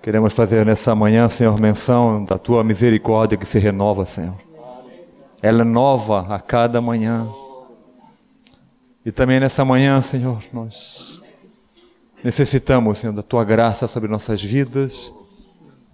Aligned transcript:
Queremos 0.00 0.32
fazer 0.32 0.64
nessa 0.64 0.94
manhã, 0.94 1.28
Senhor, 1.28 1.60
menção 1.60 2.24
da 2.24 2.38
tua 2.38 2.62
misericórdia 2.62 3.36
que 3.36 3.44
se 3.44 3.58
renova, 3.58 4.04
Senhor. 4.04 4.36
Ela 5.42 5.62
é 5.62 5.64
nova 5.64 6.34
a 6.34 6.40
cada 6.40 6.80
manhã. 6.80 7.28
E 9.04 9.10
também 9.10 9.40
nessa 9.40 9.64
manhã, 9.64 10.00
Senhor, 10.00 10.42
nós 10.52 11.20
necessitamos, 12.22 12.98
Senhor, 12.98 13.12
da 13.12 13.22
tua 13.22 13.44
graça 13.44 13.88
sobre 13.88 14.08
nossas 14.08 14.42
vidas, 14.42 15.12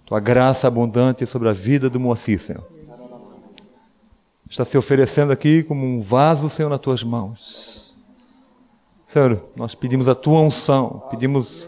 tua 0.05 0.19
graça 0.19 0.67
abundante 0.67 1.25
sobre 1.25 1.49
a 1.49 1.53
vida 1.53 1.89
do 1.89 1.99
Moacir, 1.99 2.39
Senhor. 2.39 2.65
Está 4.47 4.63
se 4.63 4.77
oferecendo 4.77 5.31
aqui 5.31 5.63
como 5.63 5.83
um 5.83 5.99
vaso, 5.99 6.47
Senhor, 6.47 6.69
nas 6.69 6.79
tuas 6.79 7.03
mãos. 7.03 7.97
Senhor, 9.07 9.43
nós 9.55 9.73
pedimos 9.73 10.07
a 10.07 10.13
tua 10.13 10.41
unção, 10.41 11.03
pedimos 11.09 11.67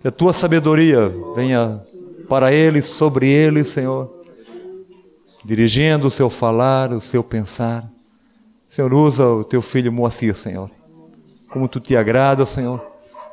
que 0.00 0.08
a 0.08 0.10
tua 0.10 0.32
sabedoria 0.32 1.12
venha 1.34 1.78
para 2.28 2.52
ele, 2.52 2.80
sobre 2.80 3.28
ele, 3.28 3.62
Senhor, 3.62 4.10
dirigindo 5.44 6.08
o 6.08 6.10
seu 6.10 6.30
falar, 6.30 6.90
o 6.90 7.02
seu 7.02 7.22
pensar. 7.22 7.86
Senhor, 8.68 8.94
usa 8.94 9.26
o 9.26 9.44
teu 9.44 9.60
filho 9.60 9.92
Moacir, 9.92 10.34
Senhor, 10.34 10.70
como 11.50 11.68
tu 11.68 11.78
te 11.78 11.96
agrada, 11.96 12.46
Senhor, 12.46 12.82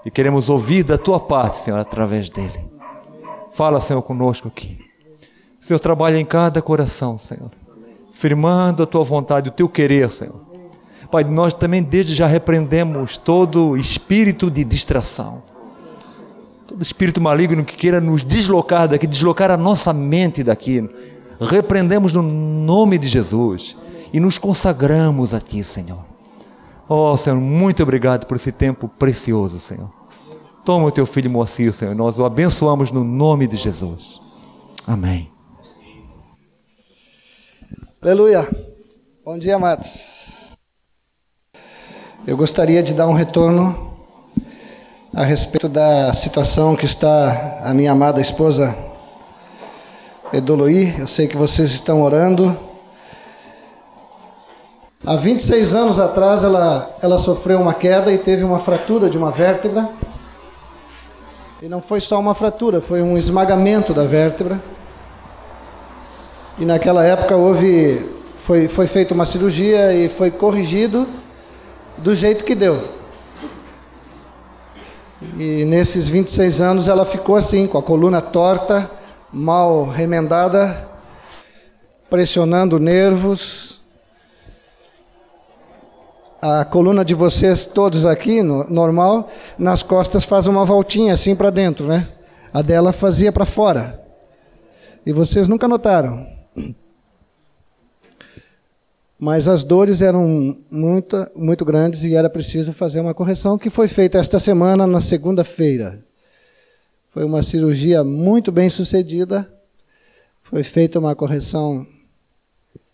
e 0.05 0.11
queremos 0.11 0.49
ouvir 0.49 0.84
da 0.84 0.98
tua 0.98 1.20
parte, 1.20 1.59
Senhor, 1.59 1.80
através 1.80 2.30
dele. 2.30 2.66
Fala, 3.52 3.80
Senhor, 3.80 4.02
conosco 4.02 4.49
aqui. 4.49 4.80
Senhor, 5.59 5.80
trabalha 5.80 6.17
em 6.17 6.25
cada 6.25 6.61
coração, 6.61 7.17
Senhor, 7.17 7.52
firmando 8.11 8.84
a 8.84 8.86
tua 8.86 9.03
vontade, 9.03 9.49
o 9.49 9.53
teu 9.53 9.70
querer, 9.70 10.11
Senhor. 10.11 10.45
Pai, 11.09 11.23
nós 11.23 11.53
também 11.53 11.81
desde 11.81 12.13
já 12.13 12.27
repreendemos 12.27 13.17
todo 13.17 13.77
espírito 13.77 14.52
de 14.52 14.66
distração 14.66 15.44
todo 16.67 16.81
espírito 16.81 17.21
maligno 17.21 17.63
que 17.63 17.77
queira 17.77 18.02
nos 18.02 18.23
deslocar 18.23 18.89
daqui, 18.89 19.08
deslocar 19.08 19.49
a 19.49 19.55
nossa 19.55 19.94
mente 19.94 20.44
daqui, 20.44 20.88
repreendemos 21.39 22.11
no 22.11 22.22
nome 22.22 22.97
de 22.97 23.08
Jesus 23.08 23.78
e 24.11 24.19
nos 24.19 24.38
consagramos 24.38 25.33
a 25.33 25.39
Ti, 25.39 25.64
Senhor. 25.64 26.03
Oh, 26.89 27.16
Senhor, 27.16 27.39
muito 27.39 27.81
obrigado 27.81 28.25
por 28.25 28.36
esse 28.36 28.52
tempo 28.52 28.89
precioso, 28.89 29.59
Senhor. 29.59 29.89
Toma 30.66 30.88
o 30.88 30.91
teu 30.91 31.06
filho 31.06 31.30
Moacir, 31.30 31.72
Senhor, 31.72 31.95
nós 31.95 32.17
o 32.17 32.25
abençoamos 32.25 32.91
no 32.91 33.03
nome 33.03 33.47
de 33.47 33.56
Jesus. 33.56 34.22
Amém. 34.86 35.31
Aleluia. 38.02 38.45
Bom 39.23 39.39
dia, 39.39 39.56
amados. 39.56 40.28
Eu 42.25 42.36
gostaria 42.36 42.84
de 42.84 42.94
dar 42.94 43.08
um 43.08 43.13
retorno 43.13 43.97
a 45.17 45.23
respeito 45.23 45.67
da 45.67 46.13
situação 46.13 46.75
que 46.75 46.85
está 46.85 47.59
a 47.63 47.73
minha 47.73 47.91
amada 47.91 48.21
esposa 48.21 48.77
Edoloí. 50.31 50.93
Eu 50.99 51.07
sei 51.07 51.27
que 51.27 51.35
vocês 51.35 51.71
estão 51.71 52.03
orando. 52.03 52.55
Há 55.03 55.15
26 55.15 55.73
anos 55.73 55.99
atrás 55.99 56.43
ela, 56.43 56.95
ela 57.01 57.17
sofreu 57.17 57.59
uma 57.59 57.73
queda 57.73 58.13
e 58.13 58.19
teve 58.19 58.43
uma 58.43 58.59
fratura 58.59 59.09
de 59.09 59.17
uma 59.17 59.31
vértebra. 59.31 59.89
E 61.63 61.67
não 61.67 61.81
foi 61.81 61.99
só 61.99 62.19
uma 62.19 62.35
fratura, 62.35 62.79
foi 62.79 63.01
um 63.01 63.17
esmagamento 63.17 63.95
da 63.95 64.03
vértebra. 64.03 64.61
E 66.59 66.63
naquela 66.63 67.03
época 67.03 67.35
houve 67.35 68.07
foi, 68.38 68.67
foi 68.67 68.85
feita 68.85 69.15
uma 69.15 69.25
cirurgia 69.25 69.93
e 69.93 70.09
foi 70.09 70.29
corrigido 70.29 71.07
do 71.97 72.13
jeito 72.13 72.45
que 72.45 72.53
deu. 72.53 72.97
E 75.39 75.66
nesses 75.66 76.09
26 76.09 76.61
anos 76.61 76.88
ela 76.88 77.05
ficou 77.05 77.35
assim, 77.35 77.67
com 77.67 77.77
a 77.77 77.83
coluna 77.83 78.19
torta, 78.19 78.89
mal 79.31 79.85
remendada, 79.85 80.89
pressionando 82.09 82.79
nervos. 82.79 83.79
A 86.41 86.66
coluna 86.66 87.06
de 87.06 87.13
vocês 87.13 87.67
todos 87.67 88.03
aqui, 88.03 88.41
no, 88.41 88.63
normal, 88.67 89.29
nas 89.59 89.84
costas 89.84 90.23
faz 90.23 90.47
uma 90.47 90.66
voltinha 90.66 91.13
assim 91.13 91.35
para 91.35 91.51
dentro, 91.51 91.85
né? 91.85 92.07
A 92.51 92.63
dela 92.63 92.91
fazia 92.91 93.31
para 93.31 93.45
fora. 93.45 94.03
E 95.06 95.13
vocês 95.13 95.47
nunca 95.47 95.67
notaram 95.67 96.37
mas 99.19 99.47
as 99.47 99.63
dores 99.63 100.01
eram 100.01 100.57
muito, 100.69 101.31
muito 101.35 101.66
grandes 101.66 102.03
e 102.03 102.16
era 102.16 102.29
preciso 102.29 102.72
fazer 102.72 103.00
uma 103.00 103.13
correção, 103.13 103.57
que 103.57 103.69
foi 103.69 103.88
feita 103.88 104.19
esta 104.19 104.39
semana, 104.39 104.85
na 104.85 105.01
segunda-feira. 105.01 106.03
Foi 107.07 107.23
uma 107.23 107.41
cirurgia 107.41 108.03
muito 108.03 108.51
bem 108.51 108.69
sucedida, 108.69 109.51
foi 110.39 110.63
feita 110.63 111.00
uma 111.00 111.16
correção 111.16 111.85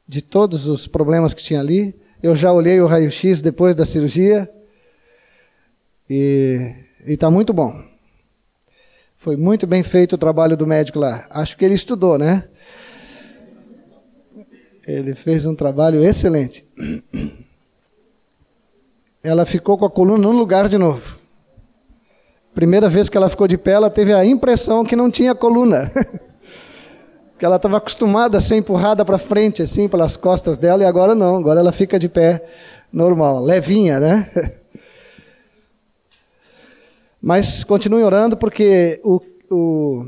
de 0.08 0.22
todos 0.22 0.68
os 0.68 0.88
problemas 0.88 1.34
que 1.34 1.44
tinha 1.44 1.60
ali. 1.60 1.94
Eu 2.22 2.36
já 2.36 2.54
olhei 2.54 2.80
o 2.80 2.88
raio-x 2.88 3.42
depois 3.42 3.76
da 3.76 3.86
cirurgia 3.86 4.50
e 6.10 6.74
está 7.06 7.30
muito 7.30 7.54
bom. 7.54 7.84
Foi 9.16 9.36
muito 9.36 9.68
bem 9.68 9.84
feito 9.84 10.14
o 10.14 10.18
trabalho 10.18 10.56
do 10.56 10.66
médico 10.66 11.00
lá. 11.00 11.28
Acho 11.30 11.58
que 11.58 11.66
ele 11.66 11.74
estudou, 11.74 12.18
né? 12.18 12.48
Ele 14.86 15.16
fez 15.16 15.46
um 15.46 15.56
trabalho 15.56 16.04
excelente. 16.04 16.66
Ela 19.24 19.46
ficou 19.46 19.78
com 19.78 19.86
a 19.86 19.90
coluna 19.90 20.24
no 20.24 20.32
lugar 20.32 20.68
de 20.68 20.78
novo. 20.78 21.20
Primeira 22.54 22.90
vez 22.90 23.08
que 23.08 23.18
ela 23.18 23.30
ficou 23.30 23.48
de 23.48 23.58
pé, 23.58 23.72
ela 23.72 23.90
teve 23.90 24.14
a 24.14 24.26
impressão 24.26 24.84
que 24.84 24.96
não 24.96 25.10
tinha 25.10 25.34
coluna. 25.34 25.90
que 27.40 27.46
ela 27.46 27.56
estava 27.56 27.78
acostumada 27.78 28.38
a 28.38 28.42
ser 28.42 28.58
empurrada 28.58 29.04
para 29.04 29.18
frente, 29.18 29.62
assim, 29.62 29.88
pelas 29.88 30.16
costas 30.16 30.58
dela, 30.58 30.84
e 30.84 30.86
agora 30.86 31.16
não, 31.16 31.38
agora 31.38 31.60
ela 31.60 31.72
fica 31.72 31.98
de 31.98 32.08
pé 32.08 32.44
normal, 32.92 33.44
levinha, 33.44 34.00
né? 34.00 34.30
Mas 37.22 37.64
continue 37.64 38.04
orando, 38.04 38.36
porque 38.38 39.00
o, 39.04 39.20
o, 39.50 40.06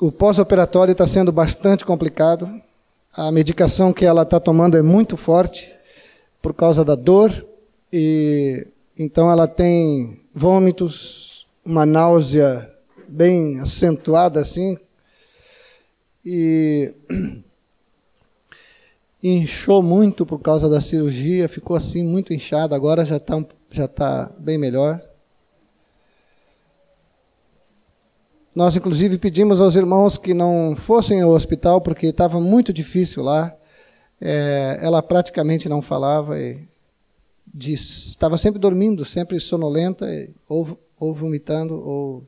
o 0.00 0.12
pós-operatório 0.12 0.92
está 0.92 1.06
sendo 1.06 1.32
bastante 1.32 1.84
complicado. 1.84 2.48
A 3.16 3.32
medicação 3.32 3.94
que 3.94 4.04
ela 4.04 4.24
está 4.24 4.38
tomando 4.38 4.76
é 4.76 4.82
muito 4.82 5.16
forte 5.16 5.74
por 6.42 6.52
causa 6.52 6.84
da 6.84 6.94
dor 6.94 7.32
e 7.90 8.66
então 8.98 9.30
ela 9.30 9.48
tem 9.48 10.20
vômitos, 10.34 11.46
uma 11.64 11.86
náusea 11.86 12.70
bem 13.08 13.58
acentuada 13.58 14.38
assim 14.38 14.76
e 16.22 16.92
inchou 19.22 19.82
muito 19.82 20.26
por 20.26 20.38
causa 20.38 20.68
da 20.68 20.78
cirurgia, 20.78 21.48
ficou 21.48 21.74
assim 21.74 22.06
muito 22.06 22.34
inchada, 22.34 22.76
agora 22.76 23.02
já 23.02 23.16
está 23.16 23.42
já 23.70 23.88
tá 23.88 24.30
bem 24.38 24.58
melhor. 24.58 25.00
Nós, 28.56 28.74
inclusive, 28.74 29.18
pedimos 29.18 29.60
aos 29.60 29.76
irmãos 29.76 30.16
que 30.16 30.32
não 30.32 30.74
fossem 30.74 31.20
ao 31.20 31.28
hospital, 31.32 31.78
porque 31.78 32.06
estava 32.06 32.40
muito 32.40 32.72
difícil 32.72 33.22
lá. 33.22 33.54
É, 34.18 34.78
ela 34.80 35.02
praticamente 35.02 35.68
não 35.68 35.82
falava, 35.82 36.40
e 36.40 36.66
estava 37.54 38.38
sempre 38.38 38.58
dormindo, 38.58 39.04
sempre 39.04 39.38
sonolenta, 39.38 40.06
ou, 40.48 40.80
ou 40.98 41.12
vomitando, 41.12 41.74
ou. 41.74 42.24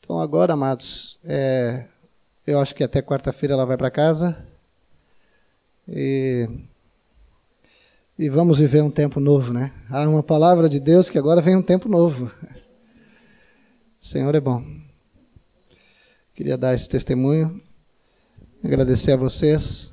Então, 0.00 0.18
agora, 0.18 0.54
amados, 0.54 1.20
é, 1.22 1.84
eu 2.44 2.58
acho 2.58 2.74
que 2.74 2.82
até 2.82 3.00
quarta-feira 3.00 3.54
ela 3.54 3.64
vai 3.64 3.76
para 3.76 3.92
casa. 3.92 4.44
E, 5.86 6.48
e 8.18 8.28
vamos 8.28 8.58
viver 8.58 8.82
um 8.82 8.90
tempo 8.90 9.20
novo, 9.20 9.52
né? 9.52 9.72
Há 9.88 10.08
uma 10.08 10.20
palavra 10.24 10.68
de 10.68 10.80
Deus 10.80 11.08
que 11.08 11.16
agora 11.16 11.40
vem 11.40 11.54
um 11.54 11.62
tempo 11.62 11.88
novo. 11.88 12.28
Senhor 14.00 14.34
é 14.34 14.40
bom. 14.40 14.64
Queria 16.34 16.56
dar 16.56 16.74
esse 16.74 16.88
testemunho, 16.88 17.60
agradecer 18.64 19.12
a 19.12 19.16
vocês. 19.16 19.92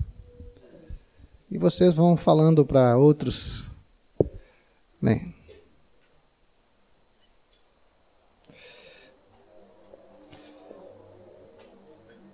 E 1.51 1.57
vocês 1.57 1.94
vão 1.94 2.15
falando 2.15 2.65
para 2.65 2.95
outros. 2.98 3.69
Bem. 5.01 5.36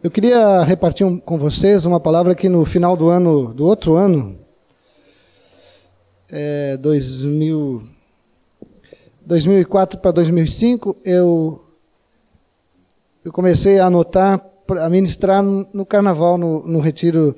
Eu 0.03 0.11
queria 0.11 0.61
repartir 0.63 1.07
um, 1.07 1.17
com 1.17 1.39
vocês 1.39 1.85
uma 1.85 1.99
palavra 1.99 2.35
que 2.35 2.47
no 2.49 2.63
final 2.65 2.95
do 2.95 3.09
ano, 3.09 3.51
do 3.51 3.65
outro 3.65 3.95
ano, 3.95 4.39
é, 6.29 6.77
2000, 6.77 7.89
2004 9.25 9.99
para 9.99 10.11
2005, 10.11 10.97
eu 11.03 11.62
eu 13.23 13.31
comecei 13.31 13.79
a 13.79 13.85
anotar, 13.85 14.43
a 14.81 14.89
ministrar 14.89 15.41
no 15.41 15.85
carnaval, 15.85 16.37
no, 16.37 16.65
no 16.67 16.79
retiro 16.79 17.35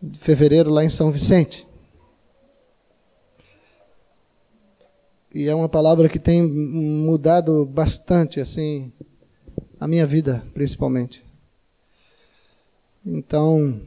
de 0.00 0.18
fevereiro 0.18 0.70
lá 0.70 0.84
em 0.84 0.88
São 0.88 1.10
Vicente. 1.10 1.66
E 5.34 5.48
é 5.48 5.54
uma 5.54 5.68
palavra 5.68 6.08
que 6.08 6.18
tem 6.18 6.42
mudado 6.42 7.66
bastante, 7.66 8.40
assim, 8.40 8.92
a 9.78 9.86
minha 9.86 10.06
vida, 10.06 10.46
principalmente. 10.54 11.24
Então, 13.04 13.80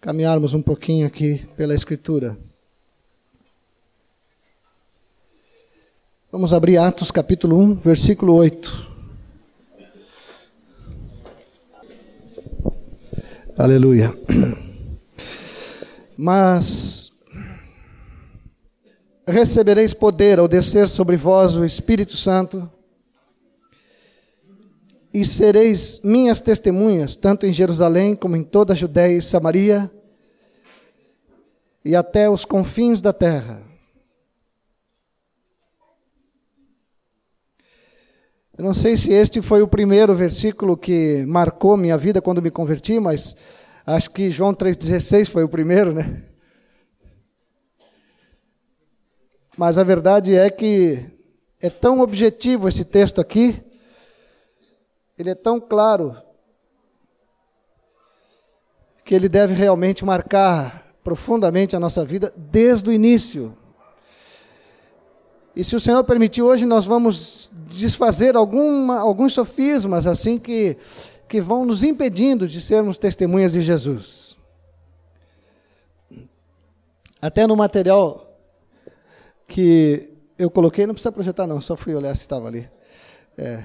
caminharmos 0.00 0.54
um 0.54 0.62
pouquinho 0.62 1.06
aqui 1.06 1.46
pela 1.56 1.74
Escritura. 1.74 2.38
Vamos 6.30 6.54
abrir 6.54 6.78
Atos 6.78 7.10
capítulo 7.10 7.58
1, 7.58 7.74
versículo 7.74 8.34
8. 8.34 8.91
Aleluia. 13.56 14.16
Mas 16.16 17.12
recebereis 19.26 19.92
poder 19.92 20.38
ao 20.38 20.48
descer 20.48 20.88
sobre 20.88 21.16
vós 21.16 21.54
o 21.56 21.64
Espírito 21.64 22.16
Santo, 22.16 22.70
e 25.12 25.24
sereis 25.24 26.00
minhas 26.02 26.40
testemunhas, 26.40 27.14
tanto 27.14 27.44
em 27.44 27.52
Jerusalém 27.52 28.16
como 28.16 28.36
em 28.36 28.42
toda 28.42 28.72
a 28.72 28.76
Judéia 28.76 29.18
e 29.18 29.22
Samaria, 29.22 29.90
e 31.84 31.94
até 31.94 32.30
os 32.30 32.46
confins 32.46 33.02
da 33.02 33.12
terra. 33.12 33.71
Eu 38.62 38.66
não 38.66 38.74
sei 38.74 38.96
se 38.96 39.12
este 39.12 39.42
foi 39.42 39.60
o 39.60 39.66
primeiro 39.66 40.14
versículo 40.14 40.76
que 40.76 41.26
marcou 41.26 41.76
minha 41.76 41.98
vida 41.98 42.22
quando 42.22 42.40
me 42.40 42.48
converti, 42.48 43.00
mas 43.00 43.34
acho 43.84 44.08
que 44.12 44.30
João 44.30 44.54
3,16 44.54 45.28
foi 45.28 45.42
o 45.42 45.48
primeiro, 45.48 45.92
né? 45.92 46.22
Mas 49.56 49.78
a 49.78 49.82
verdade 49.82 50.36
é 50.36 50.48
que 50.48 51.04
é 51.60 51.68
tão 51.68 51.98
objetivo 51.98 52.68
esse 52.68 52.84
texto 52.84 53.20
aqui, 53.20 53.60
ele 55.18 55.30
é 55.30 55.34
tão 55.34 55.58
claro, 55.58 56.16
que 59.04 59.12
ele 59.12 59.28
deve 59.28 59.54
realmente 59.54 60.04
marcar 60.04 60.94
profundamente 61.02 61.74
a 61.74 61.80
nossa 61.80 62.04
vida 62.04 62.32
desde 62.36 62.90
o 62.90 62.92
início. 62.92 63.58
E 65.54 65.62
se 65.62 65.76
o 65.76 65.80
Senhor 65.80 66.02
permitir, 66.04 66.42
hoje 66.42 66.64
nós 66.64 66.86
vamos 66.86 67.50
desfazer 67.68 68.36
alguma, 68.36 68.98
alguns 68.98 69.34
sofismas 69.34 70.06
assim 70.06 70.38
que, 70.38 70.76
que 71.28 71.40
vão 71.40 71.66
nos 71.66 71.84
impedindo 71.84 72.48
de 72.48 72.60
sermos 72.60 72.96
testemunhas 72.96 73.52
de 73.52 73.60
Jesus. 73.60 74.36
Até 77.20 77.46
no 77.46 77.54
material 77.54 78.26
que 79.46 80.08
eu 80.38 80.50
coloquei, 80.50 80.86
não 80.86 80.94
precisa 80.94 81.12
projetar 81.12 81.46
não, 81.46 81.60
só 81.60 81.76
fui 81.76 81.94
olhar 81.94 82.14
se 82.16 82.22
estava 82.22 82.48
ali. 82.48 82.68
É, 83.36 83.62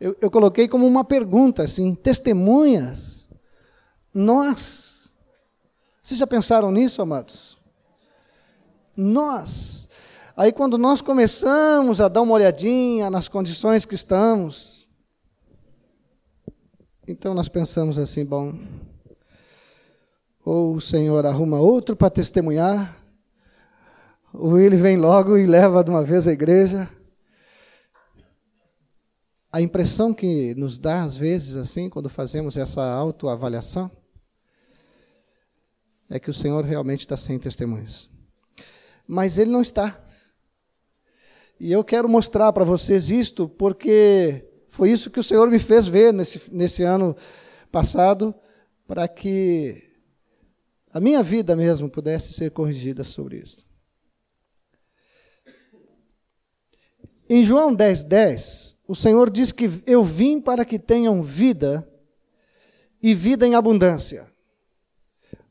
eu, 0.00 0.16
eu 0.20 0.30
coloquei 0.30 0.68
como 0.68 0.86
uma 0.86 1.04
pergunta 1.04 1.64
assim, 1.64 1.94
testemunhas, 1.94 3.30
nós, 4.12 5.12
vocês 6.02 6.18
já 6.18 6.26
pensaram 6.26 6.70
nisso, 6.70 7.02
amados? 7.02 7.58
Nós, 8.96 9.87
Aí, 10.38 10.52
quando 10.52 10.78
nós 10.78 11.00
começamos 11.00 12.00
a 12.00 12.06
dar 12.06 12.22
uma 12.22 12.34
olhadinha 12.34 13.10
nas 13.10 13.26
condições 13.26 13.84
que 13.84 13.96
estamos, 13.96 14.88
então 17.08 17.34
nós 17.34 17.48
pensamos 17.48 17.98
assim: 17.98 18.24
bom, 18.24 18.56
ou 20.44 20.76
o 20.76 20.80
Senhor 20.80 21.26
arruma 21.26 21.58
outro 21.58 21.96
para 21.96 22.08
testemunhar, 22.08 22.96
ou 24.32 24.60
ele 24.60 24.76
vem 24.76 24.96
logo 24.96 25.36
e 25.36 25.44
leva 25.44 25.82
de 25.82 25.90
uma 25.90 26.04
vez 26.04 26.28
a 26.28 26.32
igreja. 26.32 26.88
A 29.52 29.60
impressão 29.60 30.14
que 30.14 30.54
nos 30.54 30.78
dá, 30.78 31.02
às 31.02 31.16
vezes, 31.16 31.56
assim, 31.56 31.90
quando 31.90 32.08
fazemos 32.08 32.56
essa 32.56 32.88
autoavaliação, 32.92 33.90
é 36.08 36.20
que 36.20 36.30
o 36.30 36.34
Senhor 36.34 36.64
realmente 36.64 37.00
está 37.00 37.16
sem 37.16 37.40
testemunhas. 37.40 38.08
Mas 39.04 39.36
ele 39.36 39.50
não 39.50 39.62
está. 39.62 40.00
E 41.60 41.72
eu 41.72 41.82
quero 41.82 42.08
mostrar 42.08 42.52
para 42.52 42.64
vocês 42.64 43.10
isto, 43.10 43.48
porque 43.48 44.44
foi 44.68 44.92
isso 44.92 45.10
que 45.10 45.18
o 45.18 45.22
Senhor 45.22 45.50
me 45.50 45.58
fez 45.58 45.88
ver 45.88 46.12
nesse, 46.12 46.54
nesse 46.54 46.84
ano 46.84 47.16
passado, 47.72 48.32
para 48.86 49.08
que 49.08 49.82
a 50.92 51.00
minha 51.00 51.22
vida 51.22 51.56
mesmo 51.56 51.90
pudesse 51.90 52.32
ser 52.32 52.52
corrigida 52.52 53.02
sobre 53.02 53.38
isso. 53.38 53.66
Em 57.28 57.42
João 57.42 57.74
10, 57.74 58.04
10, 58.04 58.84
o 58.86 58.94
Senhor 58.94 59.28
diz 59.28 59.52
que 59.52 59.70
eu 59.86 60.02
vim 60.02 60.40
para 60.40 60.64
que 60.64 60.78
tenham 60.78 61.22
vida 61.22 61.86
e 63.02 63.14
vida 63.14 63.46
em 63.46 63.54
abundância. 63.54 64.30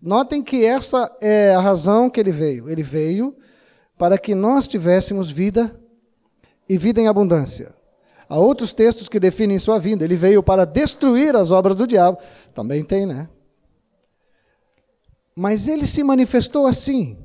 Notem 0.01 0.41
que 0.41 0.65
essa 0.65 1.15
é 1.21 1.53
a 1.53 1.59
razão 1.59 2.09
que 2.09 2.19
ele 2.19 2.31
veio. 2.31 2.69
Ele 2.69 2.81
veio 2.81 3.35
para 3.97 4.17
que 4.17 4.33
nós 4.33 4.67
tivéssemos 4.67 5.29
vida 5.29 5.79
e 6.69 6.77
vida 6.77 6.99
em 6.99 7.07
abundância. 7.07 7.75
Há 8.29 8.37
outros 8.37 8.73
textos 8.73 9.07
que 9.07 9.19
definem 9.19 9.57
sua 9.57 9.79
vinda. 9.79 10.03
Ele 10.03 10.15
veio 10.15 10.43
para 10.43 10.65
destruir 10.65 11.35
as 11.35 11.49
obras 11.49 11.75
do 11.75 11.87
diabo. 11.87 12.17
Também 12.53 12.83
tem, 12.83 13.05
né? 13.05 13.29
Mas 15.35 15.67
ele 15.67 15.85
se 15.85 16.03
manifestou 16.03 16.67
assim. 16.67 17.17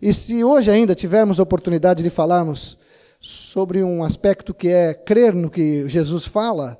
E 0.00 0.12
se 0.12 0.42
hoje 0.42 0.70
ainda 0.70 0.94
tivermos 0.94 1.38
oportunidade 1.38 2.02
de 2.02 2.10
falarmos 2.10 2.78
sobre 3.20 3.82
um 3.82 4.04
aspecto 4.04 4.54
que 4.54 4.68
é 4.68 4.94
crer 4.94 5.34
no 5.34 5.50
que 5.50 5.88
Jesus 5.88 6.26
fala, 6.26 6.78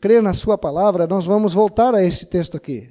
crer 0.00 0.22
na 0.22 0.32
Sua 0.32 0.56
palavra, 0.56 1.06
nós 1.06 1.24
vamos 1.24 1.54
voltar 1.54 1.94
a 1.94 2.04
esse 2.04 2.26
texto 2.26 2.56
aqui. 2.56 2.90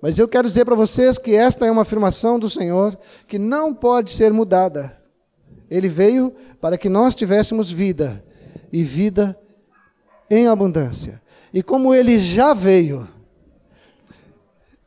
Mas 0.00 0.18
eu 0.18 0.28
quero 0.28 0.46
dizer 0.48 0.64
para 0.64 0.74
vocês 0.74 1.18
que 1.18 1.34
esta 1.34 1.66
é 1.66 1.70
uma 1.70 1.82
afirmação 1.82 2.38
do 2.38 2.48
Senhor 2.48 2.98
que 3.26 3.38
não 3.38 3.74
pode 3.74 4.10
ser 4.10 4.32
mudada. 4.32 5.03
Ele 5.74 5.88
veio 5.88 6.32
para 6.60 6.78
que 6.78 6.88
nós 6.88 7.16
tivéssemos 7.16 7.70
vida 7.70 8.24
e 8.72 8.84
vida 8.84 9.38
em 10.30 10.46
abundância. 10.46 11.20
E 11.52 11.62
como 11.62 11.92
ele 11.92 12.18
já 12.18 12.54
veio, 12.54 13.08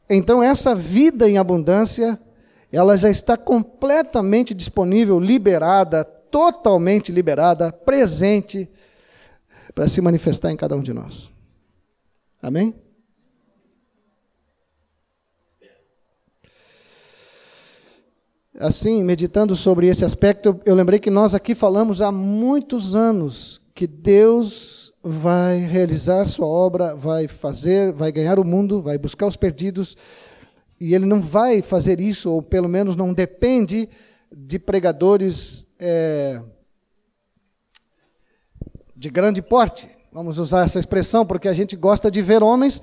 então 0.09 0.41
essa 0.41 0.73
vida 0.73 1.29
em 1.29 1.37
abundância, 1.37 2.17
ela 2.71 2.97
já 2.97 3.09
está 3.09 3.35
completamente 3.35 4.53
disponível, 4.53 5.19
liberada, 5.19 6.05
totalmente 6.05 7.11
liberada, 7.11 7.71
presente 7.71 8.69
para 9.75 9.87
se 9.87 9.99
manifestar 9.99 10.51
em 10.51 10.57
cada 10.57 10.75
um 10.75 10.81
de 10.81 10.93
nós. 10.93 11.31
Amém? 12.41 12.73
Assim, 18.59 19.03
meditando 19.03 19.55
sobre 19.55 19.87
esse 19.87 20.03
aspecto, 20.03 20.59
eu 20.65 20.73
lembrei 20.73 20.99
que 20.99 21.09
nós 21.09 21.35
aqui 21.35 21.53
falamos 21.53 22.01
há 22.01 22.11
muitos 22.11 22.95
anos 22.95 23.61
que 23.73 23.85
Deus 23.85 24.91
vai 25.03 25.59
realizar 25.59 26.25
sua 26.25 26.47
obra, 26.47 26.95
vai 26.95 27.27
fazer, 27.27 27.91
vai 27.91 28.11
ganhar 28.11 28.39
o 28.39 28.43
mundo, 28.43 28.81
vai 28.81 28.97
buscar 28.97 29.27
os 29.27 29.35
perdidos, 29.35 29.95
e 30.79 30.95
Ele 30.95 31.05
não 31.05 31.21
vai 31.21 31.61
fazer 31.61 31.99
isso, 31.99 32.31
ou 32.31 32.41
pelo 32.41 32.67
menos 32.67 32.95
não 32.95 33.13
depende 33.13 33.87
de 34.35 34.57
pregadores 34.57 35.67
é, 35.79 36.41
de 38.95 39.09
grande 39.09 39.41
porte. 39.41 39.87
Vamos 40.11 40.39
usar 40.39 40.65
essa 40.65 40.79
expressão, 40.79 41.25
porque 41.25 41.47
a 41.47 41.53
gente 41.53 41.75
gosta 41.75 42.09
de 42.09 42.21
ver 42.21 42.41
homens 42.41 42.81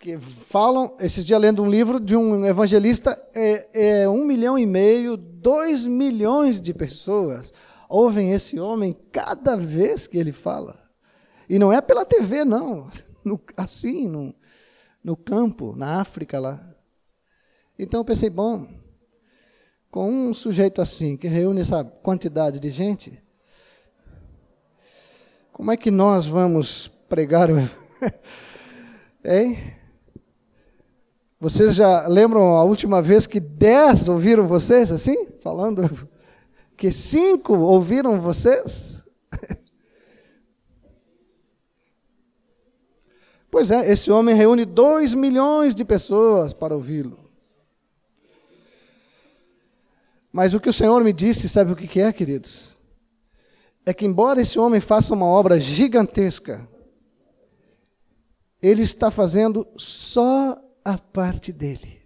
que 0.00 0.18
falam, 0.18 0.96
esses 0.98 1.22
dias 1.22 1.38
lendo 1.38 1.62
um 1.62 1.68
livro 1.68 2.00
de 2.00 2.16
um 2.16 2.46
evangelista, 2.46 3.10
é, 3.34 4.00
é 4.02 4.08
um 4.08 4.24
milhão 4.24 4.58
e 4.58 4.64
meio, 4.64 5.14
dois 5.14 5.84
milhões 5.84 6.58
de 6.58 6.72
pessoas 6.72 7.52
ouvem 7.86 8.32
esse 8.32 8.58
homem 8.58 8.96
cada 9.12 9.58
vez 9.58 10.06
que 10.06 10.16
ele 10.16 10.32
fala. 10.32 10.80
E 11.50 11.58
não 11.58 11.70
é 11.70 11.82
pela 11.82 12.04
TV, 12.04 12.44
não. 12.44 12.90
No, 13.22 13.38
assim, 13.54 14.08
no, 14.08 14.34
no 15.04 15.14
campo, 15.14 15.76
na 15.76 16.00
África 16.00 16.40
lá. 16.40 16.74
Então 17.78 18.00
eu 18.00 18.04
pensei, 18.04 18.30
bom, 18.30 18.66
com 19.90 20.10
um 20.10 20.32
sujeito 20.32 20.80
assim, 20.80 21.18
que 21.18 21.28
reúne 21.28 21.60
essa 21.60 21.84
quantidade 21.84 22.58
de 22.58 22.70
gente, 22.70 23.22
como 25.52 25.70
é 25.70 25.76
que 25.76 25.90
nós 25.90 26.26
vamos 26.26 26.88
pregar 26.88 27.50
o. 27.50 27.58
hein? 29.22 29.79
Vocês 31.40 31.74
já 31.74 32.06
lembram 32.06 32.54
a 32.56 32.64
última 32.64 33.00
vez 33.00 33.26
que 33.26 33.40
dez 33.40 34.08
ouviram 34.08 34.46
vocês 34.46 34.92
assim? 34.92 35.16
Falando 35.42 36.08
que 36.76 36.92
cinco 36.92 37.56
ouviram 37.56 38.20
vocês? 38.20 39.02
Pois 43.52 43.72
é, 43.72 43.90
esse 43.90 44.12
homem 44.12 44.32
reúne 44.32 44.64
dois 44.64 45.12
milhões 45.12 45.74
de 45.74 45.84
pessoas 45.84 46.52
para 46.52 46.72
ouvi-lo. 46.72 47.18
Mas 50.32 50.54
o 50.54 50.60
que 50.60 50.68
o 50.68 50.72
Senhor 50.72 51.02
me 51.02 51.12
disse, 51.12 51.48
sabe 51.48 51.72
o 51.72 51.74
que 51.74 52.00
é, 52.00 52.12
queridos? 52.12 52.78
é 53.84 53.94
que, 53.94 54.06
embora 54.06 54.40
esse 54.40 54.58
homem 54.58 54.80
faça 54.80 55.14
uma 55.14 55.26
obra 55.26 55.58
gigantesca, 55.58 56.66
ele 58.62 58.82
está 58.82 59.10
fazendo 59.10 59.66
só 59.76 60.56
a 60.84 60.96
parte 60.98 61.52
dele. 61.52 61.98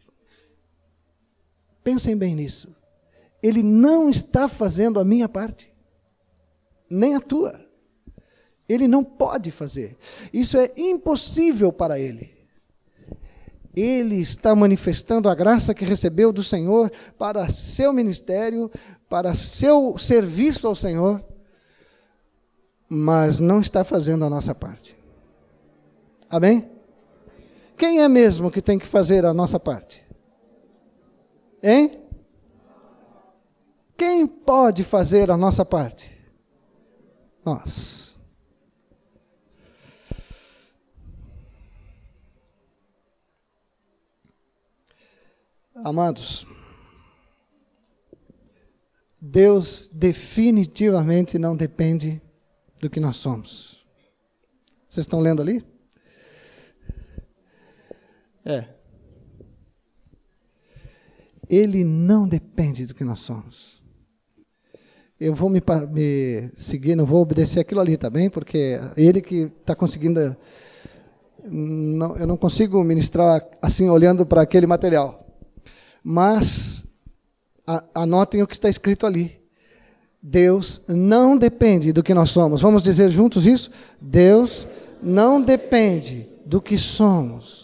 Pensem 1.82 2.16
bem 2.16 2.34
nisso. 2.34 2.74
Ele 3.42 3.62
não 3.62 4.08
está 4.08 4.48
fazendo 4.48 4.98
a 4.98 5.04
minha 5.04 5.28
parte, 5.28 5.70
nem 6.88 7.14
a 7.14 7.20
tua. 7.20 7.62
Ele 8.66 8.88
não 8.88 9.04
pode 9.04 9.50
fazer. 9.50 9.96
Isso 10.32 10.56
é 10.56 10.72
impossível 10.78 11.70
para 11.70 11.98
ele. 11.98 12.32
Ele 13.76 14.16
está 14.16 14.54
manifestando 14.54 15.28
a 15.28 15.34
graça 15.34 15.74
que 15.74 15.84
recebeu 15.84 16.32
do 16.32 16.42
Senhor 16.42 16.90
para 17.18 17.48
seu 17.48 17.92
ministério, 17.92 18.70
para 19.08 19.34
seu 19.34 19.98
serviço 19.98 20.66
ao 20.66 20.74
Senhor, 20.74 21.22
mas 22.88 23.40
não 23.40 23.60
está 23.60 23.84
fazendo 23.84 24.24
a 24.24 24.30
nossa 24.30 24.54
parte. 24.54 24.96
Amém? 26.30 26.73
Quem 27.84 28.00
é 28.00 28.08
mesmo 28.08 28.50
que 28.50 28.62
tem 28.62 28.78
que 28.78 28.86
fazer 28.86 29.26
a 29.26 29.34
nossa 29.34 29.60
parte? 29.60 30.02
Hein? 31.62 32.02
Quem 33.94 34.26
pode 34.26 34.82
fazer 34.82 35.30
a 35.30 35.36
nossa 35.36 35.66
parte? 35.66 36.18
Nós. 37.44 38.16
Amados, 45.74 46.46
Deus 49.20 49.90
definitivamente 49.90 51.38
não 51.38 51.54
depende 51.54 52.18
do 52.80 52.88
que 52.88 52.98
nós 52.98 53.16
somos. 53.16 53.86
Vocês 54.88 55.04
estão 55.04 55.20
lendo 55.20 55.42
ali? 55.42 55.73
É. 58.44 58.64
Ele 61.48 61.84
não 61.84 62.26
depende 62.28 62.86
do 62.86 62.94
que 62.94 63.04
nós 63.04 63.20
somos. 63.20 63.82
Eu 65.18 65.34
vou 65.34 65.48
me, 65.48 65.62
me 65.90 66.50
seguir, 66.56 66.96
não 66.96 67.06
vou 67.06 67.22
obedecer 67.22 67.60
aquilo 67.60 67.80
ali, 67.80 67.96
tá 67.96 68.10
bem? 68.10 68.28
Porque 68.28 68.78
ele 68.96 69.20
que 69.20 69.50
está 69.60 69.74
conseguindo. 69.74 70.36
Não, 71.44 72.16
eu 72.16 72.26
não 72.26 72.36
consigo 72.36 72.82
ministrar 72.82 73.46
assim, 73.62 73.88
olhando 73.88 74.26
para 74.26 74.42
aquele 74.42 74.66
material. 74.66 75.24
Mas 76.02 76.94
anotem 77.94 78.42
o 78.42 78.46
que 78.46 78.54
está 78.54 78.68
escrito 78.68 79.06
ali. 79.06 79.40
Deus 80.20 80.82
não 80.88 81.36
depende 81.36 81.92
do 81.92 82.02
que 82.02 82.14
nós 82.14 82.30
somos. 82.30 82.62
Vamos 82.62 82.82
dizer 82.82 83.10
juntos 83.10 83.46
isso? 83.46 83.70
Deus 84.00 84.66
não 85.02 85.40
depende 85.40 86.26
do 86.46 86.60
que 86.60 86.78
somos, 86.78 87.63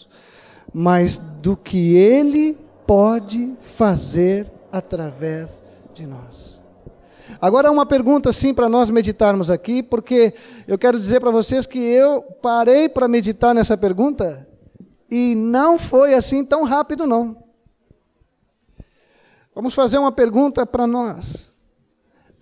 mas 0.73 1.17
do 1.17 1.55
que 1.55 1.95
Ele 1.95 2.57
pode 2.85 3.55
fazer 3.59 4.51
através 4.71 5.61
de 5.93 6.05
nós. 6.05 6.61
Agora, 7.41 7.71
uma 7.71 7.85
pergunta 7.85 8.29
assim 8.29 8.53
para 8.53 8.69
nós 8.69 8.89
meditarmos 8.89 9.49
aqui, 9.49 9.81
porque 9.81 10.33
eu 10.67 10.77
quero 10.77 10.99
dizer 10.99 11.19
para 11.19 11.31
vocês 11.31 11.65
que 11.65 11.79
eu 11.79 12.21
parei 12.41 12.87
para 12.87 13.07
meditar 13.07 13.53
nessa 13.53 13.77
pergunta 13.77 14.47
e 15.09 15.35
não 15.35 15.77
foi 15.77 16.13
assim 16.13 16.45
tão 16.45 16.63
rápido, 16.63 17.05
não. 17.05 17.43
Vamos 19.53 19.73
fazer 19.73 19.97
uma 19.97 20.11
pergunta 20.11 20.65
para 20.65 20.87
nós. 20.87 21.53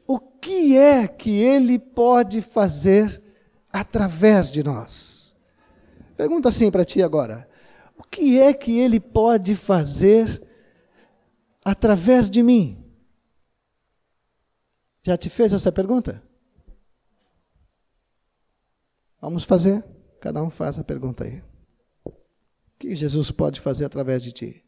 O 0.06 0.20
que 0.20 0.78
é 0.78 1.08
que 1.08 1.42
ele 1.42 1.80
pode 1.80 2.42
fazer 2.42 3.22
através 3.74 4.52
de 4.52 4.64
nós? 4.64 5.36
Pergunta 6.16 6.50
assim 6.50 6.70
para 6.70 6.86
ti 6.86 7.02
agora. 7.02 7.49
Que 8.12 8.40
é 8.40 8.54
que 8.54 8.80
ele 8.80 9.00
pode 9.00 9.56
fazer 9.56 10.42
através 11.64 12.30
de 12.30 12.42
mim? 12.42 12.92
Já 15.04 15.18
te 15.18 15.30
fez 15.30 15.54
essa 15.54 15.72
pergunta? 15.72 16.22
Vamos 19.22 19.44
fazer? 19.44 19.84
Cada 20.20 20.42
um 20.44 20.50
faz 20.50 20.78
a 20.78 20.84
pergunta 20.84 21.24
aí. 21.24 21.42
O 22.06 22.12
que 22.78 22.96
Jesus 22.96 23.32
pode 23.32 23.60
fazer 23.60 23.86
através 23.86 24.24
de 24.24 24.32
ti? 24.32 24.64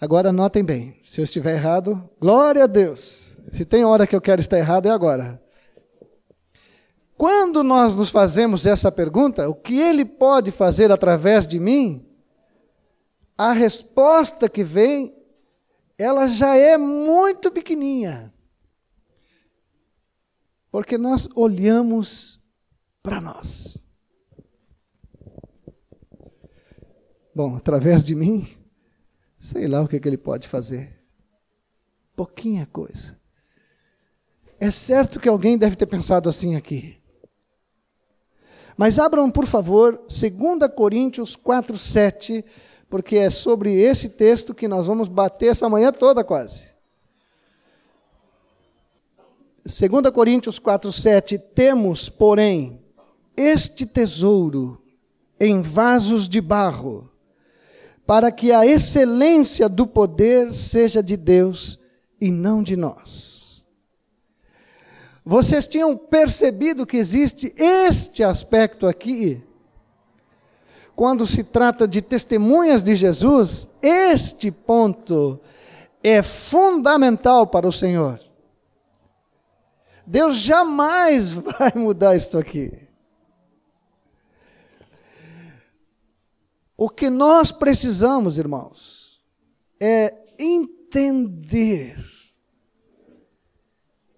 Agora 0.00 0.32
notem 0.32 0.64
bem, 0.64 1.00
se 1.04 1.20
eu 1.20 1.24
estiver 1.24 1.54
errado, 1.54 2.10
glória 2.20 2.64
a 2.64 2.66
Deus. 2.66 3.40
Se 3.52 3.64
tem 3.64 3.84
hora 3.84 4.06
que 4.06 4.14
eu 4.14 4.20
quero 4.20 4.40
estar 4.40 4.58
errado, 4.58 4.86
é 4.86 4.90
agora. 4.90 5.43
Quando 7.16 7.62
nós 7.62 7.94
nos 7.94 8.10
fazemos 8.10 8.66
essa 8.66 8.90
pergunta, 8.90 9.48
o 9.48 9.54
que 9.54 9.78
ele 9.78 10.04
pode 10.04 10.50
fazer 10.50 10.90
através 10.90 11.46
de 11.46 11.58
mim? 11.58 12.08
A 13.36 13.52
resposta 13.52 14.48
que 14.48 14.64
vem, 14.64 15.14
ela 15.96 16.26
já 16.28 16.56
é 16.56 16.76
muito 16.76 17.50
pequenininha. 17.50 18.32
Porque 20.70 20.98
nós 20.98 21.28
olhamos 21.36 22.44
para 23.02 23.20
nós. 23.20 23.78
Bom, 27.34 27.56
através 27.56 28.04
de 28.04 28.14
mim, 28.14 28.46
Sei 29.44 29.68
lá 29.68 29.82
o 29.82 29.86
que, 29.86 30.00
que 30.00 30.08
ele 30.08 30.16
pode 30.16 30.48
fazer. 30.48 31.04
Pouquinha 32.16 32.64
coisa. 32.64 33.20
É 34.58 34.70
certo 34.70 35.20
que 35.20 35.28
alguém 35.28 35.58
deve 35.58 35.76
ter 35.76 35.84
pensado 35.84 36.30
assim 36.30 36.56
aqui. 36.56 36.98
Mas 38.76 38.98
abram, 38.98 39.30
por 39.30 39.46
favor, 39.46 40.00
2 40.08 40.72
Coríntios 40.74 41.36
4, 41.36 41.78
7, 41.78 42.44
porque 42.88 43.16
é 43.16 43.30
sobre 43.30 43.74
esse 43.74 44.10
texto 44.10 44.54
que 44.54 44.68
nós 44.68 44.86
vamos 44.86 45.08
bater 45.08 45.48
essa 45.48 45.68
manhã 45.68 45.92
toda 45.92 46.24
quase. 46.24 46.74
2 49.64 50.10
Coríntios 50.12 50.58
4, 50.58 50.92
7, 50.92 51.38
temos, 51.38 52.08
porém, 52.08 52.82
este 53.36 53.86
tesouro 53.86 54.80
em 55.40 55.62
vasos 55.62 56.28
de 56.28 56.40
barro, 56.40 57.10
para 58.06 58.30
que 58.30 58.52
a 58.52 58.66
excelência 58.66 59.68
do 59.68 59.86
poder 59.86 60.54
seja 60.54 61.02
de 61.02 61.16
Deus 61.16 61.80
e 62.20 62.30
não 62.30 62.62
de 62.62 62.76
nós. 62.76 63.33
Vocês 65.24 65.66
tinham 65.66 65.96
percebido 65.96 66.84
que 66.84 66.98
existe 66.98 67.54
este 67.56 68.22
aspecto 68.22 68.86
aqui? 68.86 69.42
Quando 70.94 71.24
se 71.24 71.44
trata 71.44 71.88
de 71.88 72.02
testemunhas 72.02 72.84
de 72.84 72.94
Jesus, 72.94 73.70
este 73.82 74.50
ponto 74.52 75.40
é 76.02 76.22
fundamental 76.22 77.46
para 77.46 77.66
o 77.66 77.72
Senhor. 77.72 78.20
Deus 80.06 80.36
jamais 80.36 81.32
vai 81.32 81.72
mudar 81.74 82.14
isto 82.14 82.36
aqui. 82.36 82.70
O 86.76 86.90
que 86.90 87.08
nós 87.08 87.50
precisamos, 87.50 88.36
irmãos, 88.36 89.22
é 89.80 90.14
entender 90.38 92.13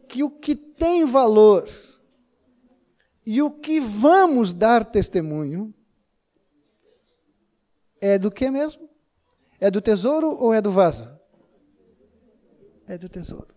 que 0.09 0.23
o 0.23 0.31
que 0.31 0.55
tem 0.55 1.05
valor 1.05 1.69
e 3.25 3.43
o 3.43 3.51
que 3.51 3.81
vamos 3.81 4.53
dar 4.53 4.85
testemunho 4.85 5.75
é 8.01 8.19
do 8.19 8.31
que 8.31 8.51
mesmo? 8.51 8.89
É 9.61 9.71
do 9.71 9.81
tesouro 9.81 10.37
ou 10.39 10.55
é 10.55 10.61
do 10.61 10.71
vaso? 10.71 11.09
É 12.87 12.97
do 12.97 13.09
tesouro. 13.09 13.55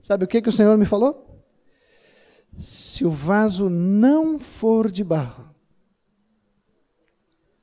Sabe 0.00 0.24
o 0.24 0.28
que, 0.28 0.40
que 0.40 0.48
o 0.48 0.52
Senhor 0.52 0.76
me 0.78 0.86
falou? 0.86 1.44
Se 2.56 3.04
o 3.04 3.10
vaso 3.10 3.68
não 3.68 4.38
for 4.38 4.90
de 4.90 5.02
barro, 5.02 5.54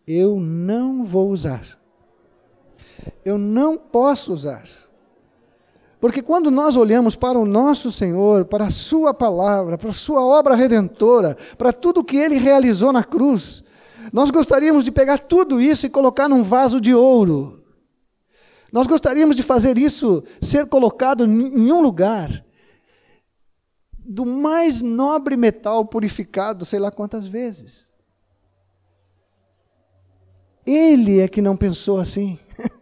eu 0.05 0.39
não 0.39 1.03
vou 1.03 1.29
usar. 1.29 1.79
Eu 3.23 3.37
não 3.37 3.77
posso 3.77 4.33
usar. 4.33 4.67
Porque 6.01 6.23
quando 6.23 6.49
nós 6.49 6.75
olhamos 6.75 7.15
para 7.15 7.37
o 7.37 7.45
nosso 7.45 7.91
Senhor, 7.91 8.45
para 8.45 8.65
a 8.65 8.69
Sua 8.71 9.13
palavra, 9.13 9.77
para 9.77 9.91
a 9.91 9.93
Sua 9.93 10.25
obra 10.25 10.55
redentora, 10.55 11.37
para 11.59 11.71
tudo 11.71 12.03
que 12.03 12.17
Ele 12.17 12.39
realizou 12.39 12.91
na 12.91 13.03
cruz, 13.03 13.63
nós 14.11 14.31
gostaríamos 14.31 14.83
de 14.83 14.91
pegar 14.91 15.19
tudo 15.19 15.61
isso 15.61 15.85
e 15.85 15.89
colocar 15.91 16.27
num 16.27 16.41
vaso 16.41 16.81
de 16.81 16.91
ouro. 16.91 17.63
Nós 18.71 18.87
gostaríamos 18.87 19.35
de 19.35 19.43
fazer 19.43 19.77
isso 19.77 20.23
ser 20.41 20.65
colocado 20.65 21.23
em 21.23 21.71
um 21.71 21.81
lugar 21.83 22.43
do 23.99 24.25
mais 24.25 24.81
nobre 24.81 25.37
metal 25.37 25.85
purificado, 25.85 26.65
sei 26.65 26.79
lá 26.79 26.89
quantas 26.89 27.27
vezes. 27.27 27.91
Ele 30.65 31.19
é 31.19 31.27
que 31.27 31.43
não 31.43 31.55
pensou 31.55 31.99
assim. 31.99 32.39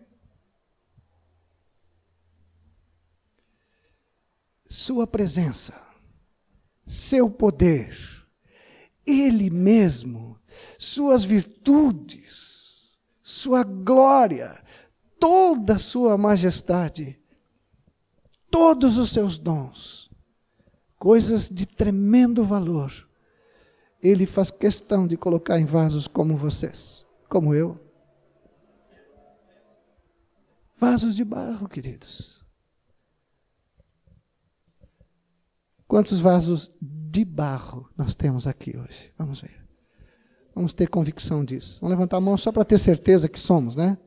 Sua 4.71 5.07
presença, 5.07 5.81
seu 6.85 7.27
poder, 7.27 7.91
Ele 9.03 9.49
mesmo, 9.49 10.39
Suas 10.77 11.23
virtudes, 11.23 12.99
Sua 13.23 13.63
glória, 13.63 14.63
toda 15.19 15.77
a 15.77 15.79
Sua 15.79 16.15
majestade, 16.19 17.19
todos 18.51 18.97
os 18.97 19.09
seus 19.09 19.39
dons, 19.39 20.11
coisas 20.99 21.49
de 21.49 21.65
tremendo 21.65 22.45
valor, 22.45 23.09
Ele 24.03 24.27
faz 24.27 24.51
questão 24.51 25.07
de 25.07 25.17
colocar 25.17 25.59
em 25.59 25.65
vasos 25.65 26.05
como 26.07 26.37
vocês, 26.37 27.03
como 27.27 27.55
eu. 27.55 27.75
Vasos 30.77 31.15
de 31.15 31.25
barro, 31.25 31.67
queridos. 31.67 32.38
Quantos 35.89 36.21
vasos 36.21 36.69
de 36.79 37.25
barro 37.25 37.89
nós 37.97 38.13
temos 38.13 38.45
aqui 38.45 38.77
hoje? 38.77 39.11
Vamos 39.17 39.41
ver. 39.41 39.59
Vamos 40.53 40.71
ter 40.71 40.87
convicção 40.87 41.43
disso. 41.43 41.79
Vamos 41.81 41.97
levantar 41.97 42.17
a 42.17 42.21
mão 42.21 42.37
só 42.37 42.51
para 42.51 42.63
ter 42.63 42.77
certeza 42.77 43.27
que 43.27 43.39
somos, 43.39 43.75
né? 43.75 43.97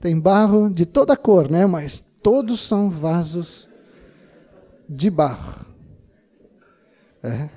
Tem 0.00 0.18
barro 0.18 0.68
de 0.68 0.84
toda 0.84 1.16
cor, 1.16 1.48
né? 1.48 1.66
Mas 1.66 2.00
todos 2.00 2.58
são 2.58 2.90
vasos 2.90 3.68
de 4.88 5.08
barro. 5.08 5.66
É. 7.22 7.48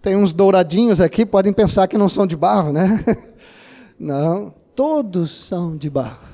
Tem 0.00 0.16
uns 0.16 0.32
douradinhos 0.32 1.02
aqui, 1.02 1.26
podem 1.26 1.52
pensar 1.52 1.86
que 1.86 1.98
não 1.98 2.08
são 2.08 2.26
de 2.26 2.34
barro, 2.34 2.72
né? 2.72 2.88
Não, 4.00 4.54
todos 4.74 5.30
são 5.30 5.76
de 5.76 5.90
barro. 5.90 6.29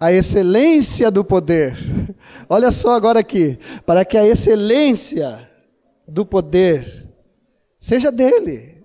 A 0.00 0.12
excelência 0.12 1.10
do 1.10 1.24
poder. 1.24 1.76
Olha 2.48 2.70
só 2.70 2.94
agora 2.94 3.20
aqui, 3.20 3.58
para 3.86 4.04
que 4.04 4.16
a 4.16 4.26
excelência 4.26 5.48
do 6.06 6.26
poder 6.26 6.86
seja 7.80 8.10
dele. 8.10 8.84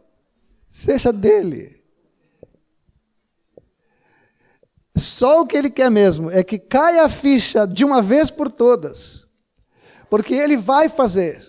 Seja 0.70 1.12
dele. 1.12 1.80
Só 4.96 5.42
o 5.42 5.48
que 5.48 5.58
ele 5.58 5.70
quer 5.70 5.90
mesmo 5.90 6.30
é 6.30 6.44
que 6.44 6.60
caia 6.60 7.06
a 7.06 7.10
ficha 7.10 7.66
de 7.66 7.86
uma 7.86 8.02
vez 8.02 8.30
por 8.30 8.52
todas. 8.52 9.28
Porque 10.10 10.34
ele 10.34 10.58
vai 10.58 10.90
fazer. 10.90 11.48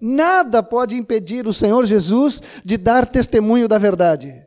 Nada 0.00 0.62
pode 0.62 0.96
impedir 0.96 1.46
o 1.46 1.52
Senhor 1.52 1.84
Jesus 1.84 2.42
de 2.64 2.76
dar 2.76 3.06
testemunho 3.06 3.68
da 3.68 3.78
verdade. 3.78 4.46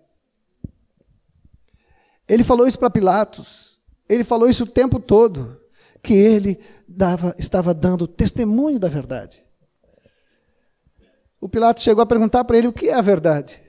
Ele 2.28 2.44
falou 2.44 2.68
isso 2.68 2.80
para 2.80 2.90
Pilatos. 2.90 3.80
Ele 4.08 4.24
falou 4.24 4.50
isso 4.50 4.64
o 4.64 4.68
tempo 4.68 5.00
todo, 5.00 5.60
que 6.02 6.14
ele 6.14 6.60
dava, 6.88 7.36
estava 7.38 7.74
dando 7.74 8.08
testemunho 8.08 8.80
da 8.80 8.88
verdade. 8.88 9.44
O 11.40 11.50
Pilatos 11.50 11.84
chegou 11.84 12.02
a 12.02 12.06
perguntar 12.06 12.44
para 12.44 12.58
ele 12.58 12.68
o 12.68 12.74
que 12.74 12.90
é 12.90 12.94
a 12.94 13.02
verdade. 13.02 13.62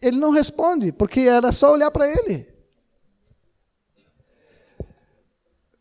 Ele 0.00 0.16
não 0.16 0.32
responde, 0.32 0.90
porque 0.90 1.20
era 1.20 1.52
só 1.52 1.72
olhar 1.72 1.90
para 1.90 2.08
ele. 2.08 2.48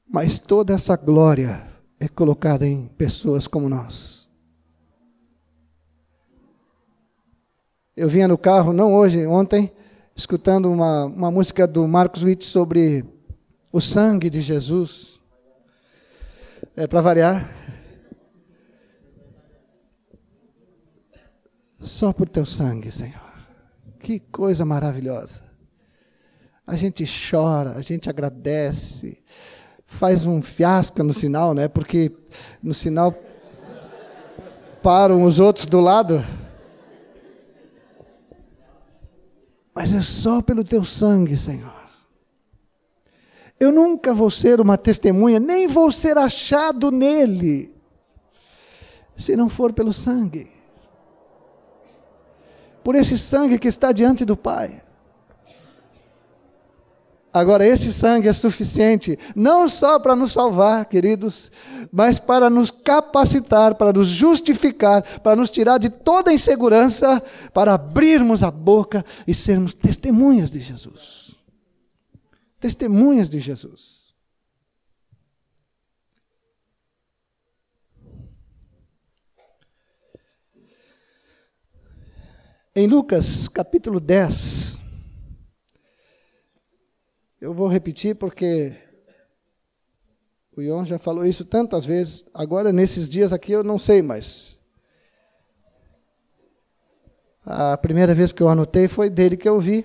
Mas 0.07 0.39
toda 0.39 0.73
essa 0.73 0.95
glória 0.95 1.67
é 1.99 2.07
colocada 2.07 2.67
em 2.67 2.87
pessoas 2.87 3.47
como 3.47 3.69
nós. 3.69 4.29
Eu 7.95 8.09
vinha 8.09 8.27
no 8.27 8.37
carro, 8.37 8.73
não 8.73 8.93
hoje, 8.93 9.25
ontem, 9.25 9.71
escutando 10.21 10.71
uma, 10.71 11.05
uma 11.05 11.31
música 11.31 11.65
do 11.65 11.87
Marcos 11.87 12.21
Witt 12.21 12.45
sobre 12.45 13.03
o 13.73 13.81
sangue 13.81 14.29
de 14.29 14.39
Jesus. 14.39 15.19
É 16.75 16.85
para 16.85 17.01
variar. 17.01 17.49
Só 21.79 22.13
por 22.13 22.29
teu 22.29 22.45
sangue, 22.45 22.91
Senhor. 22.91 23.19
Que 23.99 24.19
coisa 24.19 24.63
maravilhosa. 24.63 25.41
A 26.67 26.75
gente 26.75 27.03
chora, 27.03 27.71
a 27.71 27.81
gente 27.81 28.07
agradece, 28.07 29.17
faz 29.87 30.23
um 30.27 30.39
fiasco 30.39 31.01
no 31.01 31.15
sinal, 31.15 31.55
né? 31.55 31.67
Porque 31.67 32.15
no 32.61 32.75
sinal 32.75 33.11
param 34.83 35.23
os 35.23 35.39
outros 35.39 35.65
do 35.65 35.81
lado. 35.81 36.23
Mas 39.81 39.93
é 39.93 40.01
só 40.01 40.41
pelo 40.41 40.63
teu 40.63 40.83
sangue, 40.83 41.35
Senhor. 41.35 41.73
Eu 43.59 43.71
nunca 43.71 44.13
vou 44.13 44.29
ser 44.29 44.61
uma 44.61 44.77
testemunha, 44.77 45.39
nem 45.39 45.67
vou 45.67 45.91
ser 45.91 46.17
achado 46.17 46.91
nele, 46.91 47.73
se 49.17 49.35
não 49.35 49.49
for 49.49 49.73
pelo 49.73 49.91
sangue 49.91 50.61
por 52.83 52.95
esse 52.95 53.17
sangue 53.17 53.59
que 53.59 53.67
está 53.67 53.91
diante 53.91 54.25
do 54.25 54.35
Pai. 54.35 54.81
Agora, 57.33 57.65
esse 57.65 57.93
sangue 57.93 58.27
é 58.27 58.33
suficiente 58.33 59.17
não 59.35 59.67
só 59.67 59.97
para 59.99 60.15
nos 60.15 60.33
salvar, 60.33 60.83
queridos, 60.85 61.49
mas 61.91 62.19
para 62.19 62.49
nos 62.49 62.69
capacitar, 62.69 63.75
para 63.75 63.93
nos 63.93 64.07
justificar, 64.07 65.01
para 65.19 65.35
nos 65.35 65.49
tirar 65.49 65.77
de 65.77 65.89
toda 65.89 66.33
insegurança, 66.33 67.23
para 67.53 67.73
abrirmos 67.73 68.43
a 68.43 68.51
boca 68.51 69.05
e 69.25 69.33
sermos 69.33 69.73
testemunhas 69.73 70.51
de 70.51 70.59
Jesus. 70.59 71.35
Testemunhas 72.59 73.29
de 73.29 73.39
Jesus. 73.39 74.01
Em 82.75 82.87
Lucas 82.87 83.47
capítulo 83.47 83.99
10, 83.99 84.80
eu 87.41 87.53
vou 87.53 87.67
repetir 87.67 88.15
porque 88.15 88.71
o 90.55 90.61
Ion 90.61 90.85
já 90.85 90.99
falou 90.99 91.25
isso 91.25 91.43
tantas 91.43 91.83
vezes, 91.83 92.25
agora 92.33 92.71
nesses 92.71 93.09
dias 93.09 93.33
aqui 93.33 93.51
eu 93.51 93.63
não 93.63 93.79
sei 93.79 94.01
mais. 94.01 94.59
A 97.43 97.75
primeira 97.77 98.13
vez 98.13 98.31
que 98.31 98.41
eu 98.41 98.47
anotei 98.47 98.87
foi 98.87 99.09
dele 99.09 99.35
que 99.35 99.49
eu 99.49 99.59
vi. 99.59 99.83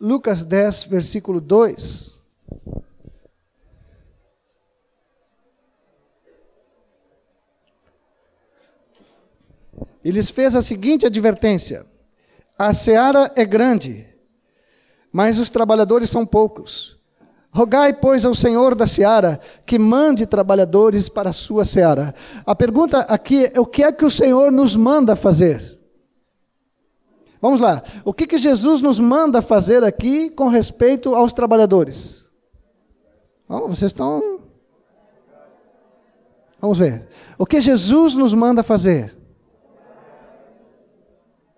Lucas 0.00 0.44
10, 0.44 0.84
versículo 0.84 1.40
2. 1.40 2.12
e 10.04 10.10
lhes 10.10 10.30
fez 10.30 10.54
a 10.54 10.62
seguinte 10.62 11.06
advertência: 11.06 11.86
A 12.58 12.74
seara 12.74 13.32
é 13.36 13.44
grande, 13.44 14.11
mas 15.12 15.38
os 15.38 15.50
trabalhadores 15.50 16.08
são 16.08 16.24
poucos. 16.24 16.96
Rogai, 17.50 17.92
pois, 17.92 18.24
ao 18.24 18.34
Senhor 18.34 18.74
da 18.74 18.86
seara 18.86 19.38
que 19.66 19.78
mande 19.78 20.24
trabalhadores 20.24 21.10
para 21.10 21.30
a 21.30 21.34
sua 21.34 21.66
seara. 21.66 22.14
A 22.46 22.54
pergunta 22.54 23.00
aqui 23.00 23.50
é: 23.54 23.60
o 23.60 23.66
que 23.66 23.84
é 23.84 23.92
que 23.92 24.06
o 24.06 24.10
Senhor 24.10 24.50
nos 24.50 24.74
manda 24.74 25.14
fazer? 25.14 25.80
Vamos 27.42 27.60
lá, 27.60 27.82
o 28.04 28.14
que, 28.14 28.26
que 28.26 28.38
Jesus 28.38 28.80
nos 28.80 29.00
manda 29.00 29.42
fazer 29.42 29.82
aqui 29.82 30.30
com 30.30 30.46
respeito 30.46 31.14
aos 31.14 31.32
trabalhadores? 31.32 32.24
Vamos, 33.48 33.78
vocês 33.78 33.90
estão. 33.90 34.40
Vamos 36.60 36.78
ver. 36.78 37.08
O 37.36 37.44
que 37.44 37.60
Jesus 37.60 38.14
nos 38.14 38.32
manda 38.32 38.62
fazer? 38.62 39.21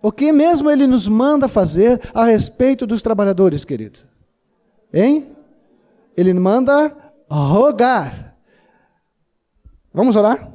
O 0.05 0.11
que 0.11 0.31
mesmo 0.31 0.69
ele 0.69 0.85
nos 0.85 1.07
manda 1.07 1.47
fazer 1.47 1.99
a 2.13 2.25
respeito 2.25 2.85
dos 2.85 3.01
trabalhadores, 3.01 3.65
querido? 3.65 4.01
Hein? 4.93 5.35
Ele 6.15 6.31
manda 6.31 6.95
rogar. 7.27 8.37
Vamos 9.91 10.15
orar? 10.15 10.47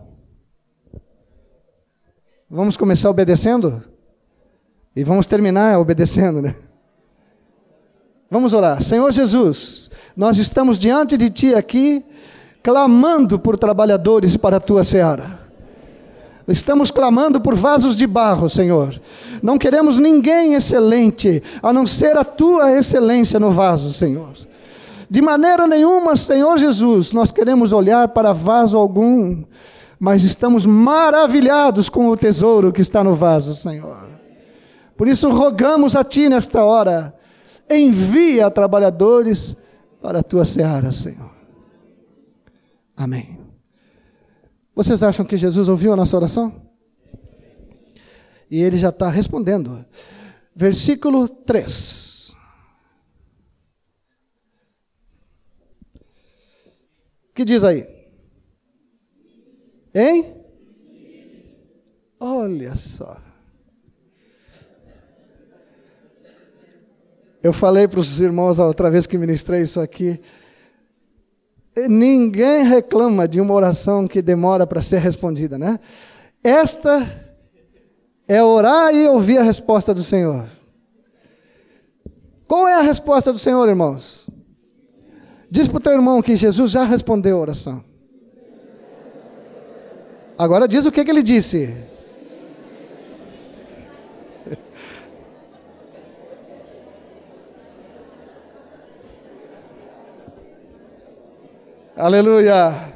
Vamos 2.49 2.77
começar 2.77 3.11
obedecendo? 3.11 3.83
E 4.95 5.03
vamos 5.03 5.27
terminar 5.27 5.81
obedecendo, 5.81 6.41
né? 6.41 6.55
Vamos 8.31 8.53
orar. 8.53 8.81
Senhor 8.81 9.11
Jesus, 9.11 9.91
nós 10.17 10.39
estamos 10.39 10.79
diante 10.79 11.17
de 11.17 11.29
Ti 11.29 11.55
aqui, 11.57 12.05
clamando 12.63 13.37
por 13.37 13.59
trabalhadores 13.59 14.37
para 14.37 14.59
a 14.59 14.61
Tua 14.61 14.85
seara. 14.85 15.40
Estamos 16.49 16.91
clamando 16.91 17.41
por 17.41 17.55
vasos 17.55 17.97
de 17.97 18.07
barro, 18.07 18.49
Senhor. 18.49 19.01
Não 19.43 19.59
queremos 19.59 19.99
ninguém 19.99 20.55
excelente, 20.55 21.43
a 21.63 21.73
não 21.73 21.87
ser 21.87 22.17
a 22.17 22.25
tua 22.25 22.73
excelência 22.73 23.39
no 23.39 23.51
vaso, 23.51 23.93
Senhor. 23.93 24.33
De 25.09 25.21
maneira 25.21 25.67
nenhuma, 25.67 26.17
Senhor 26.17 26.59
Jesus, 26.59 27.13
nós 27.13 27.33
queremos 27.33 27.73
olhar 27.73 28.09
para 28.09 28.33
vaso 28.33 28.79
algum, 28.79 29.43
mas 29.99 30.23
estamos 30.23 30.65
maravilhados 30.65 31.89
com 31.89 32.09
o 32.09 32.17
tesouro 32.17 32.73
que 32.73 32.81
está 32.81 33.03
no 33.03 33.15
vaso, 33.15 33.55
Senhor. 33.55 34.09
Por 34.97 35.09
isso 35.09 35.29
rogamos 35.31 35.97
a 35.97 36.05
Ti 36.05 36.29
nesta 36.29 36.63
hora, 36.63 37.15
envia 37.69 38.51
trabalhadores 38.51 39.57
para 40.01 40.21
a 40.21 40.23
Tua 40.23 40.45
seara, 40.45 40.93
Senhor. 40.93 41.31
Amém. 42.97 43.40
Vocês 44.83 45.03
acham 45.03 45.27
que 45.27 45.37
Jesus 45.37 45.69
ouviu 45.69 45.93
a 45.93 45.97
nossa 45.97 46.17
oração? 46.17 46.71
E 48.51 48.63
ele 48.63 48.79
já 48.79 48.89
está 48.89 49.11
respondendo. 49.11 49.85
Versículo 50.57 51.29
3. 51.29 52.35
O 57.29 57.35
que 57.35 57.45
diz 57.45 57.63
aí? 57.63 57.87
Hein? 59.95 60.47
Olha 62.19 62.75
só. 62.75 63.21
Eu 67.43 67.53
falei 67.53 67.87
para 67.87 68.01
os 68.01 68.19
irmãos 68.19 68.59
a 68.59 68.67
outra 68.67 68.91
vez 68.91 69.07
que 69.07 69.19
ministrei 69.19 69.61
isso 69.61 69.79
aqui. 69.79 70.19
Ninguém 71.89 72.65
reclama 72.65 73.29
de 73.29 73.41
uma 73.41 73.55
oração 73.55 74.07
que 74.07 74.21
demora 74.21 74.67
para 74.67 74.83
ser 74.83 74.99
respondida, 74.99 75.57
né? 75.57 75.79
Esta 76.43 77.07
é 78.27 78.43
orar 78.43 78.95
e 78.95 79.09
ouvir 79.09 79.39
a 79.39 79.43
resposta 79.43 79.95
do 79.95 80.03
Senhor. 80.03 80.47
Qual 82.47 82.67
é 82.67 82.75
a 82.75 82.83
resposta 82.83 83.33
do 83.33 83.39
Senhor, 83.39 83.69
irmãos? 83.69 84.29
Diz 85.51 85.69
para 85.69 85.77
o 85.79 85.81
teu 85.81 85.93
irmão 85.93 86.23
que 86.23 86.37
Jesus 86.37 86.71
já 86.71 86.85
respondeu 86.85 87.37
a 87.37 87.41
oração. 87.41 87.85
Agora 90.39 90.67
diz 90.67 90.87
o 90.87 90.93
que, 90.93 91.05
que 91.05 91.11
ele 91.11 91.23
disse. 91.23 91.90
Aleluia. 102.01 102.89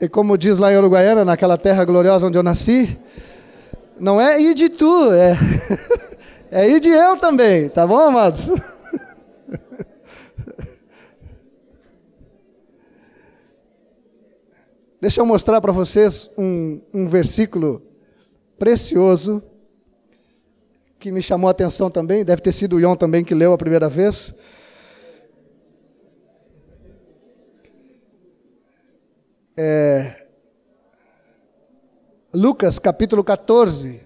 E 0.00 0.08
como 0.08 0.38
diz 0.38 0.60
lá 0.60 0.72
em 0.72 0.76
Uruguaiana, 0.76 1.24
naquela 1.24 1.58
terra 1.58 1.84
gloriosa 1.84 2.28
onde 2.28 2.38
eu 2.38 2.42
nasci, 2.44 2.96
não 3.98 4.20
é 4.20 4.40
ir 4.40 4.54
de 4.54 4.68
tu, 4.68 5.12
é, 5.12 5.36
é 6.62 6.70
ir 6.70 6.78
de 6.78 6.90
eu 6.90 7.16
também, 7.16 7.68
tá 7.68 7.84
bom, 7.84 7.98
amados? 7.98 8.48
Deixa 15.00 15.20
eu 15.20 15.26
mostrar 15.26 15.60
para 15.60 15.72
vocês 15.72 16.30
um, 16.38 16.80
um 16.94 17.08
versículo 17.08 17.90
precioso 18.62 19.42
que 20.96 21.10
me 21.10 21.20
chamou 21.20 21.48
a 21.48 21.50
atenção 21.50 21.90
também, 21.90 22.24
deve 22.24 22.40
ter 22.40 22.52
sido 22.52 22.76
o 22.76 22.80
Ion 22.80 22.94
também 22.94 23.24
que 23.24 23.34
leu 23.34 23.52
a 23.52 23.58
primeira 23.58 23.88
vez. 23.88 24.38
É, 29.56 30.28
Lucas 32.32 32.78
capítulo 32.78 33.24
14. 33.24 34.00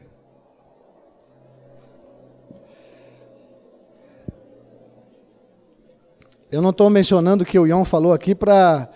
Eu 6.51 6.63
não 6.63 6.71
estou 6.71 6.89
mencionando 6.89 7.45
o 7.45 7.47
que 7.47 7.59
o 7.59 7.67
Ion 7.67 7.85
falou 7.85 8.15
aqui 8.15 8.35
para 8.35 8.89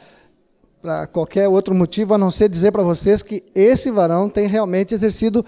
qualquer 1.12 1.48
outro 1.48 1.74
motivo, 1.74 2.14
a 2.14 2.18
não 2.18 2.30
ser 2.30 2.48
dizer 2.48 2.72
para 2.72 2.82
vocês 2.82 3.22
que 3.22 3.44
esse 3.54 3.90
varão 3.90 4.28
tem 4.28 4.46
realmente 4.46 4.94
exercido 4.94 5.44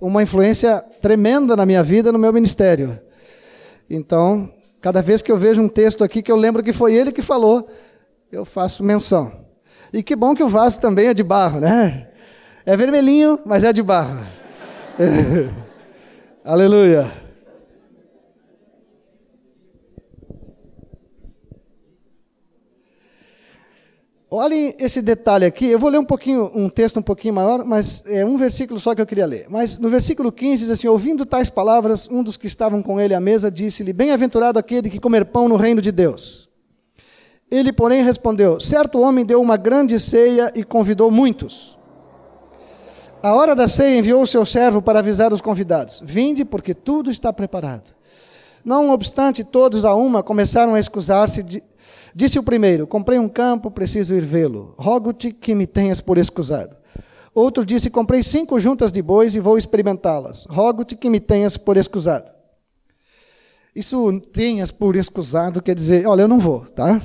uma 0.00 0.22
influência 0.22 0.82
tremenda 1.00 1.56
na 1.56 1.66
minha 1.66 1.82
vida, 1.82 2.12
no 2.12 2.18
meu 2.18 2.32
ministério. 2.32 2.98
Então, 3.88 4.52
cada 4.80 5.02
vez 5.02 5.22
que 5.22 5.32
eu 5.32 5.38
vejo 5.38 5.62
um 5.62 5.68
texto 5.68 6.04
aqui 6.04 6.22
que 6.22 6.30
eu 6.30 6.36
lembro 6.36 6.62
que 6.62 6.72
foi 6.72 6.94
ele 6.94 7.12
que 7.12 7.22
falou, 7.22 7.68
eu 8.30 8.44
faço 8.44 8.84
menção. 8.84 9.32
E 9.92 10.02
que 10.02 10.14
bom 10.14 10.34
que 10.34 10.42
o 10.42 10.48
vaso 10.48 10.80
também 10.80 11.08
é 11.08 11.14
de 11.14 11.22
barro, 11.22 11.60
né? 11.60 12.08
É 12.64 12.76
vermelhinho, 12.76 13.38
mas 13.44 13.64
é 13.64 13.72
de 13.72 13.82
barro. 13.82 14.20
Aleluia. 16.44 17.25
Olhem 24.38 24.74
esse 24.78 25.00
detalhe 25.00 25.46
aqui. 25.46 25.64
Eu 25.64 25.78
vou 25.78 25.88
ler 25.88 25.96
um 25.96 26.04
pouquinho, 26.04 26.50
um 26.54 26.68
texto 26.68 26.98
um 26.98 27.02
pouquinho 27.02 27.32
maior, 27.32 27.64
mas 27.64 28.04
é 28.04 28.22
um 28.22 28.36
versículo 28.36 28.78
só 28.78 28.94
que 28.94 29.00
eu 29.00 29.06
queria 29.06 29.24
ler. 29.24 29.46
Mas 29.48 29.78
no 29.78 29.88
versículo 29.88 30.30
15 30.30 30.64
diz 30.64 30.70
assim: 30.70 30.86
Ouvindo 30.88 31.24
tais 31.24 31.48
palavras, 31.48 32.06
um 32.10 32.22
dos 32.22 32.36
que 32.36 32.46
estavam 32.46 32.82
com 32.82 33.00
ele 33.00 33.14
à 33.14 33.20
mesa 33.20 33.50
disse-lhe: 33.50 33.94
Bem-aventurado 33.94 34.58
aquele 34.58 34.90
que 34.90 35.00
comer 35.00 35.24
pão 35.24 35.48
no 35.48 35.56
reino 35.56 35.80
de 35.80 35.90
Deus. 35.90 36.50
Ele, 37.50 37.72
porém, 37.72 38.04
respondeu: 38.04 38.60
Certo 38.60 39.00
homem 39.00 39.24
deu 39.24 39.40
uma 39.40 39.56
grande 39.56 39.98
ceia 39.98 40.52
e 40.54 40.62
convidou 40.62 41.10
muitos. 41.10 41.78
A 43.22 43.32
hora 43.32 43.56
da 43.56 43.66
ceia 43.66 43.98
enviou 43.98 44.20
o 44.20 44.26
seu 44.26 44.44
servo 44.44 44.82
para 44.82 44.98
avisar 44.98 45.32
os 45.32 45.40
convidados: 45.40 46.02
Vinde, 46.04 46.44
porque 46.44 46.74
tudo 46.74 47.10
está 47.10 47.32
preparado. 47.32 47.94
Não 48.62 48.90
obstante, 48.90 49.42
todos 49.42 49.82
a 49.86 49.94
uma 49.94 50.22
começaram 50.22 50.74
a 50.74 50.78
escusar-se. 50.78 51.62
Disse 52.16 52.38
o 52.38 52.42
primeiro: 52.42 52.86
Comprei 52.86 53.18
um 53.18 53.28
campo, 53.28 53.70
preciso 53.70 54.14
ir 54.14 54.24
vê-lo. 54.24 54.74
Rogo-te 54.78 55.30
que 55.30 55.54
me 55.54 55.66
tenhas 55.66 56.00
por 56.00 56.16
escusado. 56.16 56.74
Outro 57.34 57.62
disse: 57.62 57.90
Comprei 57.90 58.22
cinco 58.22 58.58
juntas 58.58 58.90
de 58.90 59.02
bois 59.02 59.34
e 59.34 59.38
vou 59.38 59.58
experimentá-las. 59.58 60.46
Rogo-te 60.46 60.96
que 60.96 61.10
me 61.10 61.20
tenhas 61.20 61.58
por 61.58 61.76
escusado. 61.76 62.30
Isso 63.74 64.18
tenhas 64.32 64.70
por 64.70 64.96
escusado 64.96 65.60
quer 65.60 65.74
dizer: 65.74 66.06
Olha, 66.06 66.22
eu 66.22 66.28
não 66.28 66.40
vou, 66.40 66.60
tá? 66.60 67.02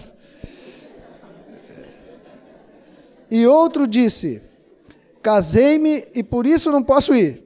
E 3.30 3.46
outro 3.46 3.86
disse: 3.86 4.42
Casei-me 5.22 6.06
e 6.16 6.24
por 6.24 6.46
isso 6.46 6.72
não 6.72 6.82
posso 6.82 7.14
ir. 7.14 7.44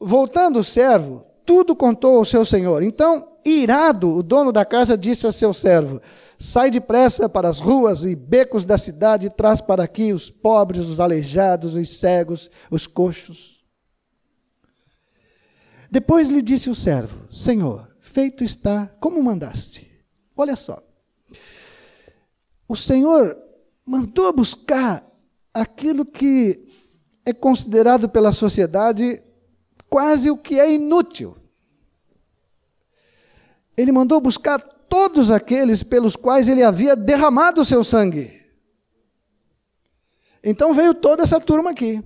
Voltando 0.00 0.58
o 0.58 0.64
servo, 0.64 1.24
tudo 1.46 1.76
contou 1.76 2.16
ao 2.18 2.24
seu 2.24 2.44
senhor. 2.44 2.82
Então, 2.82 3.29
irado, 3.58 4.16
o 4.16 4.22
dono 4.22 4.52
da 4.52 4.64
casa 4.64 4.96
disse 4.96 5.26
a 5.26 5.32
seu 5.32 5.52
servo: 5.52 6.00
Sai 6.38 6.70
depressa 6.70 7.28
para 7.28 7.48
as 7.48 7.58
ruas 7.58 8.04
e 8.04 8.14
becos 8.14 8.64
da 8.64 8.78
cidade 8.78 9.26
e 9.26 9.30
traz 9.30 9.60
para 9.60 9.82
aqui 9.82 10.12
os 10.12 10.30
pobres, 10.30 10.86
os 10.86 11.00
aleijados, 11.00 11.74
os 11.74 11.98
cegos, 11.98 12.50
os 12.70 12.86
coxos. 12.86 13.62
Depois 15.90 16.30
lhe 16.30 16.40
disse 16.40 16.70
o 16.70 16.74
servo: 16.74 17.26
Senhor, 17.30 17.88
feito 18.00 18.44
está 18.44 18.86
como 19.00 19.22
mandaste. 19.22 19.90
Olha 20.36 20.56
só. 20.56 20.82
O 22.68 22.76
Senhor 22.76 23.36
mandou 23.84 24.32
buscar 24.32 25.04
aquilo 25.52 26.04
que 26.04 26.64
é 27.26 27.32
considerado 27.32 28.08
pela 28.08 28.32
sociedade 28.32 29.20
quase 29.88 30.30
o 30.30 30.38
que 30.38 30.58
é 30.58 30.72
inútil. 30.72 31.36
Ele 33.80 33.92
mandou 33.92 34.20
buscar 34.20 34.58
todos 34.58 35.30
aqueles 35.30 35.82
pelos 35.82 36.16
quais 36.16 36.48
ele 36.48 36.62
havia 36.62 36.94
derramado 36.94 37.62
o 37.62 37.64
seu 37.64 37.82
sangue. 37.82 38.38
Então 40.44 40.74
veio 40.74 40.92
toda 40.92 41.22
essa 41.22 41.40
turma 41.40 41.70
aqui. 41.70 42.02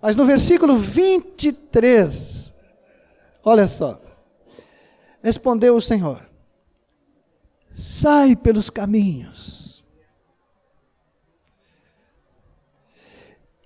Mas 0.00 0.14
no 0.14 0.24
versículo 0.24 0.76
23, 0.76 2.54
olha 3.42 3.66
só. 3.66 4.00
Respondeu 5.20 5.74
o 5.74 5.80
Senhor: 5.80 6.24
sai 7.70 8.36
pelos 8.36 8.70
caminhos 8.70 9.82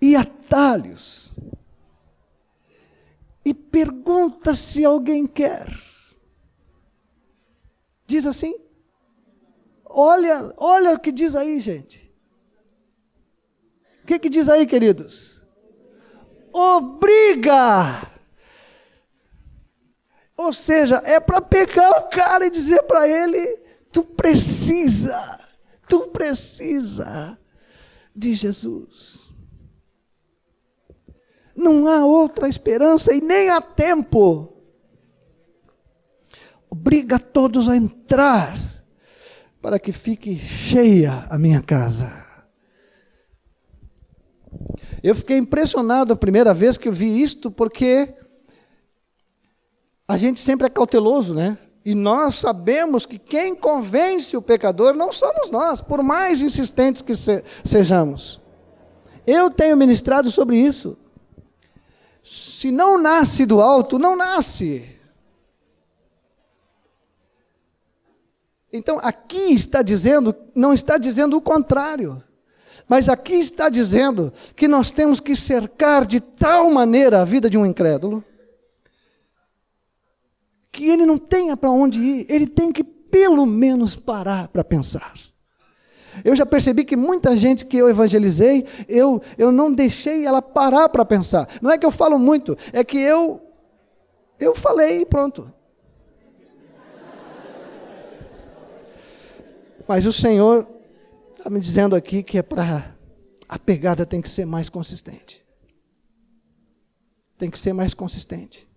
e 0.00 0.14
atalhos 0.16 1.27
e 3.48 3.54
pergunta 3.54 4.54
se 4.54 4.84
alguém 4.84 5.26
quer. 5.26 5.66
Diz 8.06 8.26
assim? 8.26 8.54
Olha, 9.84 10.52
olha 10.56 10.92
o 10.92 10.98
que 10.98 11.12
diz 11.12 11.34
aí, 11.34 11.60
gente. 11.60 12.12
O 14.02 14.06
que, 14.06 14.18
que 14.18 14.28
diz 14.28 14.48
aí, 14.48 14.66
queridos? 14.66 15.42
Obriga. 16.52 18.06
Ou 20.36 20.52
seja, 20.52 20.96
é 21.04 21.20
para 21.20 21.40
pegar 21.40 21.90
o 21.90 22.08
cara 22.08 22.46
e 22.46 22.50
dizer 22.50 22.82
para 22.84 23.08
ele 23.08 23.68
Tu 23.90 24.02
precisa, 24.02 25.18
tu 25.88 26.08
precisa 26.08 27.38
de 28.14 28.34
Jesus. 28.34 29.27
Não 31.58 31.88
há 31.88 32.06
outra 32.06 32.48
esperança 32.48 33.12
e 33.12 33.20
nem 33.20 33.50
há 33.50 33.60
tempo. 33.60 34.52
Obriga 36.70 37.18
todos 37.18 37.68
a 37.68 37.76
entrar 37.76 38.56
para 39.60 39.76
que 39.76 39.92
fique 39.92 40.38
cheia 40.38 41.26
a 41.28 41.36
minha 41.36 41.60
casa. 41.60 42.08
Eu 45.02 45.16
fiquei 45.16 45.36
impressionado 45.36 46.12
a 46.12 46.16
primeira 46.16 46.54
vez 46.54 46.78
que 46.78 46.86
eu 46.86 46.92
vi 46.92 47.20
isto, 47.20 47.50
porque 47.50 48.08
a 50.06 50.16
gente 50.16 50.38
sempre 50.38 50.68
é 50.68 50.70
cauteloso, 50.70 51.34
né? 51.34 51.58
E 51.84 51.92
nós 51.92 52.36
sabemos 52.36 53.04
que 53.04 53.18
quem 53.18 53.56
convence 53.56 54.36
o 54.36 54.42
pecador 54.42 54.94
não 54.94 55.10
somos 55.10 55.50
nós, 55.50 55.80
por 55.80 56.04
mais 56.04 56.40
insistentes 56.40 57.02
que 57.02 57.16
se, 57.16 57.42
sejamos. 57.64 58.40
Eu 59.26 59.50
tenho 59.50 59.76
ministrado 59.76 60.30
sobre 60.30 60.56
isso. 60.56 60.96
Se 62.30 62.70
não 62.70 62.98
nasce 62.98 63.46
do 63.46 63.58
alto, 63.62 63.98
não 63.98 64.14
nasce. 64.14 64.84
Então, 68.70 68.98
aqui 69.02 69.54
está 69.54 69.80
dizendo, 69.80 70.36
não 70.54 70.74
está 70.74 70.98
dizendo 70.98 71.38
o 71.38 71.40
contrário. 71.40 72.22
Mas 72.86 73.08
aqui 73.08 73.32
está 73.32 73.70
dizendo 73.70 74.30
que 74.54 74.68
nós 74.68 74.90
temos 74.90 75.20
que 75.20 75.34
cercar 75.34 76.04
de 76.04 76.20
tal 76.20 76.70
maneira 76.70 77.22
a 77.22 77.24
vida 77.24 77.48
de 77.48 77.56
um 77.56 77.64
incrédulo 77.64 78.22
que 80.70 80.84
ele 80.84 81.06
não 81.06 81.16
tenha 81.16 81.56
para 81.56 81.70
onde 81.70 81.98
ir, 81.98 82.26
ele 82.28 82.46
tem 82.46 82.70
que 82.74 82.84
pelo 82.84 83.46
menos 83.46 83.96
parar 83.96 84.48
para 84.48 84.62
pensar. 84.62 85.14
Eu 86.24 86.36
já 86.36 86.46
percebi 86.46 86.84
que 86.84 86.96
muita 86.96 87.36
gente 87.36 87.66
que 87.66 87.76
eu 87.76 87.88
evangelizei, 87.88 88.66
eu, 88.88 89.20
eu 89.36 89.52
não 89.52 89.72
deixei 89.72 90.26
ela 90.26 90.42
parar 90.42 90.88
para 90.88 91.04
pensar. 91.04 91.48
Não 91.60 91.70
é 91.70 91.78
que 91.78 91.86
eu 91.86 91.90
falo 91.90 92.18
muito, 92.18 92.56
é 92.72 92.82
que 92.84 92.98
eu 92.98 93.42
eu 94.38 94.54
falei 94.54 95.00
e 95.00 95.06
pronto. 95.06 95.52
Mas 99.86 100.06
o 100.06 100.12
Senhor 100.12 100.68
está 101.36 101.50
me 101.50 101.58
dizendo 101.58 101.96
aqui 101.96 102.22
que 102.22 102.38
é 102.38 102.42
para. 102.42 102.96
A 103.48 103.58
pegada 103.58 104.04
tem 104.04 104.20
que 104.20 104.28
ser 104.28 104.44
mais 104.44 104.68
consistente. 104.68 105.46
Tem 107.38 107.50
que 107.50 107.58
ser 107.58 107.72
mais 107.72 107.94
consistente. 107.94 108.68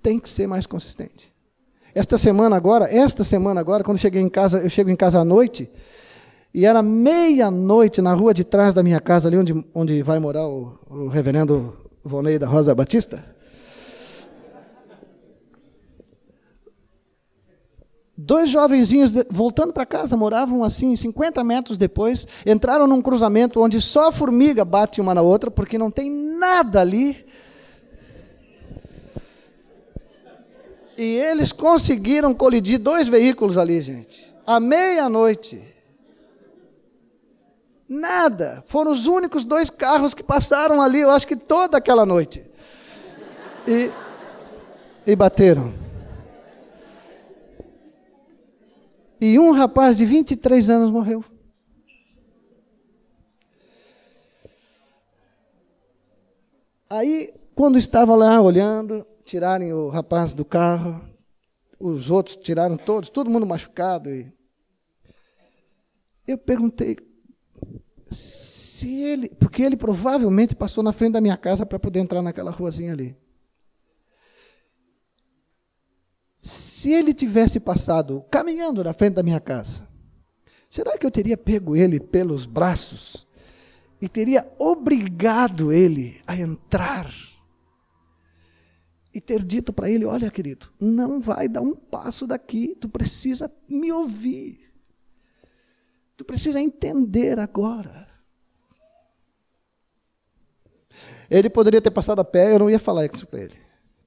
Tem 0.00 0.18
que 0.18 0.28
ser 0.28 0.46
mais 0.46 0.66
consistente. 0.66 1.34
Esta 1.94 2.16
semana 2.16 2.56
agora, 2.56 2.86
esta 2.90 3.22
semana 3.22 3.60
agora, 3.60 3.84
quando 3.84 3.98
cheguei 3.98 4.22
em 4.22 4.28
casa, 4.28 4.60
eu 4.60 4.70
chego 4.70 4.88
em 4.88 4.96
casa 4.96 5.18
à 5.18 5.24
noite, 5.24 5.68
e 6.54 6.64
era 6.64 6.82
meia-noite 6.82 8.00
na 8.00 8.14
rua 8.14 8.32
de 8.32 8.44
trás 8.44 8.74
da 8.74 8.82
minha 8.82 9.00
casa, 9.00 9.28
ali 9.28 9.36
onde, 9.36 9.64
onde 9.74 10.02
vai 10.02 10.18
morar 10.18 10.46
o, 10.46 10.78
o 10.88 11.08
reverendo 11.08 11.76
Vonei 12.02 12.38
da 12.38 12.46
Rosa 12.46 12.74
Batista. 12.74 13.22
Dois 18.16 18.50
jovenzinhos 18.50 19.12
voltando 19.30 19.72
para 19.72 19.84
casa, 19.84 20.16
moravam 20.16 20.62
assim, 20.62 20.94
50 20.94 21.42
metros 21.42 21.76
depois, 21.76 22.26
entraram 22.46 22.86
num 22.86 23.02
cruzamento 23.02 23.60
onde 23.60 23.80
só 23.80 24.08
a 24.08 24.12
formiga 24.12 24.64
bate 24.64 25.00
uma 25.00 25.14
na 25.14 25.22
outra, 25.22 25.50
porque 25.50 25.76
não 25.76 25.90
tem 25.90 26.10
nada 26.10 26.80
ali. 26.80 27.24
E 31.02 31.16
eles 31.16 31.50
conseguiram 31.50 32.32
colidir 32.32 32.78
dois 32.78 33.08
veículos 33.08 33.58
ali, 33.58 33.82
gente, 33.82 34.32
à 34.46 34.60
meia-noite. 34.60 35.60
Nada. 37.88 38.62
Foram 38.68 38.92
os 38.92 39.08
únicos 39.08 39.42
dois 39.42 39.68
carros 39.68 40.14
que 40.14 40.22
passaram 40.22 40.80
ali, 40.80 41.00
eu 41.00 41.10
acho 41.10 41.26
que 41.26 41.34
toda 41.34 41.76
aquela 41.76 42.06
noite. 42.06 42.48
E, 43.66 43.90
e 45.04 45.16
bateram. 45.16 45.74
E 49.20 49.40
um 49.40 49.50
rapaz 49.50 49.96
de 49.96 50.04
23 50.04 50.70
anos 50.70 50.88
morreu. 50.88 51.24
Aí, 56.88 57.34
quando 57.56 57.76
estava 57.76 58.14
lá 58.14 58.40
olhando, 58.40 59.04
tirarem 59.24 59.72
o 59.72 59.88
rapaz 59.88 60.34
do 60.34 60.44
carro, 60.44 61.00
os 61.78 62.10
outros 62.10 62.36
tiraram 62.36 62.76
todos, 62.76 63.10
todo 63.10 63.30
mundo 63.30 63.46
machucado. 63.46 64.10
E 64.10 64.32
eu 66.26 66.38
perguntei 66.38 66.96
se 68.10 69.02
ele, 69.02 69.28
porque 69.28 69.62
ele 69.62 69.76
provavelmente 69.76 70.54
passou 70.54 70.82
na 70.82 70.92
frente 70.92 71.14
da 71.14 71.20
minha 71.20 71.36
casa 71.36 71.66
para 71.66 71.78
poder 71.78 72.00
entrar 72.00 72.22
naquela 72.22 72.50
ruazinha 72.50 72.92
ali. 72.92 73.16
Se 76.42 76.92
ele 76.92 77.14
tivesse 77.14 77.60
passado 77.60 78.24
caminhando 78.30 78.82
na 78.82 78.92
frente 78.92 79.14
da 79.14 79.22
minha 79.22 79.40
casa, 79.40 79.88
será 80.68 80.98
que 80.98 81.06
eu 81.06 81.10
teria 81.10 81.36
pego 81.36 81.76
ele 81.76 82.00
pelos 82.00 82.46
braços 82.46 83.26
e 84.00 84.08
teria 84.08 84.44
obrigado 84.58 85.72
ele 85.72 86.20
a 86.26 86.36
entrar? 86.36 87.08
E 89.14 89.20
ter 89.20 89.44
dito 89.44 89.72
para 89.72 89.90
ele: 89.90 90.04
Olha, 90.04 90.30
querido, 90.30 90.68
não 90.80 91.20
vai 91.20 91.48
dar 91.48 91.60
um 91.60 91.74
passo 91.74 92.26
daqui, 92.26 92.76
tu 92.80 92.88
precisa 92.88 93.52
me 93.68 93.92
ouvir. 93.92 94.60
Tu 96.16 96.24
precisa 96.24 96.60
entender 96.60 97.38
agora. 97.38 98.08
Ele 101.30 101.48
poderia 101.48 101.80
ter 101.80 101.90
passado 101.90 102.20
a 102.20 102.24
pé, 102.24 102.54
eu 102.54 102.58
não 102.58 102.70
ia 102.70 102.78
falar 102.78 103.06
isso 103.06 103.26
para 103.26 103.40
ele 103.40 103.62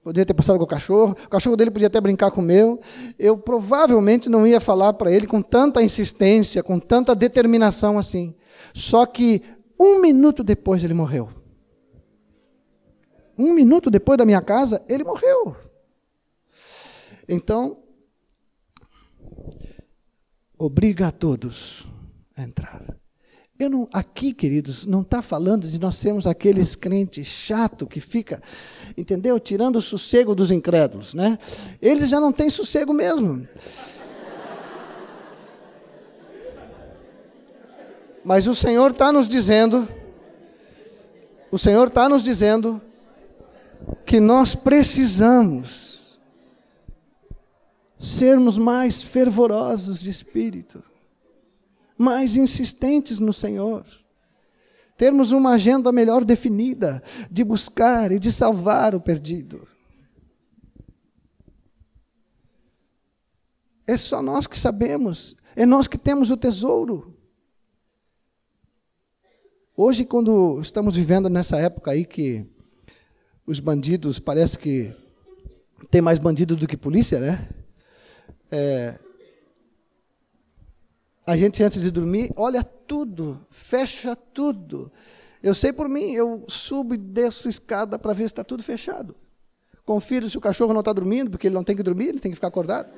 podia 0.05 0.23
ter 0.23 0.35
passado 0.35 0.59
com 0.59 0.63
o 0.63 0.67
cachorro, 0.67 1.17
o 1.25 1.29
cachorro 1.29 1.57
dele 1.57 1.71
podia 1.71 1.87
até 1.87 1.99
brincar 1.99 2.29
com 2.29 2.39
o 2.39 2.43
meu. 2.43 2.79
Eu 3.17 3.35
provavelmente 3.35 4.29
não 4.29 4.45
ia 4.45 4.61
falar 4.61 4.93
para 4.93 5.11
ele 5.11 5.25
com 5.25 5.41
tanta 5.41 5.81
insistência, 5.81 6.61
com 6.61 6.79
tanta 6.79 7.15
determinação 7.15 7.97
assim. 7.97 8.35
Só 8.71 9.03
que 9.07 9.41
um 9.79 9.99
minuto 9.99 10.43
depois 10.43 10.83
ele 10.83 10.93
morreu. 10.93 11.27
Um 13.37 13.53
minuto 13.53 13.89
depois 13.89 14.17
da 14.17 14.25
minha 14.25 14.41
casa, 14.41 14.83
ele 14.87 15.03
morreu. 15.03 15.55
Então, 17.27 17.77
obriga 20.57 21.07
a 21.07 21.11
todos 21.11 21.87
a 22.35 22.43
entrar. 22.43 22.95
Eu 23.57 23.69
não, 23.69 23.87
aqui, 23.93 24.33
queridos, 24.33 24.85
não 24.85 25.01
está 25.01 25.21
falando 25.21 25.65
de 25.65 25.79
nós 25.79 25.95
sermos 25.95 26.27
aqueles 26.27 26.75
crentes 26.75 27.25
chato 27.25 27.87
que 27.87 28.01
fica, 28.01 28.41
entendeu? 28.97 29.39
Tirando 29.39 29.77
o 29.77 29.81
sossego 29.81 30.35
dos 30.35 30.51
incrédulos, 30.51 31.13
né? 31.13 31.39
Eles 31.81 32.09
já 32.09 32.19
não 32.19 32.33
têm 32.33 32.49
sossego 32.49 32.93
mesmo. 32.93 33.47
Mas 38.25 38.45
o 38.45 38.53
Senhor 38.53 38.91
está 38.91 39.11
nos 39.11 39.29
dizendo, 39.29 39.87
o 41.49 41.57
Senhor 41.57 41.87
está 41.87 42.09
nos 42.09 42.23
dizendo 42.23 42.81
que 44.05 44.19
nós 44.19 44.55
precisamos 44.55 46.19
sermos 47.97 48.57
mais 48.57 49.01
fervorosos 49.01 50.01
de 50.01 50.09
espírito 50.09 50.83
mais 51.97 52.35
insistentes 52.35 53.19
no 53.19 53.31
Senhor. 53.31 53.85
Termos 54.97 55.31
uma 55.31 55.51
agenda 55.51 55.91
melhor 55.91 56.23
definida 56.23 57.01
de 57.29 57.43
buscar 57.43 58.11
e 58.11 58.19
de 58.19 58.31
salvar 58.31 58.95
o 58.95 59.01
perdido. 59.01 59.67
É 63.87 63.97
só 63.97 64.21
nós 64.21 64.47
que 64.47 64.57
sabemos, 64.57 65.35
é 65.55 65.65
nós 65.65 65.87
que 65.87 65.97
temos 65.97 66.31
o 66.31 66.37
tesouro. 66.37 67.13
Hoje, 69.77 70.05
quando 70.05 70.59
estamos 70.61 70.95
vivendo 70.95 71.29
nessa 71.29 71.57
época 71.57 71.91
aí 71.91 72.05
que 72.05 72.49
os 73.45 73.59
bandidos 73.59 74.19
parece 74.19 74.57
que 74.57 74.93
tem 75.89 76.01
mais 76.01 76.19
bandido 76.19 76.55
do 76.55 76.67
que 76.67 76.77
polícia, 76.77 77.19
né? 77.19 77.47
É, 78.51 78.99
a 81.27 81.35
gente, 81.35 81.63
antes 81.63 81.81
de 81.81 81.89
dormir, 81.89 82.31
olha 82.35 82.63
tudo, 82.63 83.45
fecha 83.49 84.15
tudo. 84.15 84.91
Eu 85.41 85.53
sei 85.53 85.73
por 85.73 85.89
mim, 85.89 86.11
eu 86.13 86.43
subo 86.47 86.93
e 86.93 86.97
desço 86.97 87.49
escada 87.49 87.97
para 87.97 88.13
ver 88.13 88.23
se 88.23 88.27
está 88.27 88.43
tudo 88.43 88.63
fechado. 88.63 89.15
Confiro 89.83 90.27
se 90.27 90.37
o 90.37 90.41
cachorro 90.41 90.73
não 90.73 90.81
está 90.81 90.91
dormindo, 90.91 91.29
porque 91.29 91.47
ele 91.47 91.55
não 91.55 91.63
tem 91.63 91.75
que 91.75 91.83
dormir, 91.83 92.09
ele 92.09 92.19
tem 92.19 92.31
que 92.31 92.35
ficar 92.35 92.47
acordado. 92.47 92.91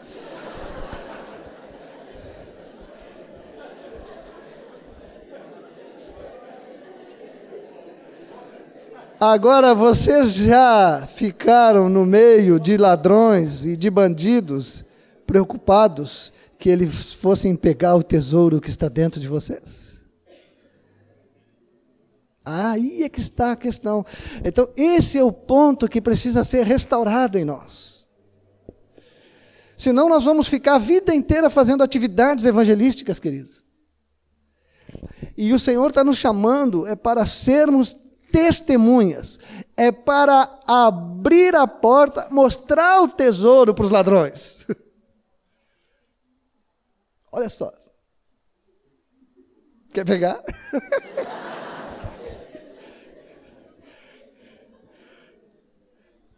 Agora 9.19 9.73
vocês 9.73 10.35
já 10.35 11.07
ficaram 11.07 11.89
no 11.89 12.05
meio 12.05 12.59
de 12.59 12.77
ladrões 12.77 13.65
e 13.65 13.75
de 13.75 13.89
bandidos 13.89 14.85
preocupados 15.25 16.31
que 16.59 16.69
eles 16.69 17.13
fossem 17.13 17.55
pegar 17.55 17.95
o 17.95 18.03
tesouro 18.03 18.61
que 18.61 18.69
está 18.69 18.87
dentro 18.87 19.19
de 19.19 19.27
vocês? 19.27 19.99
Aí 22.45 23.01
é 23.01 23.09
que 23.09 23.19
está 23.19 23.53
a 23.53 23.55
questão. 23.55 24.05
Então, 24.45 24.69
esse 24.77 25.17
é 25.17 25.23
o 25.23 25.31
ponto 25.31 25.89
que 25.89 25.99
precisa 25.99 26.43
ser 26.43 26.63
restaurado 26.63 27.39
em 27.39 27.43
nós. 27.43 28.05
Senão, 29.75 30.07
nós 30.07 30.25
vamos 30.25 30.47
ficar 30.47 30.75
a 30.75 30.79
vida 30.79 31.13
inteira 31.13 31.49
fazendo 31.49 31.83
atividades 31.83 32.45
evangelísticas, 32.45 33.19
queridos. 33.19 33.63
E 35.35 35.51
o 35.53 35.59
Senhor 35.59 35.87
está 35.87 36.03
nos 36.03 36.17
chamando 36.17 36.85
é 36.85 36.95
para 36.95 37.25
sermos 37.25 38.06
testemunhas, 38.31 39.39
é 39.75 39.91
para 39.91 40.61
abrir 40.67 41.55
a 41.55 41.65
porta, 41.67 42.27
mostrar 42.29 43.01
o 43.01 43.07
tesouro 43.07 43.73
para 43.73 43.85
os 43.85 43.91
ladrões. 43.91 44.67
Olha 47.31 47.49
só. 47.49 47.71
Quer 49.93 50.05
pegar? 50.05 50.43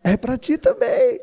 é 0.04 0.18
para 0.18 0.38
ti 0.38 0.58
também. 0.58 1.20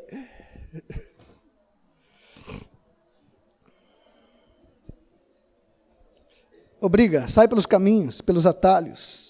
Obriga, 6.81 7.26
sai 7.26 7.48
pelos 7.48 7.66
caminhos, 7.66 8.20
pelos 8.20 8.46
atalhos. 8.46 9.26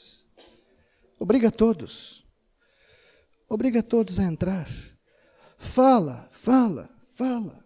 Obriga 1.19 1.51
todos. 1.51 2.25
Obriga 3.49 3.83
todos 3.83 4.19
a 4.19 4.25
entrar. 4.25 4.69
Fala, 5.59 6.29
fala, 6.31 6.91
fala. 7.13 7.65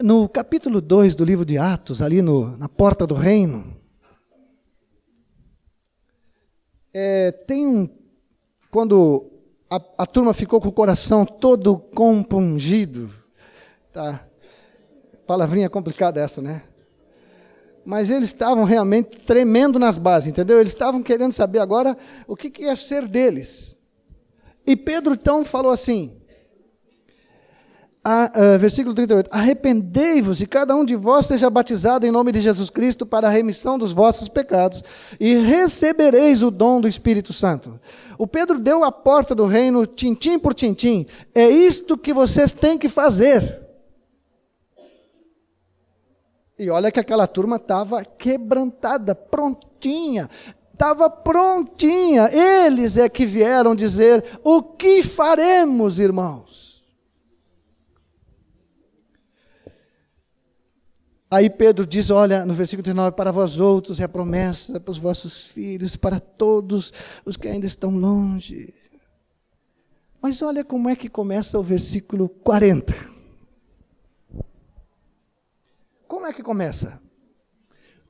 No 0.00 0.28
capítulo 0.28 0.80
2 0.80 1.14
do 1.14 1.24
livro 1.24 1.44
de 1.44 1.58
Atos, 1.58 2.02
ali 2.02 2.22
no, 2.22 2.56
na 2.56 2.68
porta 2.68 3.06
do 3.06 3.14
reino, 3.14 3.76
é, 6.92 7.32
tem 7.32 7.66
um. 7.66 7.88
Quando 8.70 9.30
a, 9.70 9.76
a 9.98 10.06
turma 10.06 10.34
ficou 10.34 10.60
com 10.60 10.68
o 10.68 10.72
coração 10.72 11.24
todo 11.24 11.78
compungido, 11.78 13.10
tá? 13.92 14.28
Palavrinha 15.26 15.70
complicada 15.70 16.20
essa, 16.20 16.42
né? 16.42 16.62
Mas 17.84 18.10
eles 18.10 18.28
estavam 18.28 18.64
realmente 18.64 19.16
tremendo 19.20 19.78
nas 19.78 19.96
bases, 19.96 20.28
entendeu? 20.28 20.60
Eles 20.60 20.72
estavam 20.72 21.02
querendo 21.02 21.32
saber 21.32 21.58
agora 21.58 21.96
o 22.26 22.36
que, 22.36 22.50
que 22.50 22.62
ia 22.62 22.76
ser 22.76 23.06
deles. 23.06 23.78
E 24.66 24.76
Pedro 24.76 25.14
então 25.14 25.44
falou 25.44 25.72
assim: 25.72 26.18
a, 28.04 28.30
uh, 28.34 28.58
versículo 28.58 28.94
38: 28.94 29.28
Arrependei-vos 29.30 30.40
e 30.40 30.46
cada 30.46 30.74
um 30.74 30.84
de 30.84 30.96
vós 30.96 31.26
seja 31.26 31.50
batizado 31.50 32.06
em 32.06 32.10
nome 32.10 32.32
de 32.32 32.40
Jesus 32.40 32.70
Cristo 32.70 33.04
para 33.04 33.28
a 33.28 33.30
remissão 33.30 33.78
dos 33.78 33.92
vossos 33.92 34.28
pecados, 34.28 34.82
e 35.20 35.34
recebereis 35.34 36.42
o 36.42 36.50
dom 36.50 36.80
do 36.80 36.88
Espírito 36.88 37.32
Santo. 37.32 37.78
O 38.16 38.26
Pedro 38.26 38.58
deu 38.58 38.82
a 38.82 38.90
porta 38.90 39.34
do 39.34 39.46
reino, 39.46 39.86
tintim 39.86 40.38
por 40.38 40.54
tintim. 40.54 41.06
É 41.34 41.48
isto 41.48 41.98
que 41.98 42.12
vocês 42.12 42.52
têm 42.52 42.78
que 42.78 42.88
fazer. 42.88 43.67
E 46.58 46.68
olha 46.70 46.90
que 46.90 46.98
aquela 46.98 47.26
turma 47.26 47.56
estava 47.56 48.04
quebrantada, 48.04 49.14
prontinha, 49.14 50.28
estava 50.72 51.08
prontinha. 51.08 52.28
Eles 52.32 52.96
é 52.96 53.08
que 53.08 53.24
vieram 53.24 53.76
dizer: 53.76 54.24
o 54.42 54.62
que 54.62 55.02
faremos, 55.02 56.00
irmãos? 56.00 56.84
Aí 61.30 61.48
Pedro 61.48 61.86
diz: 61.86 62.10
Olha, 62.10 62.44
no 62.44 62.54
versículo 62.54 62.82
39, 62.82 63.14
para 63.14 63.30
vós 63.30 63.60
outros 63.60 64.00
é 64.00 64.04
a 64.04 64.08
promessa, 64.08 64.80
para 64.80 64.90
os 64.90 64.98
vossos 64.98 65.46
filhos, 65.46 65.94
para 65.94 66.18
todos 66.18 66.92
os 67.24 67.36
que 67.36 67.46
ainda 67.46 67.66
estão 67.66 67.90
longe. 67.90 68.74
Mas 70.20 70.42
olha 70.42 70.64
como 70.64 70.88
é 70.88 70.96
que 70.96 71.08
começa 71.08 71.58
o 71.58 71.62
versículo 71.62 72.28
40. 72.28 73.17
Como 76.08 76.26
é 76.26 76.32
que 76.32 76.42
começa? 76.42 77.00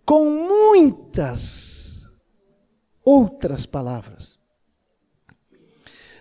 Com 0.06 0.24
muitas 0.24 2.06
outras 3.04 3.66
palavras 3.66 4.38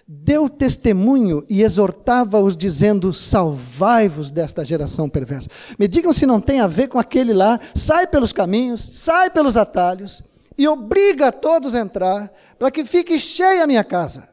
deu 0.08 0.48
testemunho 0.48 1.46
e 1.50 1.62
exortava-os, 1.62 2.56
dizendo: 2.56 3.14
Salvai-vos 3.14 4.32
desta 4.32 4.64
geração 4.64 5.10
perversa. 5.10 5.50
Me 5.78 5.88
digam 5.88 6.14
se 6.14 6.26
não 6.26 6.40
tem 6.40 6.62
a 6.62 6.68
ver 6.68 6.88
com 6.88 6.98
aquele 6.98 7.34
lá, 7.34 7.60
sai 7.76 8.08
pelos 8.08 8.32
caminhos, 8.32 8.82
sai 8.94 9.30
pelos 9.30 9.58
atalhos 9.58 10.24
e 10.58 10.68
obriga 10.68 11.28
a 11.28 11.32
todos 11.32 11.76
a 11.76 11.80
entrar, 11.80 12.32
para 12.58 12.72
que 12.72 12.86
fique 12.86 13.20
cheia 13.20 13.64
a 13.64 13.68
minha 13.68 13.84
casa. 13.84 14.30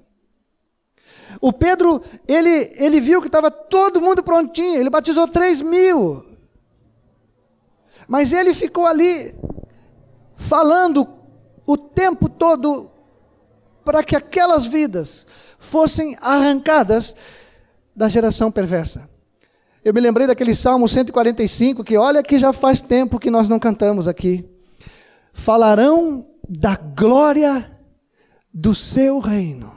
O 1.40 1.52
Pedro, 1.52 2.00
ele, 2.26 2.72
ele 2.78 3.00
viu 3.00 3.20
que 3.20 3.26
estava 3.26 3.50
todo 3.50 4.00
mundo 4.00 4.22
prontinho, 4.22 4.80
ele 4.80 4.88
batizou 4.88 5.26
três 5.26 5.61
mil. 5.61 6.34
Mas 8.08 8.32
ele 8.32 8.54
ficou 8.54 8.86
ali, 8.86 9.34
falando 10.34 11.08
o 11.66 11.76
tempo 11.76 12.28
todo, 12.28 12.90
para 13.84 14.02
que 14.02 14.16
aquelas 14.16 14.66
vidas 14.66 15.26
fossem 15.58 16.16
arrancadas 16.20 17.16
da 17.94 18.08
geração 18.08 18.50
perversa. 18.50 19.08
Eu 19.84 19.92
me 19.92 20.00
lembrei 20.00 20.26
daquele 20.26 20.54
Salmo 20.54 20.88
145, 20.88 21.84
que 21.84 21.96
olha 21.96 22.22
que 22.22 22.38
já 22.38 22.52
faz 22.52 22.80
tempo 22.80 23.18
que 23.18 23.30
nós 23.30 23.48
não 23.48 23.58
cantamos 23.58 24.08
aqui. 24.08 24.48
Falarão 25.32 26.26
da 26.48 26.76
glória 26.76 27.70
do 28.52 28.74
seu 28.74 29.18
reino 29.18 29.73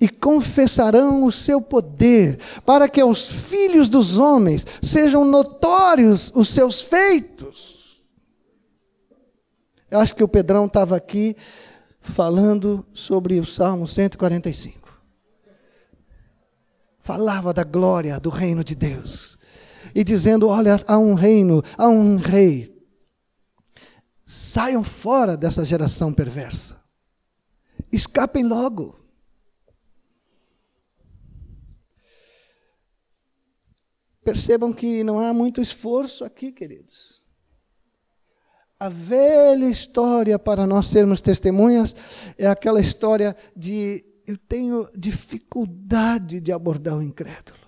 e 0.00 0.08
confessarão 0.08 1.24
o 1.24 1.32
seu 1.32 1.60
poder, 1.60 2.38
para 2.64 2.88
que 2.88 3.00
aos 3.00 3.48
filhos 3.48 3.88
dos 3.88 4.18
homens 4.18 4.66
sejam 4.82 5.24
notórios 5.24 6.32
os 6.34 6.48
seus 6.48 6.80
feitos. 6.80 8.00
Eu 9.90 10.00
acho 10.00 10.14
que 10.14 10.22
o 10.22 10.28
Pedrão 10.28 10.66
estava 10.66 10.96
aqui 10.96 11.34
falando 12.00 12.86
sobre 12.92 13.40
o 13.40 13.46
Salmo 13.46 13.86
145. 13.86 14.88
Falava 16.98 17.54
da 17.54 17.64
glória 17.64 18.20
do 18.20 18.28
reino 18.28 18.62
de 18.62 18.74
Deus. 18.74 19.38
E 19.94 20.04
dizendo: 20.04 20.46
Olha, 20.46 20.78
há 20.86 20.98
um 20.98 21.14
reino, 21.14 21.62
há 21.76 21.88
um 21.88 22.16
rei. 22.16 22.76
Saiam 24.26 24.84
fora 24.84 25.36
dessa 25.36 25.64
geração 25.64 26.12
perversa. 26.12 26.76
Escapem 27.90 28.44
logo. 28.44 28.98
Percebam 34.28 34.74
que 34.74 35.02
não 35.02 35.18
há 35.18 35.32
muito 35.32 35.58
esforço 35.58 36.22
aqui, 36.22 36.52
queridos. 36.52 37.24
A 38.78 38.90
velha 38.90 39.64
história 39.64 40.38
para 40.38 40.66
nós 40.66 40.88
sermos 40.88 41.22
testemunhas 41.22 41.96
é 42.36 42.46
aquela 42.46 42.78
história 42.78 43.34
de 43.56 44.04
eu 44.26 44.36
tenho 44.36 44.86
dificuldade 44.94 46.42
de 46.42 46.52
abordar 46.52 46.98
o 46.98 47.02
incrédulo. 47.02 47.58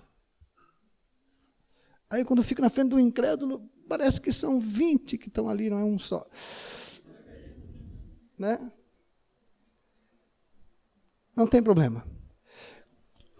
Aí 2.07 2.23
quando 2.23 2.43
fico 2.43 2.61
na 2.61 2.69
frente 2.69 2.89
do 2.89 2.99
incrédulo, 2.99 3.67
parece 3.89 4.21
que 4.21 4.31
são 4.31 4.59
20 4.59 5.17
que 5.17 5.29
estão 5.29 5.49
ali, 5.49 5.67
não 5.67 5.79
é 5.79 5.83
um 5.83 5.97
só. 5.97 6.23
Né? 8.37 8.71
Não 11.35 11.47
tem 11.47 11.63
problema. 11.63 12.05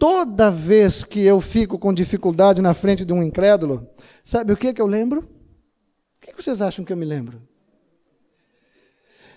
Toda 0.02 0.50
vez 0.50 1.04
que 1.04 1.24
eu 1.24 1.40
fico 1.40 1.78
com 1.78 1.94
dificuldade 1.94 2.60
na 2.60 2.74
frente 2.74 3.06
de 3.06 3.14
um 3.14 3.22
incrédulo, 3.22 3.88
sabe 4.24 4.52
o 4.52 4.58
que, 4.58 4.74
que 4.74 4.82
eu 4.82 4.88
lembro? 4.88 5.22
O 5.22 6.20
que 6.20 6.34
vocês 6.36 6.60
acham 6.60 6.84
que 6.84 6.91
eu 6.91 6.97
me 6.97 7.06
lembro? 7.06 7.39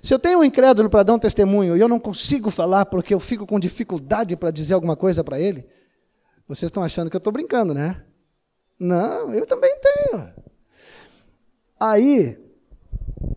Se 0.01 0.15
eu 0.15 0.19
tenho 0.19 0.39
um 0.39 0.45
incrédulo 0.45 0.89
para 0.89 1.03
dar 1.03 1.13
um 1.13 1.19
testemunho 1.19 1.77
e 1.77 1.81
eu 1.81 1.87
não 1.87 2.01
consigo 2.01 2.51
falar 2.51 2.87
porque 2.87 3.13
eu 3.13 3.21
fico 3.21 3.47
com 3.47 3.61
dificuldade 3.61 4.37
para 4.37 4.51
dizer 4.51 4.73
alguma 4.73 4.97
coisa 4.97 5.23
para 5.23 5.39
ele, 5.39 5.69
vocês 6.49 6.71
estão 6.71 6.83
achando 6.83 7.11
que 7.11 7.17
eu 7.17 7.19
estou 7.19 7.31
brincando, 7.31 7.75
né? 7.75 8.03
Não, 8.81 9.35
eu 9.35 9.45
também 9.45 9.79
tenho. 9.79 10.33
Aí 11.79 12.43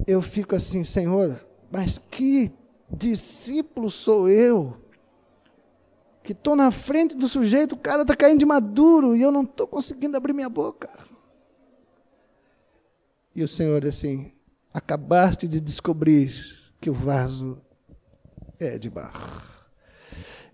eu 0.07 0.21
fico 0.21 0.55
assim, 0.55 0.85
Senhor, 0.85 1.45
mas 1.69 1.97
que 1.97 2.53
discípulo 2.89 3.89
sou 3.89 4.29
eu? 4.29 4.86
Que 6.27 6.33
estou 6.33 6.57
na 6.57 6.71
frente 6.71 7.15
do 7.15 7.25
sujeito, 7.25 7.75
o 7.75 7.77
cara 7.77 8.01
está 8.01 8.13
caindo 8.13 8.39
de 8.39 8.45
maduro 8.45 9.15
e 9.15 9.21
eu 9.21 9.31
não 9.31 9.43
estou 9.43 9.65
conseguindo 9.65 10.17
abrir 10.17 10.33
minha 10.33 10.49
boca. 10.49 10.89
E 13.33 13.41
o 13.41 13.47
Senhor 13.47 13.85
assim, 13.85 14.33
acabaste 14.73 15.47
de 15.47 15.61
descobrir 15.61 16.29
que 16.81 16.89
o 16.89 16.93
vaso 16.93 17.61
é 18.59 18.77
de 18.77 18.89
barro. 18.89 19.41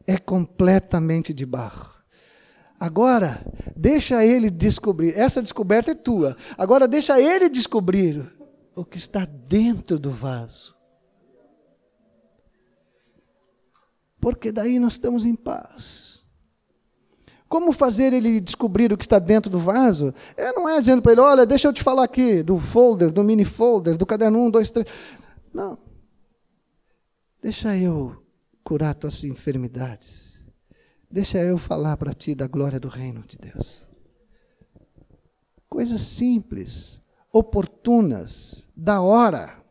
É 0.06 0.16
completamente 0.20 1.34
de 1.34 1.44
barro. 1.44 1.92
Agora, 2.80 3.44
deixa 3.76 4.24
ele 4.24 4.52
descobrir. 4.52 5.18
Essa 5.18 5.42
descoberta 5.42 5.90
é 5.90 5.96
tua. 5.96 6.38
Agora, 6.56 6.88
deixa 6.88 7.20
ele 7.20 7.50
descobrir 7.50 8.32
o 8.76 8.86
que 8.86 9.00
está 9.00 9.26
dentro 9.26 9.98
do 9.98 10.12
vaso. 10.12 10.73
Porque 14.24 14.54
daí 14.54 14.80
nós 14.80 14.94
estamos 14.94 15.26
em 15.26 15.36
paz. 15.36 16.24
Como 17.50 17.74
fazer 17.74 18.14
ele 18.14 18.40
descobrir 18.40 18.94
o 18.94 18.98
que 18.98 19.04
está 19.04 19.20
dentro 19.20 19.52
do 19.52 19.60
vaso? 19.60 20.14
É, 20.38 20.54
não 20.54 20.70
é 20.70 20.80
dizendo 20.80 21.02
para 21.02 21.12
ele, 21.12 21.20
olha, 21.20 21.46
deixa 21.46 21.68
eu 21.68 21.74
te 21.74 21.84
falar 21.84 22.06
aqui 22.06 22.42
do 22.42 22.58
folder, 22.58 23.12
do 23.12 23.22
mini 23.22 23.44
folder, 23.44 23.98
do 23.98 24.06
caderno 24.06 24.40
1, 24.46 24.50
2, 24.50 24.72
3. 24.72 24.88
Não. 25.54 25.78
Deixa 27.42 27.76
eu 27.76 28.16
curar 28.64 28.96
tuas 28.96 29.26
enfermidades. 29.26 30.50
Deixa 31.12 31.40
eu 31.40 31.58
falar 31.58 31.98
para 31.98 32.14
ti 32.14 32.34
da 32.34 32.48
glória 32.48 32.80
do 32.80 32.88
reino 32.88 33.24
de 33.28 33.38
Deus. 33.38 33.86
Coisas 35.70 36.00
simples, 36.00 37.02
oportunas, 37.30 38.70
da 38.74 39.02
hora. 39.02 39.62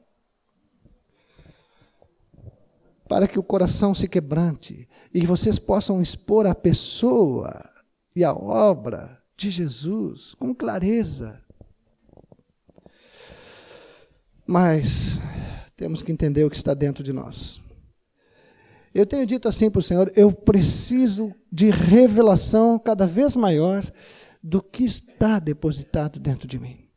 Para 3.12 3.28
que 3.28 3.38
o 3.38 3.42
coração 3.42 3.94
se 3.94 4.08
quebrante 4.08 4.88
e 5.12 5.26
vocês 5.26 5.58
possam 5.58 6.00
expor 6.00 6.46
a 6.46 6.54
pessoa 6.54 7.62
e 8.16 8.24
a 8.24 8.32
obra 8.32 9.22
de 9.36 9.50
Jesus 9.50 10.32
com 10.32 10.54
clareza. 10.54 11.44
Mas 14.46 15.20
temos 15.76 16.00
que 16.00 16.10
entender 16.10 16.42
o 16.42 16.48
que 16.48 16.56
está 16.56 16.72
dentro 16.72 17.04
de 17.04 17.12
nós. 17.12 17.60
Eu 18.94 19.04
tenho 19.04 19.26
dito 19.26 19.46
assim 19.46 19.70
para 19.70 19.80
o 19.80 19.82
Senhor: 19.82 20.10
eu 20.16 20.32
preciso 20.32 21.34
de 21.52 21.68
revelação 21.68 22.78
cada 22.78 23.06
vez 23.06 23.36
maior 23.36 23.84
do 24.42 24.62
que 24.62 24.84
está 24.84 25.38
depositado 25.38 26.18
dentro 26.18 26.48
de 26.48 26.58
mim. 26.58 26.88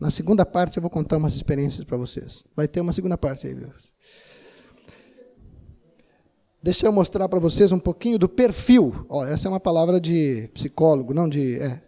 Na 0.00 0.10
segunda 0.10 0.44
parte 0.44 0.76
eu 0.76 0.80
vou 0.80 0.90
contar 0.90 1.18
umas 1.18 1.36
experiências 1.36 1.84
para 1.84 1.96
vocês. 1.96 2.42
Vai 2.56 2.66
ter 2.66 2.80
uma 2.80 2.92
segunda 2.92 3.16
parte 3.16 3.46
aí, 3.46 3.54
viu? 3.54 3.72
Deixa 6.62 6.86
eu 6.86 6.92
mostrar 6.92 7.28
para 7.28 7.40
vocês 7.40 7.72
um 7.72 7.78
pouquinho 7.78 8.16
do 8.16 8.28
perfil. 8.28 9.04
Ó, 9.08 9.26
essa 9.26 9.48
é 9.48 9.50
uma 9.50 9.58
palavra 9.58 10.00
de 10.00 10.48
psicólogo, 10.54 11.12
não 11.12 11.28
de. 11.28 11.58
É. 11.58 11.82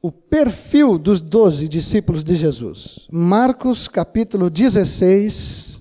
O 0.00 0.12
perfil 0.12 0.96
dos 0.96 1.20
doze 1.20 1.66
discípulos 1.66 2.22
de 2.22 2.36
Jesus. 2.36 3.08
Marcos 3.10 3.88
capítulo 3.88 4.48
16, 4.48 5.72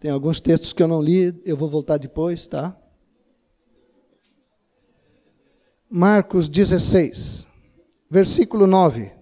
Tem 0.00 0.10
alguns 0.10 0.40
textos 0.40 0.72
que 0.72 0.82
eu 0.82 0.88
não 0.88 1.00
li, 1.00 1.40
eu 1.44 1.56
vou 1.56 1.68
voltar 1.68 1.96
depois, 1.96 2.48
tá? 2.48 2.76
Marcos 5.94 6.48
16, 6.48 7.46
versículo 8.08 8.66
9. 8.66 9.12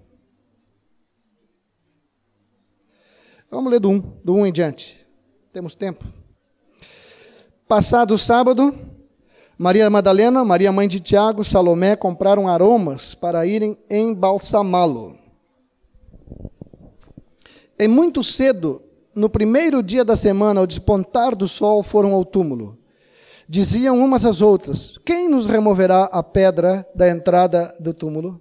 Vamos 3.50 3.72
ler 3.72 3.80
do 3.80 3.90
1, 3.90 3.98
do 4.22 4.34
1 4.34 4.46
em 4.46 4.52
diante. 4.52 5.04
Temos 5.52 5.74
tempo. 5.74 6.04
Passado 7.66 8.14
o 8.14 8.18
sábado, 8.18 8.72
Maria 9.58 9.90
Madalena, 9.90 10.44
Maria 10.44 10.70
mãe 10.70 10.86
de 10.86 11.00
Tiago, 11.00 11.42
Salomé 11.42 11.96
compraram 11.96 12.46
aromas 12.46 13.16
para 13.16 13.44
irem 13.44 13.76
embalsamá-lo. 13.90 15.18
E 17.76 17.88
muito 17.88 18.22
cedo 18.22 18.80
no 19.12 19.28
primeiro 19.28 19.82
dia 19.82 20.04
da 20.04 20.14
semana, 20.14 20.60
ao 20.60 20.68
despontar 20.68 21.34
do 21.34 21.48
sol, 21.48 21.82
foram 21.82 22.14
ao 22.14 22.24
túmulo. 22.24 22.79
Diziam 23.50 23.98
umas 23.98 24.24
às 24.24 24.40
outras: 24.40 24.96
Quem 25.04 25.28
nos 25.28 25.48
removerá 25.48 26.04
a 26.04 26.22
pedra 26.22 26.86
da 26.94 27.10
entrada 27.10 27.74
do 27.80 27.92
túmulo? 27.92 28.40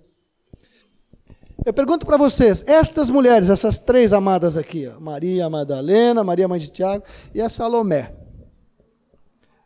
Eu 1.66 1.74
pergunto 1.74 2.06
para 2.06 2.16
vocês, 2.16 2.64
estas 2.68 3.10
mulheres, 3.10 3.50
essas 3.50 3.80
três 3.80 4.14
amadas 4.14 4.56
aqui, 4.56 4.88
ó, 4.88 5.00
Maria 5.00 5.50
Madalena, 5.50 6.24
Maria 6.24 6.48
Mãe 6.48 6.60
de 6.60 6.70
Tiago 6.70 7.04
e 7.34 7.42
a 7.42 7.50
Salomé. 7.50 8.14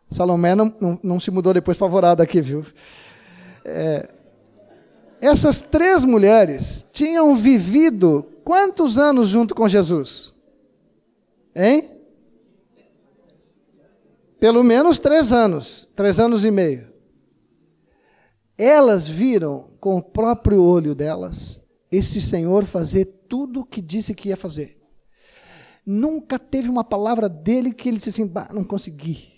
Salomé 0.09 0.55
não, 0.55 0.73
não, 0.79 0.99
não 1.03 1.19
se 1.19 1.29
mudou 1.29 1.53
depois 1.53 1.75
favorada 1.75 2.23
aqui, 2.23 2.39
viu? 2.39 2.65
É, 3.65 4.07
essas 5.19 5.59
três 5.59 6.05
mulheres 6.05 6.87
tinham 6.93 7.35
vivido 7.35 8.25
quantos 8.45 8.97
anos 8.97 9.27
junto 9.27 9.53
com 9.53 9.67
Jesus? 9.67 10.35
Hein? 11.53 11.92
Pelo 14.43 14.61
menos 14.61 14.99
três 14.99 15.31
anos, 15.31 15.87
três 15.95 16.19
anos 16.19 16.43
e 16.43 16.51
meio. 16.51 16.91
Elas 18.57 19.07
viram 19.07 19.71
com 19.79 19.95
o 19.95 20.03
próprio 20.03 20.61
olho 20.61 20.93
delas 20.93 21.61
esse 21.89 22.19
Senhor 22.19 22.65
fazer 22.65 23.05
tudo 23.29 23.61
o 23.61 23.65
que 23.65 23.81
disse 23.81 24.13
que 24.13 24.27
ia 24.27 24.35
fazer. 24.35 24.77
Nunca 25.85 26.37
teve 26.37 26.67
uma 26.67 26.83
palavra 26.83 27.29
dele 27.29 27.71
que 27.71 27.87
ele 27.87 27.95
disse 27.95 28.09
assim, 28.09 28.27
bah, 28.27 28.49
não 28.51 28.65
consegui. 28.65 29.31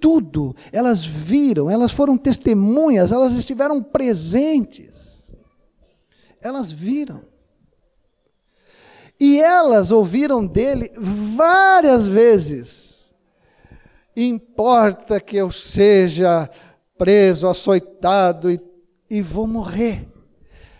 Tudo, 0.00 0.56
elas 0.72 1.04
viram, 1.04 1.70
elas 1.70 1.92
foram 1.92 2.18
testemunhas, 2.18 3.12
elas 3.12 3.34
estiveram 3.34 3.80
presentes. 3.80 5.30
Elas 6.42 6.72
viram. 6.72 7.22
E 9.20 9.38
elas 9.38 9.92
ouviram 9.92 10.44
dele 10.44 10.90
várias 10.98 12.08
vezes. 12.08 12.95
Importa 14.16 15.20
que 15.20 15.36
eu 15.36 15.50
seja 15.50 16.48
preso, 16.96 17.46
açoitado 17.46 18.50
e, 18.50 18.58
e 19.10 19.20
vou 19.20 19.46
morrer, 19.46 20.08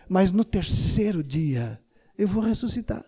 mas 0.09 0.33
no 0.33 0.43
terceiro 0.43 1.23
dia 1.23 1.79
eu 2.17 2.27
vou 2.27 2.43
ressuscitar. 2.43 3.05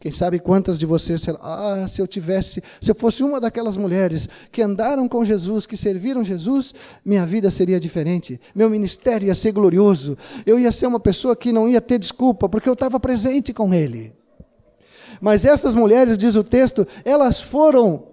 Quem 0.00 0.12
sabe 0.12 0.38
quantas 0.38 0.78
de 0.78 0.84
vocês 0.84 1.24
ah, 1.40 1.86
se 1.88 2.02
eu 2.02 2.06
tivesse, 2.06 2.62
se 2.78 2.90
eu 2.90 2.94
fosse 2.94 3.22
uma 3.22 3.40
daquelas 3.40 3.74
mulheres 3.74 4.28
que 4.52 4.60
andaram 4.60 5.08
com 5.08 5.24
Jesus, 5.24 5.64
que 5.64 5.78
serviram 5.78 6.22
Jesus, 6.22 6.74
minha 7.02 7.24
vida 7.24 7.50
seria 7.50 7.80
diferente, 7.80 8.38
meu 8.54 8.68
ministério 8.68 9.28
ia 9.28 9.34
ser 9.34 9.52
glorioso, 9.52 10.18
eu 10.44 10.58
ia 10.58 10.70
ser 10.70 10.88
uma 10.88 11.00
pessoa 11.00 11.34
que 11.34 11.52
não 11.52 11.66
ia 11.66 11.80
ter 11.80 11.98
desculpa, 11.98 12.50
porque 12.50 12.68
eu 12.68 12.74
estava 12.74 13.00
presente 13.00 13.54
com 13.54 13.72
Ele. 13.72 14.12
Mas 15.20 15.44
essas 15.44 15.74
mulheres, 15.74 16.18
diz 16.18 16.34
o 16.36 16.44
texto, 16.44 16.86
elas 17.04 17.40
foram, 17.40 18.08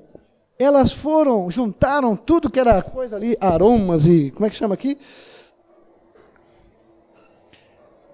elas 0.58 0.91
foram, 0.91 1.49
juntaram 1.49 2.16
tudo 2.16 2.49
que 2.49 2.60
era 2.60 2.82
coisa 2.82 3.16
ali, 3.16 3.38
aromas 3.39 4.08
e, 4.08 4.32
como 4.32 4.45
é 4.45 4.49
que 4.49 4.56
chama 4.56 4.74
aqui? 4.74 4.97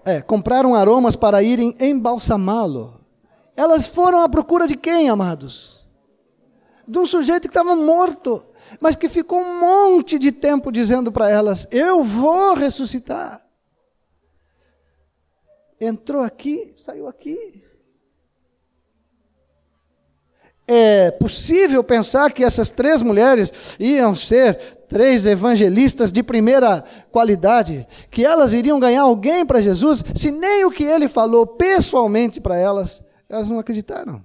É, 0.06 0.22
compraram 0.22 0.74
aromas 0.74 1.16
para 1.16 1.44
irem 1.44 1.76
embalsamá-lo. 1.80 3.02
Elas 3.58 3.88
foram 3.88 4.22
à 4.22 4.30
procura 4.30 4.66
de 4.66 4.78
quem, 4.78 5.10
amados? 5.10 5.86
De 6.88 6.98
um 6.98 7.06
sujeito 7.06 7.42
que 7.42 7.48
estava 7.48 7.76
morto, 7.76 8.46
mas 8.80 8.96
que 8.96 9.10
ficou 9.10 9.40
um 9.42 9.60
monte 9.60 10.18
de 10.18 10.32
tempo 10.32 10.72
dizendo 10.72 11.12
para 11.12 11.30
elas: 11.30 11.68
Eu 11.72 12.04
vou 12.04 12.54
ressuscitar. 12.54 13.46
Entrou 15.80 16.24
aqui, 16.24 16.74
saiu 16.76 17.08
aqui. 17.08 17.67
É 20.68 21.12
possível 21.12 21.84
pensar 21.84 22.32
que 22.32 22.44
essas 22.44 22.70
três 22.70 23.02
mulheres 23.02 23.54
iam 23.80 24.14
ser 24.14 24.56
três 24.90 25.26
evangelistas 25.26 26.12
de 26.12 26.22
primeira 26.22 26.84
qualidade, 27.12 27.88
que 28.12 28.26
elas 28.26 28.54
iriam 28.54 28.80
ganhar 28.80 29.02
alguém 29.02 29.46
para 29.46 29.62
Jesus, 29.62 30.04
se 30.16 30.32
nem 30.32 30.66
o 30.66 30.72
que 30.72 30.84
ele 30.84 31.08
falou 31.08 31.46
pessoalmente 31.46 32.40
para 32.42 32.58
elas 32.58 33.08
elas 33.30 33.50
não 33.50 33.60
acreditaram. 33.60 34.24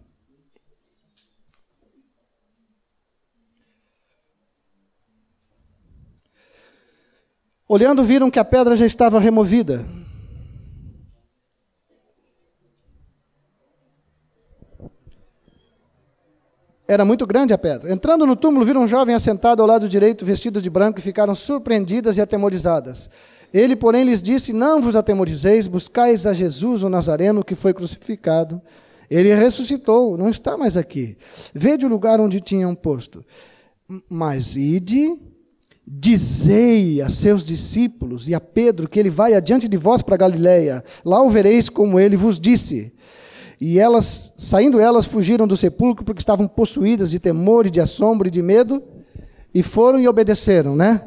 Olhando, 7.69 8.05
viram 8.05 8.31
que 8.31 8.39
a 8.39 8.45
pedra 8.45 8.77
já 8.77 8.85
estava 8.85 9.19
removida. 9.19 9.85
Era 16.87 17.05
muito 17.05 17.27
grande 17.27 17.53
a 17.53 17.59
pedra. 17.59 17.93
Entrando 17.93 18.27
no 18.27 18.35
túmulo, 18.35 18.65
viram 18.65 18.83
um 18.83 18.89
jovem 18.89 19.15
assentado 19.15 19.63
ao 19.63 19.69
lado 19.69 19.89
direito, 19.89 20.25
vestido 20.25 20.61
de 20.61 20.69
branco, 20.69 20.99
e 20.99 21.03
ficaram 21.03 21.35
surpreendidas 21.35 22.17
e 22.17 22.21
atemorizadas. 22.21 23.09
Ele, 23.53 23.77
porém, 23.77 24.05
lhes 24.05 24.23
disse: 24.23 24.53
Não 24.53 24.81
vos 24.81 24.97
atemorizeis, 24.97 25.67
buscais 25.67 26.27
a 26.27 26.33
Jesus, 26.33 26.83
o 26.83 26.89
Nazareno, 26.89 27.45
que 27.45 27.55
foi 27.55 27.73
crucificado. 27.73 28.61
Ele 29.11 29.35
ressuscitou, 29.35 30.17
não 30.17 30.31
está 30.31 30.57
mais 30.57 30.77
aqui. 30.77 31.19
Vede 31.55 31.85
o 31.85 31.89
lugar 31.89 32.19
onde 32.19 32.41
tinham 32.41 32.75
posto. 32.75 33.23
Mas 34.09 34.57
ide, 34.57 35.19
Dizei 35.87 37.03
a 37.03 37.09
seus 37.09 37.45
discípulos 37.45 38.29
e 38.29 38.35
a 38.35 38.41
Pedro 38.41 38.89
que 38.89 39.01
ele 39.01 39.11
vai 39.11 39.35
adiante 39.35 39.67
de 39.67 39.77
vós 39.77 40.01
para 40.01 40.17
Galiléia. 40.17 40.83
Lá 41.05 41.21
o 41.21 41.29
vereis 41.29 41.69
como 41.69 41.99
ele 41.99 42.17
vos 42.17 42.39
disse. 42.39 42.95
E 43.65 43.79
elas, 43.79 44.35
saindo 44.39 44.81
elas, 44.81 45.07
fugiram 45.07 45.47
do 45.47 45.57
sepulcro 45.57 46.05
porque 46.05 46.19
estavam 46.19 46.49
possuídas 46.49 47.13
de 47.13 47.21
temor 47.21 47.65
e 47.65 47.71
de 47.71 47.81
assombro 47.81 48.27
e 48.27 48.31
de 48.31 48.43
medo, 48.43 48.83
e 49.55 49.63
foram 49.63 50.01
e 50.01 50.09
obedeceram, 50.09 50.75
né? 50.75 51.01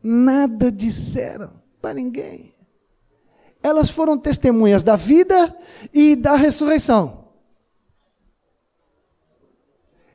Nada 0.00 0.70
disseram 0.70 1.50
para 1.82 1.94
ninguém. 1.94 2.54
Elas 3.60 3.90
foram 3.90 4.16
testemunhas 4.16 4.84
da 4.84 4.94
vida 4.94 5.52
e 5.92 6.14
da 6.14 6.36
ressurreição. 6.36 7.24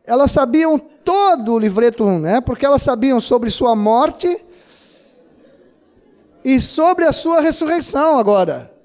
Elas 0.06 0.32
sabiam 0.32 0.80
todo 0.80 1.56
o 1.56 1.60
livreto 1.60 2.06
1, 2.06 2.20
né? 2.20 2.40
Porque 2.40 2.66
elas 2.66 2.84
sabiam 2.84 3.20
sobre 3.20 3.50
sua 3.50 3.76
morte 3.76 4.40
e 6.42 6.58
sobre 6.58 7.04
a 7.04 7.12
sua 7.12 7.42
ressurreição 7.42 8.18
agora. 8.18 8.79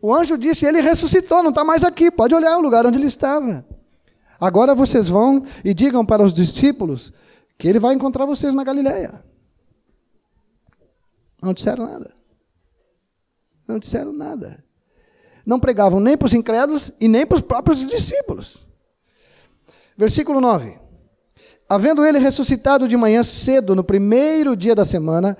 O 0.00 0.14
anjo 0.14 0.38
disse: 0.38 0.66
Ele 0.66 0.80
ressuscitou, 0.80 1.42
não 1.42 1.50
está 1.50 1.64
mais 1.64 1.84
aqui. 1.84 2.10
Pode 2.10 2.34
olhar 2.34 2.56
o 2.56 2.60
lugar 2.60 2.86
onde 2.86 2.98
ele 2.98 3.06
estava. 3.06 3.64
Agora 4.40 4.74
vocês 4.74 5.08
vão 5.08 5.44
e 5.64 5.74
digam 5.74 6.04
para 6.04 6.22
os 6.22 6.32
discípulos 6.32 7.12
que 7.56 7.66
ele 7.66 7.80
vai 7.80 7.94
encontrar 7.94 8.24
vocês 8.24 8.54
na 8.54 8.62
Galileia. 8.62 9.22
Não 11.42 11.52
disseram 11.52 11.86
nada. 11.86 12.12
Não 13.66 13.78
disseram 13.78 14.12
nada. 14.12 14.64
Não 15.44 15.58
pregavam 15.58 15.98
nem 15.98 16.16
para 16.16 16.26
os 16.26 16.34
incrédulos 16.34 16.92
e 17.00 17.08
nem 17.08 17.26
para 17.26 17.36
os 17.36 17.42
próprios 17.42 17.86
discípulos. 17.86 18.66
Versículo 19.96 20.40
9. 20.40 20.78
Havendo 21.68 22.04
ele 22.04 22.18
ressuscitado 22.18 22.88
de 22.88 22.96
manhã 22.96 23.22
cedo, 23.22 23.74
no 23.74 23.84
primeiro 23.84 24.56
dia 24.56 24.74
da 24.74 24.84
semana, 24.84 25.36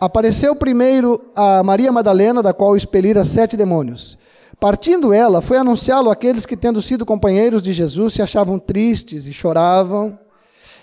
apareceu 0.00 0.54
primeiro 0.54 1.30
a 1.34 1.62
Maria 1.62 1.90
Madalena, 1.90 2.42
da 2.42 2.52
qual 2.52 2.76
expelira 2.76 3.24
sete 3.24 3.56
demônios. 3.56 4.18
Partindo 4.58 5.12
ela, 5.12 5.42
foi 5.42 5.58
anunciá-lo 5.58 6.10
àqueles 6.10 6.46
que, 6.46 6.56
tendo 6.56 6.80
sido 6.80 7.04
companheiros 7.04 7.62
de 7.62 7.72
Jesus, 7.72 8.14
se 8.14 8.22
achavam 8.22 8.58
tristes 8.58 9.26
e 9.26 9.32
choravam. 9.32 10.18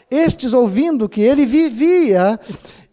Estes, 0.09 0.53
ouvindo 0.53 1.09
que 1.09 1.21
ele 1.21 1.45
vivia, 1.45 2.39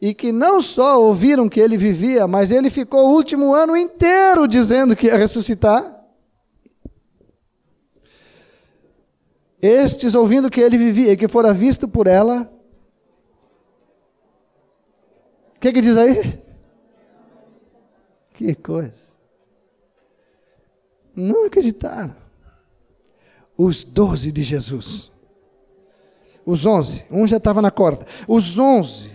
e 0.00 0.14
que 0.14 0.32
não 0.32 0.62
só 0.62 1.00
ouviram 1.00 1.48
que 1.48 1.60
ele 1.60 1.76
vivia, 1.76 2.26
mas 2.26 2.50
ele 2.50 2.70
ficou 2.70 3.08
o 3.08 3.14
último 3.14 3.54
ano 3.54 3.76
inteiro 3.76 4.48
dizendo 4.48 4.96
que 4.96 5.08
ia 5.08 5.16
ressuscitar. 5.16 6.00
Estes, 9.60 10.14
ouvindo 10.14 10.48
que 10.48 10.60
ele 10.60 10.78
vivia 10.78 11.12
e 11.12 11.16
que 11.18 11.28
fora 11.28 11.52
visto 11.52 11.86
por 11.86 12.06
ela. 12.06 12.50
O 15.60 15.62
que, 15.62 15.74
que 15.74 15.82
diz 15.82 15.94
aí? 15.94 16.40
Que 18.32 18.54
coisa. 18.54 19.10
Não 21.14 21.44
acreditaram. 21.44 22.16
Os 23.58 23.84
doze 23.84 24.32
de 24.32 24.42
Jesus. 24.42 25.10
Os 26.46 26.64
onze. 26.64 27.04
Um 27.10 27.26
já 27.26 27.36
estava 27.36 27.60
na 27.60 27.70
corda. 27.70 28.06
Os 28.26 28.56
onze. 28.56 29.10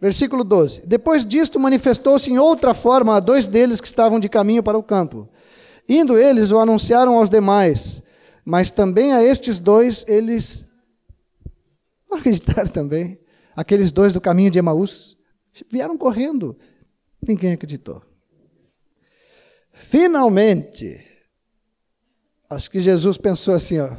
Versículo 0.00 0.44
12. 0.44 0.82
Depois 0.86 1.26
disto, 1.26 1.58
manifestou-se 1.58 2.30
em 2.30 2.38
outra 2.38 2.74
forma 2.74 3.16
a 3.16 3.18
dois 3.18 3.48
deles 3.48 3.80
que 3.80 3.88
estavam 3.88 4.20
de 4.20 4.28
caminho 4.28 4.62
para 4.62 4.78
o 4.78 4.84
campo. 4.84 5.28
Indo 5.88 6.16
eles, 6.16 6.52
o 6.52 6.60
anunciaram 6.60 7.16
aos 7.16 7.28
demais, 7.28 8.04
mas 8.48 8.70
também 8.70 9.12
a 9.12 9.22
estes 9.22 9.58
dois 9.58 10.06
eles 10.08 10.70
não 12.10 12.16
acreditaram 12.16 12.66
também. 12.66 13.20
Aqueles 13.54 13.92
dois 13.92 14.14
do 14.14 14.22
caminho 14.22 14.50
de 14.50 14.58
Emaús 14.58 15.18
vieram 15.70 15.98
correndo, 15.98 16.56
ninguém 17.20 17.52
acreditou. 17.52 18.02
Finalmente, 19.70 21.06
acho 22.48 22.70
que 22.70 22.80
Jesus 22.80 23.18
pensou 23.18 23.54
assim: 23.54 23.80
ó, 23.80 23.94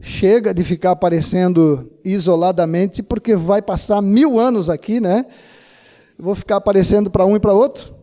chega 0.00 0.54
de 0.54 0.62
ficar 0.62 0.92
aparecendo 0.92 1.92
isoladamente, 2.04 3.02
porque 3.02 3.34
vai 3.34 3.60
passar 3.60 4.00
mil 4.00 4.38
anos 4.38 4.70
aqui, 4.70 5.00
né? 5.00 5.26
Vou 6.16 6.36
ficar 6.36 6.54
aparecendo 6.58 7.10
para 7.10 7.26
um 7.26 7.34
e 7.34 7.40
para 7.40 7.52
outro. 7.52 7.95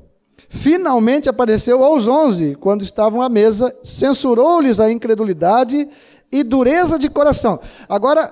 Finalmente 0.56 1.28
apareceu 1.28 1.84
aos 1.84 2.08
onze, 2.08 2.54
quando 2.54 2.84
estavam 2.84 3.24
à 3.24 3.28
mesa, 3.28 3.76
censurou-lhes 3.82 4.80
a 4.80 4.92
incredulidade 4.92 5.90
e 6.32 6.44
dureza 6.44 7.00
de 7.00 7.10
coração. 7.10 7.60
Agora, 7.90 8.32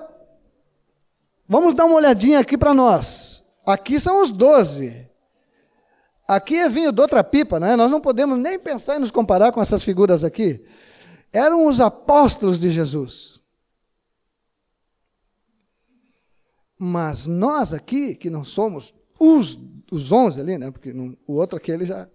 vamos 1.48 1.74
dar 1.74 1.84
uma 1.84 1.96
olhadinha 1.96 2.38
aqui 2.38 2.56
para 2.56 2.72
nós. 2.72 3.44
Aqui 3.66 3.98
são 3.98 4.22
os 4.22 4.30
doze. 4.30 5.10
Aqui 6.28 6.54
é 6.58 6.68
vinho 6.68 6.92
de 6.92 7.00
outra 7.00 7.24
pipa, 7.24 7.58
né? 7.58 7.74
Nós 7.74 7.90
não 7.90 8.00
podemos 8.00 8.38
nem 8.38 8.56
pensar 8.56 8.96
em 8.96 9.00
nos 9.00 9.10
comparar 9.10 9.50
com 9.50 9.60
essas 9.60 9.82
figuras 9.82 10.22
aqui. 10.22 10.64
Eram 11.32 11.66
os 11.66 11.80
apóstolos 11.80 12.60
de 12.60 12.70
Jesus. 12.70 13.40
Mas 16.78 17.26
nós 17.26 17.74
aqui, 17.74 18.14
que 18.14 18.30
não 18.30 18.44
somos 18.44 18.94
os, 19.18 19.58
os 19.94 20.10
11 20.10 20.40
ali, 20.40 20.58
né? 20.58 20.70
Porque 20.70 20.92
não, 20.92 21.16
o 21.26 21.34
outro 21.34 21.56
aqui 21.56 21.70
ele 21.70 21.84
já. 21.84 22.08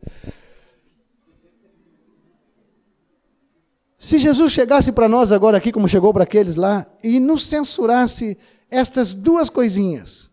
Se 3.98 4.20
Jesus 4.20 4.52
chegasse 4.52 4.92
para 4.92 5.08
nós 5.08 5.32
agora 5.32 5.58
aqui, 5.58 5.72
como 5.72 5.88
chegou 5.88 6.14
para 6.14 6.24
aqueles 6.24 6.56
lá, 6.56 6.86
e 7.04 7.20
nos 7.20 7.46
censurasse 7.46 8.38
estas 8.70 9.14
duas 9.14 9.50
coisinhas: 9.50 10.30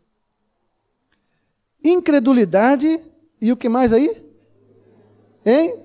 incredulidade 1.83 3.01
e 3.41 3.53
o 3.53 3.57
que 3.57 3.69
mais 3.69 3.93
aí? 3.93 4.25
Hein? 5.45 5.83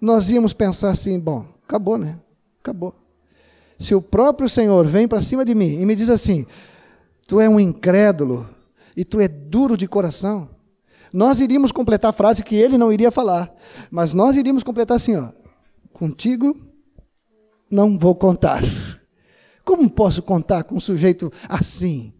Nós 0.00 0.30
íamos 0.30 0.52
pensar 0.52 0.90
assim: 0.90 1.18
bom, 1.18 1.46
acabou, 1.66 1.98
né? 1.98 2.18
Acabou 2.60 3.00
se 3.80 3.94
o 3.94 4.02
próprio 4.02 4.46
Senhor 4.46 4.86
vem 4.86 5.08
para 5.08 5.22
cima 5.22 5.42
de 5.42 5.54
mim 5.54 5.80
e 5.80 5.86
me 5.86 5.96
diz 5.96 6.10
assim: 6.10 6.46
Tu 7.26 7.40
é 7.40 7.48
um 7.48 7.58
incrédulo 7.58 8.46
e 9.00 9.04
tu 9.04 9.18
é 9.18 9.26
duro 9.26 9.78
de 9.78 9.88
coração, 9.88 10.50
nós 11.10 11.40
iríamos 11.40 11.72
completar 11.72 12.10
a 12.10 12.12
frase 12.12 12.44
que 12.44 12.54
ele 12.54 12.76
não 12.76 12.92
iria 12.92 13.10
falar, 13.10 13.50
mas 13.90 14.12
nós 14.12 14.36
iríamos 14.36 14.62
completar 14.62 14.98
assim: 14.98 15.16
ó, 15.16 15.32
Contigo 15.90 16.54
não 17.70 17.98
vou 17.98 18.14
contar. 18.14 18.62
Como 19.64 19.88
posso 19.88 20.22
contar 20.22 20.64
com 20.64 20.74
um 20.74 20.80
sujeito 20.80 21.32
assim, 21.48 22.12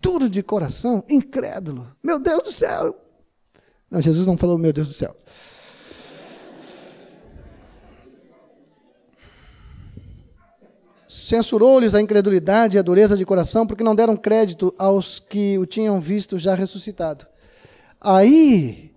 duro 0.00 0.30
de 0.30 0.40
coração, 0.40 1.02
incrédulo? 1.10 1.90
Meu 2.00 2.20
Deus 2.20 2.44
do 2.44 2.52
céu! 2.52 2.94
Não, 3.90 4.00
Jesus 4.00 4.24
não 4.24 4.36
falou, 4.36 4.56
meu 4.56 4.72
Deus 4.72 4.86
do 4.86 4.94
céu. 4.94 5.16
Censurou-lhes 11.10 11.92
a 11.92 12.00
incredulidade 12.00 12.76
e 12.76 12.78
a 12.78 12.82
dureza 12.82 13.16
de 13.16 13.26
coração, 13.26 13.66
porque 13.66 13.82
não 13.82 13.96
deram 13.96 14.16
crédito 14.16 14.72
aos 14.78 15.18
que 15.18 15.58
o 15.58 15.66
tinham 15.66 16.00
visto 16.00 16.38
já 16.38 16.54
ressuscitado. 16.54 17.26
Aí, 18.00 18.94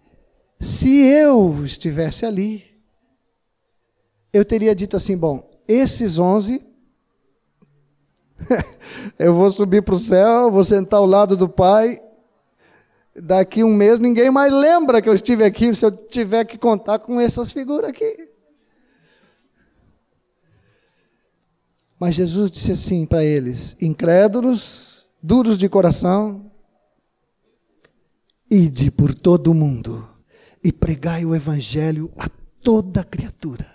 se 0.60 0.96
eu 1.08 1.66
estivesse 1.66 2.24
ali, 2.24 2.64
eu 4.32 4.46
teria 4.46 4.76
dito 4.76 4.96
assim: 4.96 5.18
bom, 5.18 5.50
esses 5.68 6.20
onze, 6.20 6.64
eu 9.18 9.34
vou 9.34 9.50
subir 9.50 9.82
para 9.82 9.96
o 9.96 10.00
céu, 10.00 10.52
vou 10.52 10.64
sentar 10.64 11.00
ao 11.00 11.08
lado 11.08 11.36
do 11.36 11.50
Pai. 11.50 12.00
Daqui 13.16 13.64
um 13.64 13.74
mês 13.74 13.98
ninguém 13.98 14.30
mais 14.30 14.54
lembra 14.54 15.02
que 15.02 15.10
eu 15.10 15.16
estive 15.16 15.44
aqui 15.44 15.74
se 15.74 15.84
eu 15.84 15.92
tiver 15.92 16.46
que 16.46 16.60
contar 16.60 17.00
com 17.00 17.20
essas 17.20 17.52
figuras 17.52 17.90
aqui. 17.90 18.33
Mas 22.04 22.16
Jesus 22.16 22.52
disse 22.52 22.74
assim 22.74 23.06
para 23.06 23.24
eles: 23.24 23.78
incrédulos, 23.80 25.08
duros 25.22 25.58
de 25.58 25.70
coração, 25.70 26.52
ide 28.52 28.92
por 28.92 29.16
todo 29.16 29.52
o 29.52 29.54
mundo 29.54 30.06
e 30.62 30.70
pregai 30.70 31.24
o 31.24 31.34
evangelho 31.34 32.12
a 32.18 32.28
toda 32.62 33.06
criatura. 33.06 33.66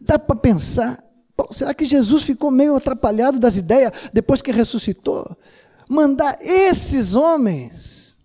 Dá 0.00 0.20
para 0.20 0.36
pensar, 0.36 1.02
será 1.50 1.74
que 1.74 1.84
Jesus 1.84 2.22
ficou 2.22 2.48
meio 2.48 2.76
atrapalhado 2.76 3.40
das 3.40 3.56
ideias 3.56 3.90
depois 4.12 4.40
que 4.40 4.52
ressuscitou? 4.52 5.36
Mandar 5.88 6.38
esses 6.40 7.16
homens 7.16 8.18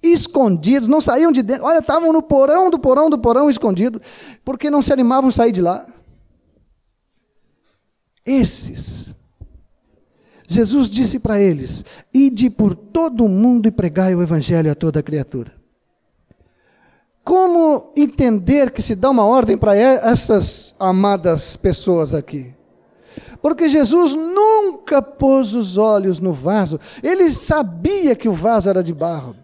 escondidos, 0.00 0.86
não 0.86 1.00
saíam 1.00 1.32
de 1.32 1.42
dentro, 1.42 1.64
olha, 1.64 1.80
estavam 1.80 2.12
no 2.12 2.22
porão 2.22 2.70
do 2.70 2.78
porão 2.78 3.10
do 3.10 3.18
porão 3.18 3.50
escondido, 3.50 4.00
porque 4.44 4.70
não 4.70 4.80
se 4.80 4.92
animavam 4.92 5.30
a 5.30 5.32
sair 5.32 5.50
de 5.50 5.60
lá. 5.60 5.84
Esses. 8.24 9.14
Jesus 10.46 10.88
disse 10.88 11.18
para 11.18 11.40
eles: 11.40 11.84
Ide 12.12 12.50
por 12.50 12.74
todo 12.74 13.24
o 13.24 13.28
mundo 13.28 13.66
e 13.66 13.70
pregai 13.70 14.14
o 14.14 14.22
evangelho 14.22 14.70
a 14.70 14.74
toda 14.74 15.02
criatura. 15.02 15.52
como 17.24 17.92
entender 17.96 18.70
que 18.70 18.82
se 18.82 18.94
dá 18.94 19.08
uma 19.08 19.24
ordem 19.24 19.56
para 19.56 19.74
essas 19.74 20.74
amadas 20.78 21.56
pessoas 21.56 22.12
aqui? 22.12 22.54
Porque 23.40 23.68
Jesus 23.68 24.14
nunca 24.14 25.02
pôs 25.02 25.54
os 25.54 25.76
olhos 25.76 26.20
no 26.20 26.32
vaso, 26.32 26.78
ele 27.02 27.30
sabia 27.30 28.14
que 28.14 28.28
o 28.28 28.32
vaso 28.32 28.68
era 28.68 28.82
de 28.82 28.92
barro. 28.92 29.36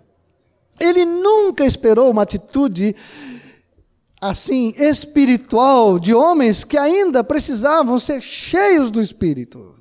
Ele 0.79 1.05
nunca 1.05 1.65
esperou 1.65 2.11
uma 2.11 2.23
atitude 2.23 2.97
assim 4.21 4.75
espiritual 4.77 5.99
de 5.99 6.13
homens 6.13 6.63
que 6.63 6.77
ainda 6.77 7.25
precisavam 7.25 7.99
ser 7.99 8.21
cheios 8.21 8.91
do 8.91 9.01
espírito. 9.01 9.77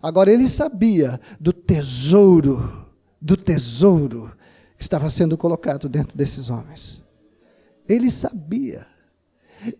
Agora 0.00 0.32
ele 0.32 0.48
sabia 0.48 1.20
do 1.40 1.52
tesouro, 1.52 2.86
do 3.20 3.36
tesouro 3.36 4.32
que 4.76 4.82
estava 4.82 5.10
sendo 5.10 5.36
colocado 5.36 5.88
dentro 5.88 6.16
desses 6.16 6.50
homens. 6.50 7.04
Ele 7.88 8.10
sabia. 8.10 8.86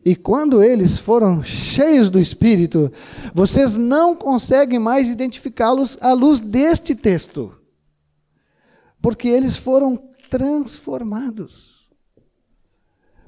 E 0.04 0.16
quando 0.16 0.62
eles 0.62 0.98
foram 0.98 1.40
cheios 1.40 2.10
do 2.10 2.18
Espírito, 2.18 2.90
vocês 3.32 3.76
não 3.76 4.16
conseguem 4.16 4.78
mais 4.78 5.08
identificá-los 5.08 5.96
à 6.00 6.12
luz 6.14 6.40
deste 6.40 6.96
texto, 6.96 7.54
porque 9.00 9.28
eles 9.28 9.56
foram 9.56 9.96
transformados. 10.28 11.77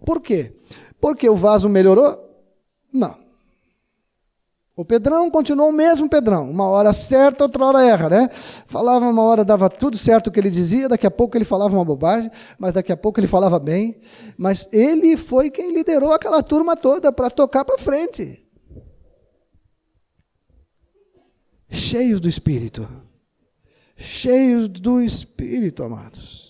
Por 0.04 0.20
quê? 0.20 0.54
Porque 1.00 1.28
o 1.28 1.36
vaso 1.36 1.68
melhorou? 1.68 2.28
Não. 2.92 3.18
O 4.80 4.84
Pedrão 4.84 5.30
continuou 5.30 5.68
o 5.68 5.72
mesmo 5.72 6.08
Pedrão. 6.08 6.50
Uma 6.50 6.66
hora 6.66 6.90
certa, 6.94 7.44
outra 7.44 7.66
hora 7.66 7.84
erra, 7.84 8.08
né? 8.08 8.30
Falava 8.66 9.06
uma 9.06 9.22
hora, 9.22 9.44
dava 9.44 9.68
tudo 9.68 9.98
certo 9.98 10.28
o 10.28 10.30
que 10.30 10.40
ele 10.40 10.48
dizia, 10.48 10.88
daqui 10.88 11.06
a 11.06 11.10
pouco 11.10 11.36
ele 11.36 11.44
falava 11.44 11.74
uma 11.74 11.84
bobagem, 11.84 12.30
mas 12.58 12.72
daqui 12.72 12.90
a 12.90 12.96
pouco 12.96 13.20
ele 13.20 13.26
falava 13.26 13.58
bem. 13.58 14.00
Mas 14.38 14.68
ele 14.72 15.18
foi 15.18 15.50
quem 15.50 15.74
liderou 15.74 16.14
aquela 16.14 16.42
turma 16.42 16.76
toda 16.76 17.12
para 17.12 17.28
tocar 17.28 17.62
para 17.62 17.76
frente. 17.76 18.42
Cheios 21.68 22.18
do 22.18 22.28
Espírito. 22.28 22.88
Cheios 23.98 24.66
do 24.66 24.98
Espírito, 24.98 25.82
amados. 25.82 26.49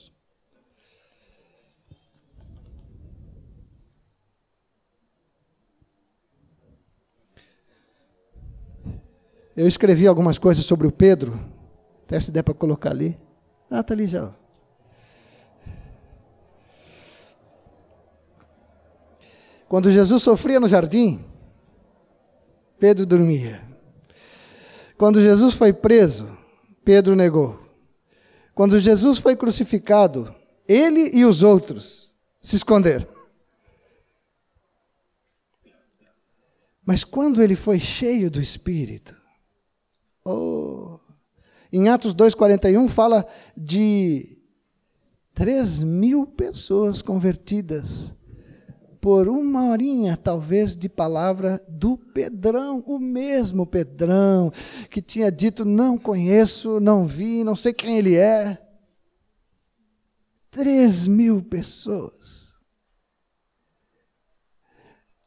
Eu 9.61 9.69
escrevi 9.69 10.07
algumas 10.07 10.39
coisas 10.39 10.65
sobre 10.65 10.87
o 10.87 10.91
Pedro. 10.91 11.39
Até 12.07 12.19
se 12.19 12.33
der 12.33 12.43
para 12.43 12.55
colocar 12.55 12.93
ali. 12.93 13.15
Ah, 13.71 13.81
está 13.81 13.93
ali 13.93 14.07
já. 14.07 14.35
Quando 19.69 19.91
Jesus 19.91 20.23
sofria 20.23 20.59
no 20.59 20.67
jardim, 20.67 21.23
Pedro 22.79 23.05
dormia. 23.05 23.61
Quando 24.97 25.21
Jesus 25.21 25.53
foi 25.53 25.75
preso, 25.75 26.35
Pedro 26.83 27.15
negou. 27.15 27.61
Quando 28.55 28.79
Jesus 28.79 29.19
foi 29.19 29.37
crucificado, 29.37 30.35
ele 30.67 31.11
e 31.13 31.23
os 31.27 31.43
outros 31.43 32.15
se 32.41 32.57
esconderam. 32.57 33.07
Mas 36.83 37.05
quando 37.05 37.43
ele 37.43 37.55
foi 37.55 37.79
cheio 37.79 38.31
do 38.31 38.41
Espírito, 38.41 39.20
Oh. 40.33 40.99
Em 41.73 41.89
Atos 41.89 42.15
2,41 42.15 42.89
fala 42.89 43.27
de 43.57 44.39
3 45.35 45.83
mil 45.83 46.27
pessoas 46.27 47.01
convertidas 47.01 48.15
por 49.01 49.29
uma 49.29 49.71
horinha, 49.71 50.17
talvez, 50.17 50.77
de 50.77 50.89
palavra 50.89 51.63
do 51.67 51.97
Pedrão, 51.97 52.85
o 52.87 52.99
mesmo 52.99 53.65
Pedrão, 53.65 54.53
que 54.91 55.01
tinha 55.01 55.33
dito: 55.33 55.65
Não 55.65 55.97
conheço, 55.97 56.79
não 56.81 57.05
vi, 57.05 57.43
não 57.43 57.57
sei 57.57 57.73
quem 57.73 57.97
ele 57.97 58.17
é. 58.17 58.59
Três 60.51 61.07
mil 61.07 61.43
pessoas. 61.43 62.50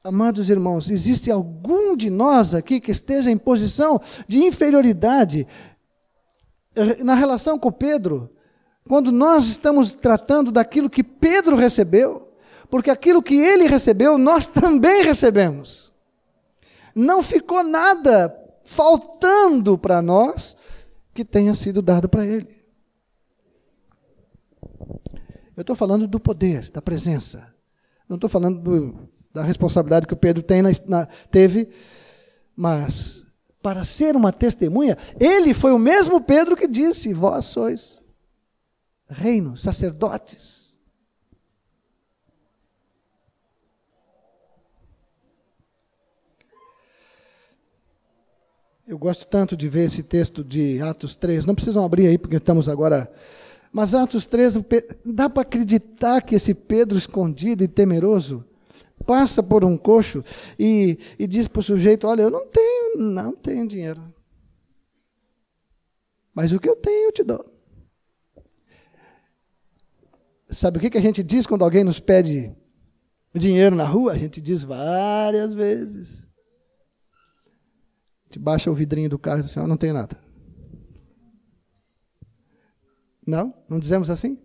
Amados 0.04 0.50
irmãos, 0.50 0.90
existe 0.90 1.32
algum 1.32 1.96
de 1.96 2.10
nós 2.10 2.54
aqui 2.54 2.82
que 2.82 2.92
esteja 2.92 3.32
em 3.32 3.38
posição 3.38 4.02
de 4.28 4.40
inferioridade 4.40 5.48
na 7.04 7.14
relação 7.14 7.58
com 7.58 7.72
Pedro, 7.72 8.30
quando 8.86 9.14
nós 9.14 9.46
estamos 9.46 9.94
tratando 9.96 10.52
daquilo 10.52 10.90
que 10.90 11.04
Pedro 11.04 11.56
recebeu, 11.56 12.34
porque 12.70 12.90
aquilo 12.90 13.24
que 13.24 13.36
ele 13.36 13.66
recebeu, 13.68 14.18
nós 14.18 14.46
também 14.46 15.04
recebemos. 15.04 15.94
Não 16.94 17.24
ficou 17.24 17.64
nada 17.64 18.36
faltando 18.66 19.78
para 19.78 20.02
nós 20.02 20.58
que 21.14 21.24
tenha 21.24 21.54
sido 21.54 21.82
dado 21.82 22.10
para 22.10 22.26
ele. 22.26 22.62
Eu 25.56 25.62
estou 25.62 25.76
falando 25.76 26.08
do 26.08 26.20
poder, 26.20 26.70
da 26.72 26.82
presença. 26.82 27.54
Não 28.10 28.16
estou 28.16 28.30
falando 28.30 28.60
do 28.60 29.08
da 29.34 29.42
responsabilidade 29.42 30.06
que 30.06 30.14
o 30.14 30.18
Pedro 30.18 30.44
tem 30.44 30.62
na, 30.62 30.70
na, 30.88 31.06
teve, 31.32 31.70
mas 32.56 33.24
para 33.62 33.84
ser 33.84 34.16
uma 34.16 34.32
testemunha, 34.32 34.98
ele 35.20 35.54
foi 35.54 35.72
o 35.72 35.80
mesmo 35.80 36.22
Pedro 36.22 36.56
que 36.56 36.68
disse: 36.68 37.14
Vós 37.14 37.46
sois 37.46 38.00
reino, 39.10 39.56
sacerdotes. 39.58 40.74
Eu 48.86 48.98
gosto 48.98 49.26
tanto 49.26 49.56
de 49.56 49.70
ver 49.70 49.86
esse 49.86 50.04
texto 50.04 50.44
de 50.44 50.82
Atos 50.82 51.16
3. 51.16 51.46
Não 51.46 51.56
precisam 51.56 51.86
abrir 51.86 52.08
aí, 52.08 52.18
porque 52.18 52.36
estamos 52.36 52.68
agora. 52.68 53.10
Mas 53.72 53.96
Atos 53.96 54.26
3, 54.26 54.56
dá 55.06 55.30
para 55.30 55.44
acreditar 55.44 56.22
que 56.22 56.36
esse 56.36 56.54
Pedro 56.54 56.98
escondido 56.98 57.64
e 57.64 57.68
temeroso 57.68 58.46
passa 59.06 59.44
por 59.44 59.64
um 59.64 59.78
coxo 59.78 60.24
e, 60.58 60.98
e 61.18 61.28
diz 61.28 61.48
para 61.48 61.60
o 61.60 61.64
sujeito: 61.64 62.08
Olha, 62.08 62.24
eu 62.24 62.32
não 62.32 62.48
tenho, 62.48 62.98
não 62.98 63.36
tenho 63.36 63.68
dinheiro. 63.68 64.14
Mas 66.34 66.52
o 66.52 66.60
que 66.60 66.68
eu 66.68 66.76
tenho, 66.76 67.08
eu 67.08 67.12
te 67.12 67.24
dou. 67.24 67.54
Sabe 70.50 70.78
o 70.78 70.82
que, 70.82 70.90
que 70.90 70.98
a 70.98 71.02
gente 71.02 71.24
diz 71.24 71.46
quando 71.46 71.64
alguém 71.64 71.84
nos 71.84 72.00
pede 72.00 72.56
dinheiro 73.34 73.76
na 73.76 73.86
rua? 73.86 74.14
A 74.14 74.18
gente 74.18 74.42
diz 74.42 74.64
várias 74.64 75.54
vezes. 75.54 76.30
A 78.22 78.26
gente 78.26 78.40
baixa 78.40 78.72
o 78.72 78.76
vidrinho 78.76 79.10
do 79.10 79.20
carro 79.20 79.40
e 79.40 79.42
diz 79.42 79.52
assim: 79.52 79.60
oh, 79.60 79.68
não 79.68 79.78
tenho 79.78 79.94
nada. 79.94 80.18
Não? 83.26 83.54
Não 83.70 83.80
dizemos 83.80 84.10
assim? 84.10 84.44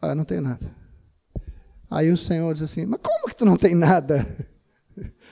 Ah, 0.00 0.14
não 0.14 0.24
tenho 0.24 0.42
nada. 0.42 0.85
Aí 1.90 2.10
o 2.10 2.16
Senhor 2.16 2.52
diz 2.52 2.62
assim: 2.62 2.86
Mas 2.86 3.00
como 3.02 3.28
que 3.28 3.36
tu 3.36 3.44
não 3.44 3.56
tem 3.56 3.74
nada? 3.74 4.26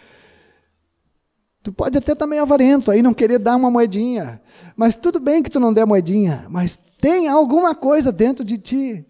Tu 1.64 1.72
pode 1.72 1.96
até 1.96 2.12
estar 2.12 2.26
meio 2.26 2.42
avarento 2.42 2.90
aí, 2.90 3.00
não 3.00 3.14
querer 3.14 3.38
dar 3.38 3.56
uma 3.56 3.70
moedinha. 3.70 4.38
Mas 4.76 4.94
tudo 4.94 5.18
bem 5.18 5.42
que 5.42 5.48
tu 5.48 5.58
não 5.58 5.72
der 5.72 5.86
moedinha, 5.86 6.44
mas 6.50 6.76
tem 7.00 7.26
alguma 7.26 7.74
coisa 7.74 8.12
dentro 8.12 8.44
de 8.44 8.58
ti. 8.58 9.06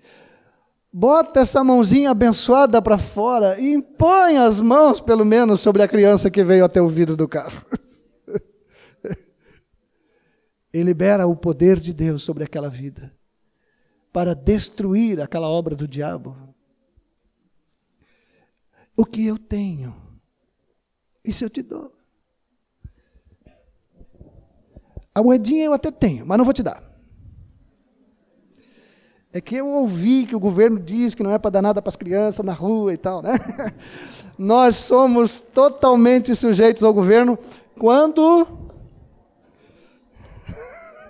Bota 0.92 1.40
essa 1.40 1.64
mãozinha 1.64 2.12
abençoada 2.12 2.80
para 2.80 2.96
fora 2.96 3.58
e 3.58 3.74
impõe 3.74 4.38
as 4.38 4.60
mãos, 4.60 5.00
pelo 5.00 5.24
menos, 5.24 5.58
sobre 5.58 5.82
a 5.82 5.88
criança 5.88 6.30
que 6.30 6.44
veio 6.44 6.64
até 6.64 6.80
o 6.80 6.86
vidro 6.86 7.16
do 7.16 7.26
carro. 7.26 7.60
e 10.72 10.80
libera 10.80 11.26
o 11.26 11.34
poder 11.34 11.80
de 11.80 11.92
Deus 11.92 12.22
sobre 12.22 12.44
aquela 12.44 12.70
vida 12.70 13.12
para 14.12 14.32
destruir 14.32 15.20
aquela 15.20 15.48
obra 15.48 15.74
do 15.74 15.88
diabo 15.88 16.36
o 18.96 19.04
que 19.04 19.26
eu 19.26 19.38
tenho. 19.38 19.94
Isso 21.24 21.44
eu 21.44 21.50
te 21.50 21.62
dou. 21.62 21.92
A 25.14 25.22
moedinha 25.22 25.64
eu 25.64 25.72
até 25.72 25.90
tenho, 25.90 26.26
mas 26.26 26.36
não 26.36 26.44
vou 26.44 26.52
te 26.52 26.62
dar. 26.62 26.82
É 29.32 29.40
que 29.40 29.56
eu 29.56 29.66
ouvi 29.66 30.26
que 30.26 30.36
o 30.36 30.40
governo 30.40 30.78
diz 30.78 31.14
que 31.14 31.22
não 31.22 31.32
é 31.32 31.38
para 31.38 31.50
dar 31.50 31.62
nada 31.62 31.82
para 31.82 31.88
as 31.88 31.96
crianças 31.96 32.44
na 32.44 32.52
rua 32.52 32.92
e 32.92 32.96
tal, 32.96 33.20
né? 33.20 33.32
Nós 34.38 34.76
somos 34.76 35.40
totalmente 35.40 36.34
sujeitos 36.34 36.84
ao 36.84 36.94
governo 36.94 37.36
quando. 37.78 38.46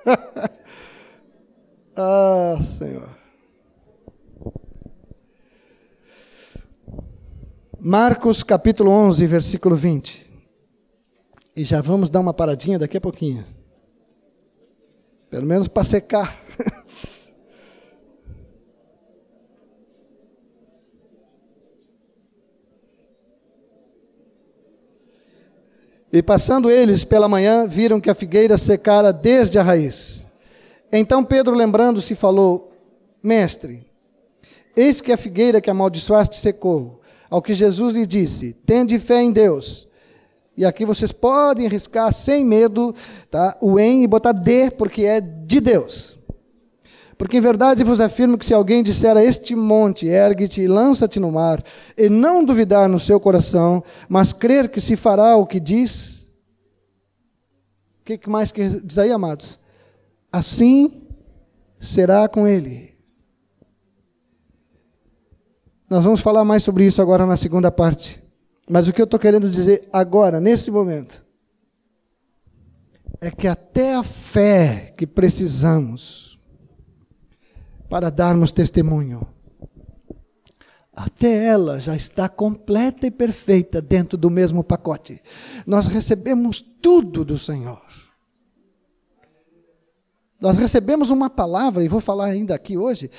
ah, 1.97 2.57
Senhor. 2.62 3.24
Marcos 7.87 8.43
capítulo 8.43 8.91
11, 8.91 9.26
versículo 9.26 9.76
20. 9.76 10.32
E 11.55 11.64
já 11.64 11.82
vamos 11.82 12.09
dar 12.09 12.20
uma 12.20 12.32
paradinha 12.32 12.78
daqui 12.78 12.97
a 12.97 13.01
pouquinho. 13.01 13.45
Pelo 15.28 15.45
menos 15.45 15.68
para 15.68 15.85
secar. 15.85 16.35
E 26.11 26.22
passando 26.22 26.70
eles 26.70 27.03
pela 27.03 27.26
manhã, 27.28 27.66
viram 27.66 27.99
que 27.99 28.09
a 28.09 28.14
figueira 28.14 28.57
secara 28.57 29.12
desde 29.12 29.59
a 29.59 29.64
raiz. 29.64 30.28
Então 30.93 31.24
Pedro, 31.24 31.57
lembrando-se, 31.57 32.14
falou: 32.14 32.70
Mestre, 33.20 33.85
eis 34.76 35.01
que 35.01 35.11
a 35.11 35.16
figueira 35.16 35.61
que 35.61 35.68
amaldiçoaste 35.68 36.37
secou. 36.37 37.03
Ao 37.35 37.43
que 37.43 37.53
Jesus 37.53 37.97
lhe 37.97 38.07
disse: 38.07 38.53
Tende 38.64 38.97
fé 38.97 39.20
em 39.20 39.32
Deus. 39.32 39.89
E 40.57 40.64
aqui 40.64 40.85
vocês 40.85 41.11
podem 41.11 41.66
riscar 41.66 42.12
sem 42.12 42.45
medo 42.45 42.95
tá, 43.28 43.57
o 43.61 43.76
em 43.76 44.05
e 44.05 44.07
botar 44.07 44.30
de, 44.30 44.70
porque 44.70 45.03
é 45.03 45.20
de 45.20 45.59
Deus. 45.59 46.16
Porque 47.18 47.39
em 47.39 47.41
verdade 47.41 47.82
vos 47.82 48.01
afirmo 48.01 48.39
que 48.39 48.47
se 48.47 48.55
alguém 48.55 48.85
disser 48.85 49.16
a 49.16 49.24
este 49.24 49.57
monte, 49.57 50.07
ergue-te 50.07 50.61
e 50.61 50.68
lança-te 50.68 51.18
no 51.18 51.32
mar, 51.32 51.61
e 51.99 52.09
não 52.09 52.45
duvidar 52.45 52.89
no 52.89 53.01
seu 53.01 53.18
coração, 53.18 53.82
mas 54.09 54.32
crer 54.32 54.68
que 54.68 54.80
se 54.80 54.95
fará 54.95 55.35
o 55.35 55.45
que 55.45 55.59
diz, 55.59 56.30
o 58.01 58.05
que 58.05 58.30
mais 58.30 58.53
que 58.53 58.80
diz 58.80 58.97
aí, 58.97 59.11
amados? 59.11 59.59
Assim 60.30 61.03
será 61.80 62.28
com 62.28 62.47
ele. 62.47 62.94
Nós 65.89 66.03
vamos 66.05 66.20
falar 66.20 66.45
mais 66.45 66.62
sobre 66.62 66.87
isso 66.87 67.03
agora 67.03 67.26
na 67.26 67.37
segunda 67.37 67.70
parte. 67.70 68.22
Mas 68.68 68.89
o 68.89 68.93
que 68.93 69.01
eu 69.01 69.05
estou 69.05 69.20
querendo 69.20 69.51
dizer 69.51 69.89
agora, 69.93 70.41
nesse 70.41 70.70
momento, 70.70 71.22
é 73.20 73.30
que 73.30 73.47
até 73.47 73.95
a 73.95 74.03
fé 74.03 74.95
que 74.97 75.07
precisamos 75.07 76.39
para 77.89 78.11
darmos 78.11 78.51
testemunho, 78.51 79.26
até 80.93 81.47
ela 81.47 81.78
já 81.78 81.95
está 81.95 82.28
completa 82.28 83.07
e 83.07 83.11
perfeita 83.11 83.82
dentro 83.82 84.16
do 84.16 84.30
mesmo 84.30 84.64
pacote. 84.64 85.20
Nós 85.66 85.87
recebemos 85.87 86.61
tudo 86.61 87.24
do 87.24 87.37
Senhor. 87.37 87.82
Nós 90.41 90.57
recebemos 90.57 91.11
uma 91.11 91.28
palavra, 91.28 91.85
e 91.85 91.89
vou 91.89 92.01
falar 92.01 92.26
ainda 92.26 92.55
aqui 92.55 92.76
hoje. 92.76 93.11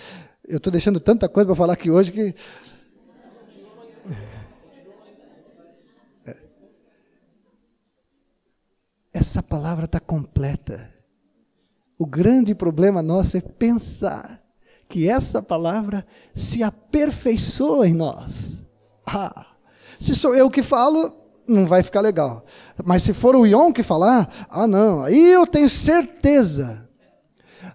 Eu 0.48 0.58
estou 0.58 0.72
deixando 0.72 1.00
tanta 1.00 1.28
coisa 1.28 1.48
para 1.48 1.56
falar 1.56 1.74
aqui 1.74 1.90
hoje 1.90 2.12
que 2.12 2.36
essa 9.12 9.42
palavra 9.42 9.86
está 9.86 10.00
completa. 10.00 10.94
O 11.98 12.06
grande 12.06 12.54
problema 12.54 13.02
nosso 13.02 13.38
é 13.38 13.42
pensar 13.42 14.42
que 14.88 15.10
essa 15.10 15.42
palavra 15.42 16.06
se 16.34 16.62
aperfeiçoa 16.62 17.88
em 17.88 17.94
nós. 17.94 18.64
Ah, 19.06 19.48
se 20.00 20.14
sou 20.14 20.36
eu 20.36 20.50
que 20.50 20.62
falo, 20.62 21.12
não 21.48 21.66
vai 21.66 21.82
ficar 21.82 22.02
legal. 22.02 22.46
Mas 22.84 23.04
se 23.04 23.14
for 23.14 23.36
o 23.36 23.48
Ion 23.48 23.72
que 23.72 23.82
falar, 23.82 24.30
ah, 24.50 24.68
não, 24.68 25.02
aí 25.02 25.32
eu 25.32 25.48
tenho 25.48 25.70
certeza. 25.70 26.85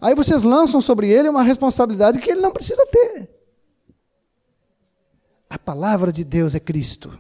Aí 0.01 0.15
vocês 0.15 0.43
lançam 0.43 0.81
sobre 0.81 1.11
ele 1.11 1.29
uma 1.29 1.43
responsabilidade 1.43 2.21
que 2.21 2.31
ele 2.31 2.41
não 2.41 2.53
precisa 2.53 2.85
ter. 2.87 3.29
A 5.49 5.59
palavra 5.59 6.13
de 6.13 6.25
Deus 6.25 6.55
é 6.55 6.61
Cristo, 6.61 7.19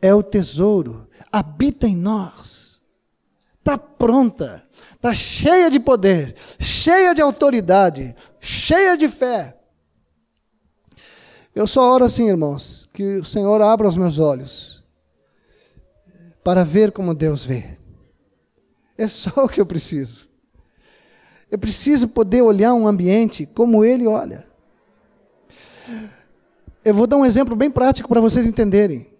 é 0.00 0.14
o 0.14 0.22
tesouro, 0.22 1.08
habita 1.30 1.86
em 1.86 1.96
nós 1.96 2.72
está 3.62 3.78
pronta, 3.78 4.62
está 4.94 5.14
cheia 5.14 5.70
de 5.70 5.78
poder, 5.78 6.34
cheia 6.58 7.14
de 7.14 7.22
autoridade, 7.22 8.14
cheia 8.40 8.96
de 8.96 9.08
fé. 9.08 9.56
Eu 11.54 11.66
só 11.66 11.94
oro 11.94 12.04
assim, 12.04 12.28
irmãos, 12.28 12.88
que 12.92 13.18
o 13.18 13.24
Senhor 13.24 13.62
abra 13.62 13.86
os 13.86 13.96
meus 13.96 14.18
olhos 14.18 14.82
para 16.42 16.64
ver 16.64 16.90
como 16.90 17.14
Deus 17.14 17.44
vê. 17.44 17.78
É 18.98 19.06
só 19.06 19.44
o 19.44 19.48
que 19.48 19.60
eu 19.60 19.66
preciso. 19.66 20.28
Eu 21.52 21.58
preciso 21.58 22.08
poder 22.08 22.40
olhar 22.40 22.72
um 22.72 22.88
ambiente 22.88 23.44
como 23.44 23.84
Ele 23.84 24.06
olha. 24.06 24.48
Eu 26.82 26.94
vou 26.94 27.06
dar 27.06 27.18
um 27.18 27.26
exemplo 27.26 27.54
bem 27.54 27.70
prático 27.70 28.08
para 28.08 28.22
vocês 28.22 28.46
entenderem. 28.46 29.12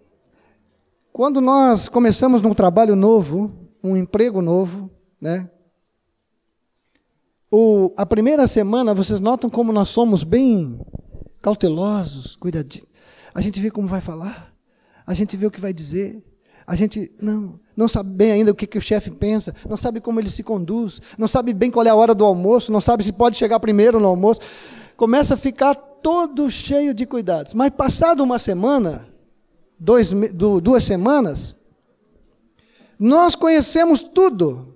Quando 1.11 1.39
nós 1.39 1.87
começamos 1.87 2.41
num 2.41 2.55
trabalho 2.55 2.95
novo, 2.95 3.51
um 3.83 3.95
emprego 3.95 4.41
novo, 4.41 4.89
né? 5.21 5.47
O, 7.51 7.93
a 7.95 8.03
primeira 8.03 8.47
semana, 8.47 8.95
vocês 8.95 9.19
notam 9.19 9.47
como 9.47 9.71
nós 9.71 9.89
somos 9.89 10.23
bem 10.23 10.83
cautelosos, 11.39 12.35
cuidadinhos. 12.35 12.89
A 13.35 13.41
gente 13.41 13.61
vê 13.61 13.69
como 13.69 13.87
vai 13.87 14.01
falar, 14.01 14.51
a 15.05 15.13
gente 15.13 15.37
vê 15.37 15.45
o 15.45 15.51
que 15.51 15.61
vai 15.61 15.71
dizer, 15.71 16.25
a 16.65 16.75
gente 16.75 17.15
não, 17.21 17.59
não 17.75 17.87
sabe 17.87 18.09
bem 18.09 18.31
ainda 18.31 18.51
o 18.51 18.55
que, 18.55 18.67
que 18.67 18.77
o 18.77 18.81
chefe 18.81 19.09
pensa, 19.09 19.53
não 19.67 19.77
sabe 19.77 19.99
como 19.99 20.19
ele 20.19 20.29
se 20.29 20.43
conduz, 20.43 21.01
não 21.17 21.27
sabe 21.27 21.53
bem 21.53 21.71
qual 21.71 21.85
é 21.85 21.89
a 21.89 21.95
hora 21.95 22.13
do 22.13 22.23
almoço, 22.23 22.71
não 22.71 22.81
sabe 22.81 23.03
se 23.03 23.13
pode 23.13 23.37
chegar 23.37 23.59
primeiro 23.59 23.99
no 23.99 24.07
almoço. 24.07 24.41
Começa 24.95 25.33
a 25.33 25.37
ficar 25.37 25.73
todo 25.75 26.49
cheio 26.51 26.93
de 26.93 27.05
cuidados. 27.05 27.53
Mas 27.53 27.71
passado 27.71 28.23
uma 28.23 28.37
semana, 28.37 29.07
dois, 29.79 30.11
duas 30.61 30.83
semanas, 30.83 31.55
nós 32.99 33.35
conhecemos 33.35 34.01
tudo. 34.03 34.73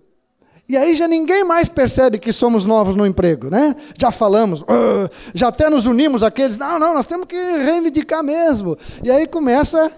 E 0.70 0.76
aí 0.76 0.96
já 0.96 1.08
ninguém 1.08 1.46
mais 1.46 1.70
percebe 1.70 2.20
que 2.20 2.32
somos 2.32 2.66
novos 2.66 2.94
no 2.94 3.06
emprego, 3.06 3.50
né? 3.50 3.74
Já 3.98 4.12
falamos, 4.12 4.64
uh, 4.64 5.10
já 5.34 5.48
até 5.48 5.70
nos 5.70 5.86
unimos 5.86 6.24
aqueles, 6.24 6.58
não, 6.58 6.78
não, 6.78 6.94
nós 6.94 7.06
temos 7.06 7.26
que 7.26 7.38
reivindicar 7.38 8.22
mesmo. 8.22 8.78
E 9.02 9.10
aí 9.10 9.28
começa 9.28 9.90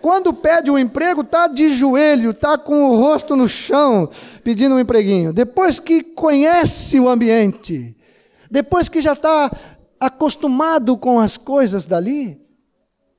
quando 0.00 0.32
pede 0.32 0.70
um 0.70 0.78
emprego, 0.78 1.22
está 1.22 1.46
de 1.46 1.68
joelho, 1.68 2.30
está 2.30 2.56
com 2.56 2.84
o 2.84 2.96
rosto 2.96 3.34
no 3.34 3.48
chão, 3.48 4.08
pedindo 4.44 4.74
um 4.74 4.80
empreguinho. 4.80 5.32
Depois 5.32 5.78
que 5.78 6.02
conhece 6.02 7.00
o 7.00 7.08
ambiente, 7.08 7.96
depois 8.50 8.88
que 8.88 9.02
já 9.02 9.12
está 9.12 9.50
acostumado 9.98 10.96
com 10.96 11.18
as 11.18 11.36
coisas 11.36 11.86
dali, 11.86 12.46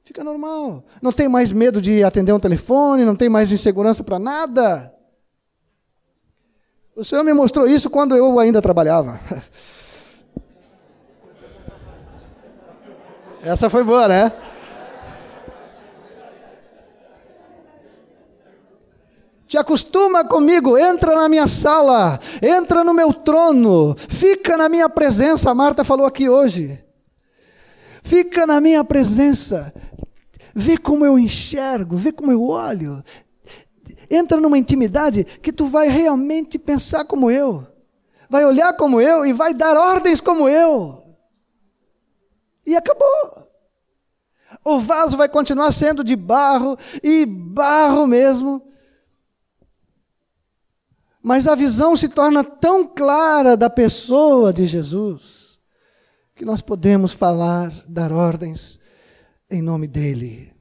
Fica 0.07 0.23
normal. 0.23 0.85
Não 1.01 1.11
tem 1.11 1.27
mais 1.27 1.51
medo 1.51 1.81
de 1.81 2.01
atender 2.01 2.31
um 2.31 2.39
telefone, 2.39 3.03
não 3.03 3.13
tem 3.13 3.27
mais 3.27 3.51
insegurança 3.51 4.05
para 4.05 4.17
nada. 4.17 4.95
O 6.95 7.03
Senhor 7.03 7.25
me 7.25 7.33
mostrou 7.33 7.67
isso 7.67 7.89
quando 7.89 8.15
eu 8.15 8.39
ainda 8.39 8.61
trabalhava. 8.61 9.19
Essa 13.43 13.69
foi 13.69 13.83
boa, 13.83 14.07
né? 14.07 14.31
Te 19.47 19.57
acostuma 19.57 20.25
comigo, 20.25 20.77
entra 20.77 21.15
na 21.15 21.29
minha 21.29 21.47
sala, 21.47 22.19
entra 22.41 22.83
no 22.83 22.93
meu 22.93 23.13
trono, 23.13 23.95
fica 24.09 24.57
na 24.57 24.67
minha 24.67 24.89
presença. 24.89 25.49
A 25.49 25.55
Marta 25.55 25.85
falou 25.85 26.05
aqui 26.05 26.27
hoje. 26.27 26.83
Fica 28.03 28.45
na 28.45 28.59
minha 28.59 28.83
presença. 28.83 29.73
Vê 30.53 30.77
como 30.77 31.05
eu 31.05 31.17
enxergo, 31.17 31.95
vê 31.95 32.11
como 32.11 32.31
eu 32.31 32.43
olho. 32.43 33.01
Entra 34.09 34.39
numa 34.39 34.57
intimidade 34.57 35.23
que 35.23 35.53
tu 35.53 35.67
vai 35.67 35.87
realmente 35.87 36.59
pensar 36.59 37.05
como 37.05 37.31
eu. 37.31 37.65
Vai 38.29 38.43
olhar 38.43 38.73
como 38.73 38.99
eu 38.99 39.25
e 39.25 39.31
vai 39.31 39.53
dar 39.53 39.77
ordens 39.77 40.19
como 40.19 40.49
eu. 40.49 41.03
E 42.65 42.75
acabou. 42.75 43.47
O 44.63 44.77
vaso 44.77 45.15
vai 45.15 45.29
continuar 45.29 45.71
sendo 45.71 46.03
de 46.03 46.17
barro 46.17 46.77
e 47.01 47.25
barro 47.25 48.05
mesmo. 48.05 48.61
Mas 51.27 51.45
a 51.45 51.55
visão 51.55 51.93
se 51.93 52.07
torna 52.07 52.41
tão 52.41 52.87
clara 52.87 53.57
da 53.57 53.69
pessoa 53.69 54.53
de 54.53 54.65
Jesus 54.65 55.59
que 56.33 56.45
nós 56.45 56.61
podemos 56.61 57.11
falar, 57.11 57.69
dar 57.85 58.13
ordens 58.13 58.79
em 59.51 59.61
nome 59.61 59.89
dele. 59.89 60.55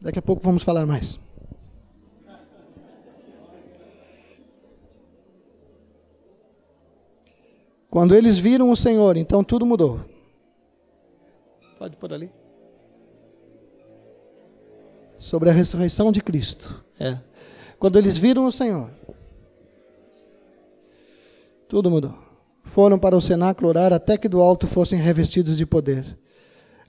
Daqui 0.00 0.20
a 0.20 0.22
pouco 0.22 0.40
vamos 0.40 0.62
falar 0.62 0.86
mais. 0.86 1.18
Quando 7.90 8.14
eles 8.14 8.38
viram 8.38 8.70
o 8.70 8.76
Senhor, 8.76 9.16
então 9.16 9.42
tudo 9.42 9.66
mudou. 9.66 10.00
Pode 11.76 11.96
pôr 11.96 12.14
ali. 12.14 12.43
Sobre 15.24 15.50
a 15.50 15.52
ressurreição 15.52 16.12
de 16.12 16.20
Cristo. 16.20 16.84
É. 17.00 17.18
Quando 17.78 17.98
eles 17.98 18.16
viram 18.16 18.46
o 18.46 18.52
Senhor, 18.52 18.90
tudo 21.68 21.90
mudou 21.90 22.24
foram 22.64 22.98
para 22.98 23.16
o 23.16 23.20
cenáculo 23.20 23.68
orar 23.68 23.92
até 23.92 24.16
que 24.16 24.28
do 24.28 24.40
alto 24.40 24.66
fossem 24.66 24.98
revestidos 24.98 25.56
de 25.56 25.66
poder. 25.66 26.04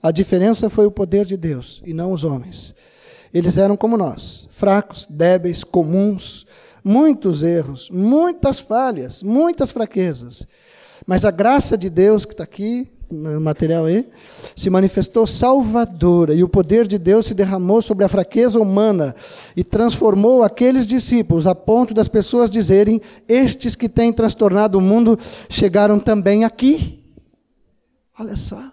A 0.02 0.10
diferença 0.10 0.70
foi 0.70 0.86
o 0.86 0.90
poder 0.90 1.26
de 1.26 1.36
Deus 1.36 1.82
e 1.84 1.92
não 1.92 2.12
os 2.12 2.24
homens. 2.24 2.74
Eles 3.32 3.58
eram 3.58 3.76
como 3.76 3.96
nós, 3.96 4.48
fracos, 4.50 5.06
débeis, 5.08 5.62
comuns, 5.62 6.46
muitos 6.82 7.42
erros, 7.42 7.90
muitas 7.90 8.58
falhas, 8.58 9.22
muitas 9.22 9.70
fraquezas. 9.70 10.46
Mas 11.06 11.24
a 11.24 11.30
graça 11.30 11.76
de 11.76 11.90
Deus 11.90 12.24
que 12.24 12.32
está 12.32 12.44
aqui, 12.44 12.90
material 13.10 13.84
aí, 13.84 14.08
se 14.56 14.68
manifestou 14.68 15.26
salvadora 15.26 16.34
e 16.34 16.42
o 16.42 16.48
poder 16.48 16.86
de 16.86 16.98
Deus 16.98 17.26
se 17.26 17.34
derramou 17.34 17.80
sobre 17.80 18.04
a 18.04 18.08
fraqueza 18.08 18.60
humana 18.60 19.14
e 19.56 19.62
transformou 19.62 20.42
aqueles 20.42 20.86
discípulos 20.86 21.46
a 21.46 21.54
ponto 21.54 21.94
das 21.94 22.08
pessoas 22.08 22.50
dizerem: 22.50 23.00
Estes 23.28 23.76
que 23.76 23.88
têm 23.88 24.12
transtornado 24.12 24.78
o 24.78 24.80
mundo 24.80 25.18
chegaram 25.48 25.98
também 25.98 26.44
aqui. 26.44 27.04
Olha 28.18 28.36
só. 28.36 28.72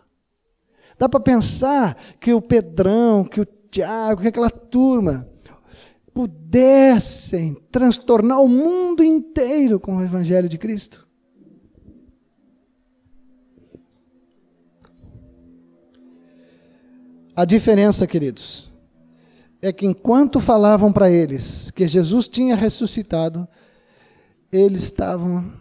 Dá 0.97 1.09
para 1.09 1.19
pensar 1.19 1.97
que 2.19 2.33
o 2.33 2.41
Pedrão, 2.41 3.23
que 3.23 3.41
o 3.41 3.47
Tiago, 3.69 4.21
que 4.21 4.27
aquela 4.27 4.49
turma 4.49 5.27
pudessem 6.13 7.57
transtornar 7.71 8.41
o 8.41 8.47
mundo 8.47 9.03
inteiro 9.03 9.79
com 9.79 9.97
o 9.97 10.03
Evangelho 10.03 10.47
de 10.47 10.57
Cristo. 10.57 11.07
A 17.35 17.45
diferença, 17.45 18.05
queridos, 18.05 18.69
é 19.59 19.73
que 19.73 19.87
enquanto 19.87 20.39
falavam 20.39 20.91
para 20.91 21.09
eles 21.09 21.71
que 21.71 21.87
Jesus 21.87 22.27
tinha 22.27 22.55
ressuscitado, 22.55 23.47
eles 24.51 24.83
estavam. 24.83 25.51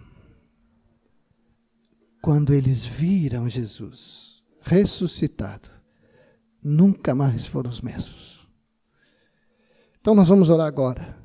Quando 2.20 2.52
eles 2.52 2.84
viram 2.84 3.48
Jesus 3.48 4.44
ressuscitado, 4.60 5.68
nunca 6.62 7.14
mais 7.14 7.46
foram 7.46 7.70
os 7.70 7.80
mesmos. 7.80 8.46
Então 10.00 10.14
nós 10.14 10.28
vamos 10.28 10.50
orar 10.50 10.66
agora. 10.66 11.16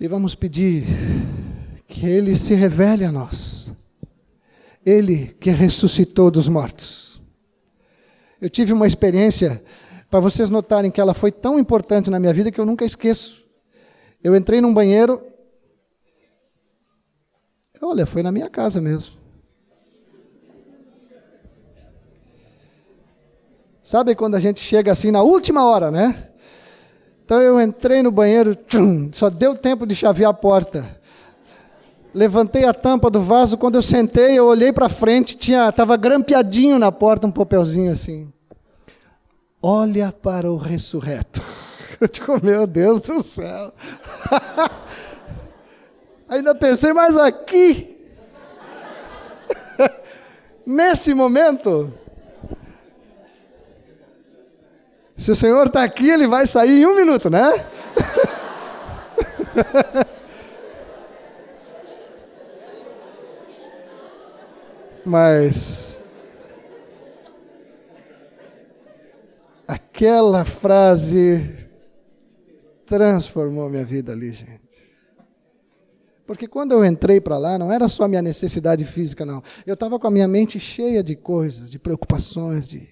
E 0.00 0.08
vamos 0.08 0.34
pedir 0.34 0.84
que 1.86 2.06
Ele 2.06 2.34
se 2.34 2.54
revele 2.54 3.04
a 3.04 3.12
nós. 3.12 3.72
Ele 4.86 5.26
que 5.26 5.50
ressuscitou 5.50 6.30
dos 6.30 6.48
mortos 6.48 7.17
eu 8.40 8.48
tive 8.48 8.72
uma 8.72 8.86
experiência, 8.86 9.62
para 10.10 10.20
vocês 10.20 10.48
notarem 10.48 10.90
que 10.90 11.00
ela 11.00 11.12
foi 11.12 11.30
tão 11.30 11.58
importante 11.58 12.10
na 12.10 12.18
minha 12.18 12.32
vida 12.32 12.50
que 12.50 12.60
eu 12.60 12.66
nunca 12.66 12.84
esqueço. 12.84 13.44
Eu 14.22 14.34
entrei 14.34 14.60
num 14.60 14.72
banheiro. 14.72 15.22
Olha, 17.80 18.06
foi 18.06 18.22
na 18.22 18.32
minha 18.32 18.48
casa 18.48 18.80
mesmo. 18.80 19.16
Sabe 23.82 24.14
quando 24.14 24.34
a 24.34 24.40
gente 24.40 24.60
chega 24.60 24.92
assim 24.92 25.10
na 25.10 25.22
última 25.22 25.64
hora, 25.64 25.90
né? 25.90 26.30
Então 27.24 27.40
eu 27.40 27.60
entrei 27.60 28.02
no 28.02 28.10
banheiro, 28.10 28.54
tchum, 28.54 29.10
só 29.12 29.30
deu 29.30 29.54
tempo 29.54 29.86
de 29.86 29.94
chavear 29.94 30.30
a 30.30 30.34
porta. 30.34 30.97
Levantei 32.14 32.64
a 32.64 32.72
tampa 32.72 33.10
do 33.10 33.20
vaso, 33.20 33.58
quando 33.58 33.74
eu 33.74 33.82
sentei, 33.82 34.38
eu 34.38 34.46
olhei 34.46 34.72
para 34.72 34.88
frente, 34.88 35.36
tinha, 35.36 35.68
estava 35.68 35.96
grampeadinho 35.96 36.78
na 36.78 36.90
porta 36.90 37.26
um 37.26 37.30
papelzinho 37.30 37.92
assim. 37.92 38.32
Olha 39.62 40.10
para 40.12 40.50
o 40.50 40.56
ressurreto. 40.56 41.42
Eu 42.00 42.06
digo, 42.06 42.38
meu 42.44 42.64
Deus 42.64 43.00
do 43.00 43.20
céu. 43.24 43.72
Ainda 46.28 46.54
pensei, 46.54 46.92
mas 46.92 47.16
aqui, 47.16 48.06
nesse 50.64 51.12
momento, 51.12 51.92
se 55.16 55.32
o 55.32 55.34
Senhor 55.34 55.66
está 55.66 55.82
aqui, 55.82 56.08
ele 56.08 56.28
vai 56.28 56.46
sair 56.46 56.82
em 56.82 56.86
um 56.86 56.94
minuto, 56.94 57.28
né? 57.28 57.66
Mas 65.08 66.02
aquela 69.66 70.44
frase 70.44 71.66
transformou 72.84 73.70
minha 73.70 73.86
vida 73.86 74.12
ali, 74.12 74.30
gente. 74.32 74.98
Porque 76.26 76.46
quando 76.46 76.72
eu 76.72 76.84
entrei 76.84 77.22
para 77.22 77.38
lá, 77.38 77.56
não 77.56 77.72
era 77.72 77.88
só 77.88 78.06
minha 78.06 78.20
necessidade 78.20 78.84
física, 78.84 79.24
não. 79.24 79.42
Eu 79.66 79.72
estava 79.72 79.98
com 79.98 80.06
a 80.06 80.10
minha 80.10 80.28
mente 80.28 80.60
cheia 80.60 81.02
de 81.02 81.16
coisas, 81.16 81.70
de 81.70 81.78
preocupações. 81.78 82.68
De... 82.68 82.86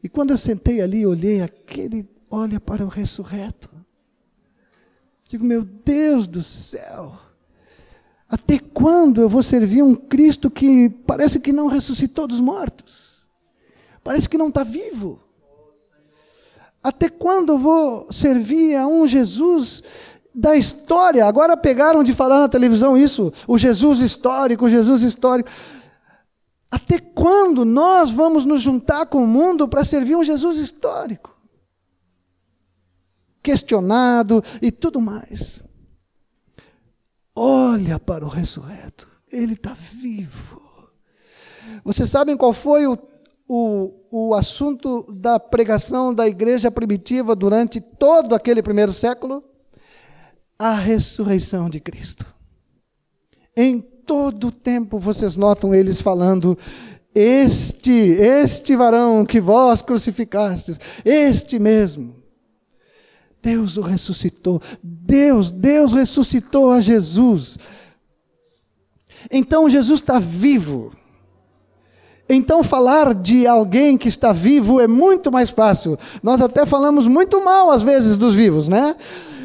E 0.00 0.08
quando 0.08 0.30
eu 0.30 0.38
sentei 0.38 0.80
ali, 0.80 1.04
olhei 1.04 1.42
aquele, 1.42 2.08
olha 2.30 2.60
para 2.60 2.84
o 2.84 2.88
ressurreto. 2.88 3.68
Digo, 5.28 5.44
meu 5.44 5.64
Deus 5.64 6.28
do 6.28 6.40
céu. 6.44 7.18
Até 8.34 8.58
quando 8.58 9.20
eu 9.20 9.28
vou 9.28 9.44
servir 9.44 9.84
um 9.84 9.94
Cristo 9.94 10.50
que 10.50 10.88
parece 11.06 11.38
que 11.38 11.52
não 11.52 11.68
ressuscitou 11.68 12.26
dos 12.26 12.40
mortos? 12.40 13.28
Parece 14.02 14.28
que 14.28 14.36
não 14.36 14.48
está 14.48 14.64
vivo. 14.64 15.20
Até 16.82 17.08
quando 17.08 17.52
eu 17.52 17.58
vou 17.58 18.12
servir 18.12 18.74
a 18.74 18.88
um 18.88 19.06
Jesus 19.06 19.84
da 20.34 20.56
história? 20.56 21.24
Agora 21.24 21.56
pegaram 21.56 22.02
de 22.02 22.12
falar 22.12 22.40
na 22.40 22.48
televisão 22.48 22.98
isso, 22.98 23.32
o 23.46 23.56
Jesus 23.56 24.00
histórico, 24.00 24.64
o 24.64 24.68
Jesus 24.68 25.02
histórico. 25.02 25.48
Até 26.68 26.98
quando 26.98 27.64
nós 27.64 28.10
vamos 28.10 28.44
nos 28.44 28.60
juntar 28.60 29.06
com 29.06 29.22
o 29.22 29.28
mundo 29.28 29.68
para 29.68 29.84
servir 29.84 30.16
um 30.16 30.24
Jesus 30.24 30.58
histórico? 30.58 31.32
Questionado 33.40 34.42
e 34.60 34.72
tudo 34.72 35.00
mais. 35.00 35.62
Olha 37.36 37.98
para 37.98 38.24
o 38.24 38.28
ressurreto, 38.28 39.08
ele 39.32 39.54
está 39.54 39.74
vivo. 39.74 40.62
Vocês 41.84 42.08
sabem 42.08 42.36
qual 42.36 42.52
foi 42.52 42.86
o, 42.86 42.96
o, 43.48 43.92
o 44.10 44.34
assunto 44.34 45.04
da 45.12 45.40
pregação 45.40 46.14
da 46.14 46.28
igreja 46.28 46.70
primitiva 46.70 47.34
durante 47.34 47.80
todo 47.80 48.34
aquele 48.34 48.62
primeiro 48.62 48.92
século? 48.92 49.42
A 50.56 50.74
ressurreição 50.74 51.68
de 51.68 51.80
Cristo. 51.80 52.24
Em 53.56 53.80
todo 53.80 54.48
o 54.48 54.52
tempo 54.52 54.96
vocês 54.96 55.36
notam 55.36 55.74
eles 55.74 56.00
falando: 56.00 56.56
Este, 57.12 57.90
este 57.90 58.76
varão 58.76 59.26
que 59.26 59.40
vós 59.40 59.82
crucificastes, 59.82 60.78
este 61.04 61.58
mesmo 61.58 62.13
Deus 63.44 63.76
o 63.76 63.82
ressuscitou. 63.82 64.60
Deus, 64.82 65.52
Deus 65.52 65.92
ressuscitou 65.92 66.72
a 66.72 66.80
Jesus. 66.80 67.58
Então 69.30 69.68
Jesus 69.68 70.00
está 70.00 70.18
vivo. 70.18 70.92
Então, 72.26 72.62
falar 72.62 73.14
de 73.14 73.46
alguém 73.46 73.98
que 73.98 74.08
está 74.08 74.32
vivo 74.32 74.80
é 74.80 74.88
muito 74.88 75.30
mais 75.30 75.50
fácil. 75.50 75.98
Nós 76.22 76.40
até 76.40 76.64
falamos 76.64 77.06
muito 77.06 77.44
mal, 77.44 77.70
às 77.70 77.82
vezes, 77.82 78.16
dos 78.16 78.34
vivos, 78.34 78.66
né? 78.66 78.96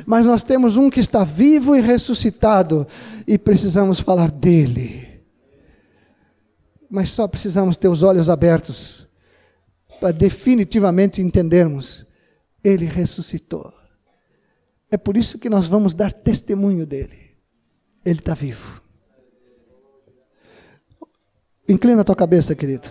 Mas 0.06 0.26
nós 0.26 0.44
temos 0.44 0.78
um 0.78 0.90
que 0.90 1.02
está 1.02 1.26
vivo 1.26 1.76
e 1.76 1.82
ressuscitado, 1.82 2.88
e 3.28 3.38
precisamos 3.38 4.00
falar 4.00 4.32
dele. 4.32 5.06
Mas 6.90 7.10
só 7.10 7.28
precisamos 7.28 7.76
ter 7.76 7.90
os 7.90 8.02
olhos 8.02 8.30
abertos 8.30 9.08
para 10.00 10.12
definitivamente 10.12 11.22
entendermos: 11.22 12.08
ele 12.64 12.86
ressuscitou. 12.86 13.79
É 14.92 14.98
por 14.98 15.16
isso 15.16 15.38
que 15.38 15.50
nós 15.50 15.68
vamos 15.68 15.94
dar 15.94 16.12
testemunho 16.12 16.86
dele. 16.86 17.38
Ele 18.04 18.20
está 18.20 18.34
vivo. 18.34 18.82
Inclina 21.68 22.02
a 22.02 22.04
tua 22.04 22.16
cabeça, 22.16 22.56
querido. 22.56 22.90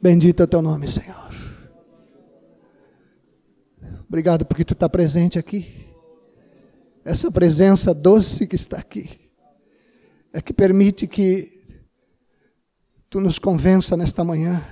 Bendito 0.00 0.40
é 0.40 0.44
o 0.44 0.48
teu 0.48 0.62
nome, 0.62 0.86
Senhor. 0.86 1.28
Obrigado 4.08 4.46
porque 4.46 4.64
tu 4.64 4.72
está 4.72 4.88
presente 4.88 5.38
aqui. 5.38 5.88
Essa 7.04 7.30
presença 7.30 7.92
doce 7.92 8.46
que 8.46 8.54
está 8.54 8.78
aqui 8.78 9.30
é 10.32 10.40
que 10.40 10.52
permite 10.52 11.06
que 11.06 11.60
tu 13.08 13.20
nos 13.20 13.38
convença 13.38 13.96
nesta 13.96 14.22
manhã 14.22 14.64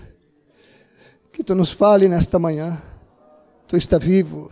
que 1.38 1.44
tu 1.44 1.54
nos 1.54 1.70
fale 1.70 2.08
nesta 2.08 2.36
manhã. 2.36 2.82
Tu 3.68 3.76
está 3.76 3.96
vivo. 3.96 4.50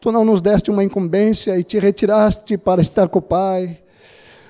Tu 0.00 0.10
não 0.10 0.24
nos 0.24 0.40
deste 0.40 0.68
uma 0.68 0.82
incumbência 0.82 1.56
e 1.56 1.62
te 1.62 1.78
retiraste 1.78 2.58
para 2.58 2.82
estar 2.82 3.08
com 3.08 3.20
o 3.20 3.22
Pai, 3.22 3.80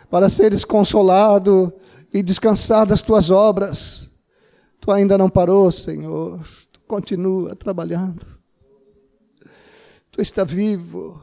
para 0.09 0.31
seres 0.31 0.65
consolado 0.65 1.71
e 2.11 2.23
descansar 2.23 2.87
das 2.87 3.03
tuas 3.03 3.31
obras. 3.31 4.19
Tu 4.81 4.91
ainda 4.91 5.19
não 5.19 5.29
parou, 5.29 5.71
Senhor. 5.71 6.41
Tu 6.73 6.81
continua 6.89 7.55
trabalhando. 7.55 8.25
Tu 10.11 10.23
está 10.23 10.43
vivo. 10.43 11.23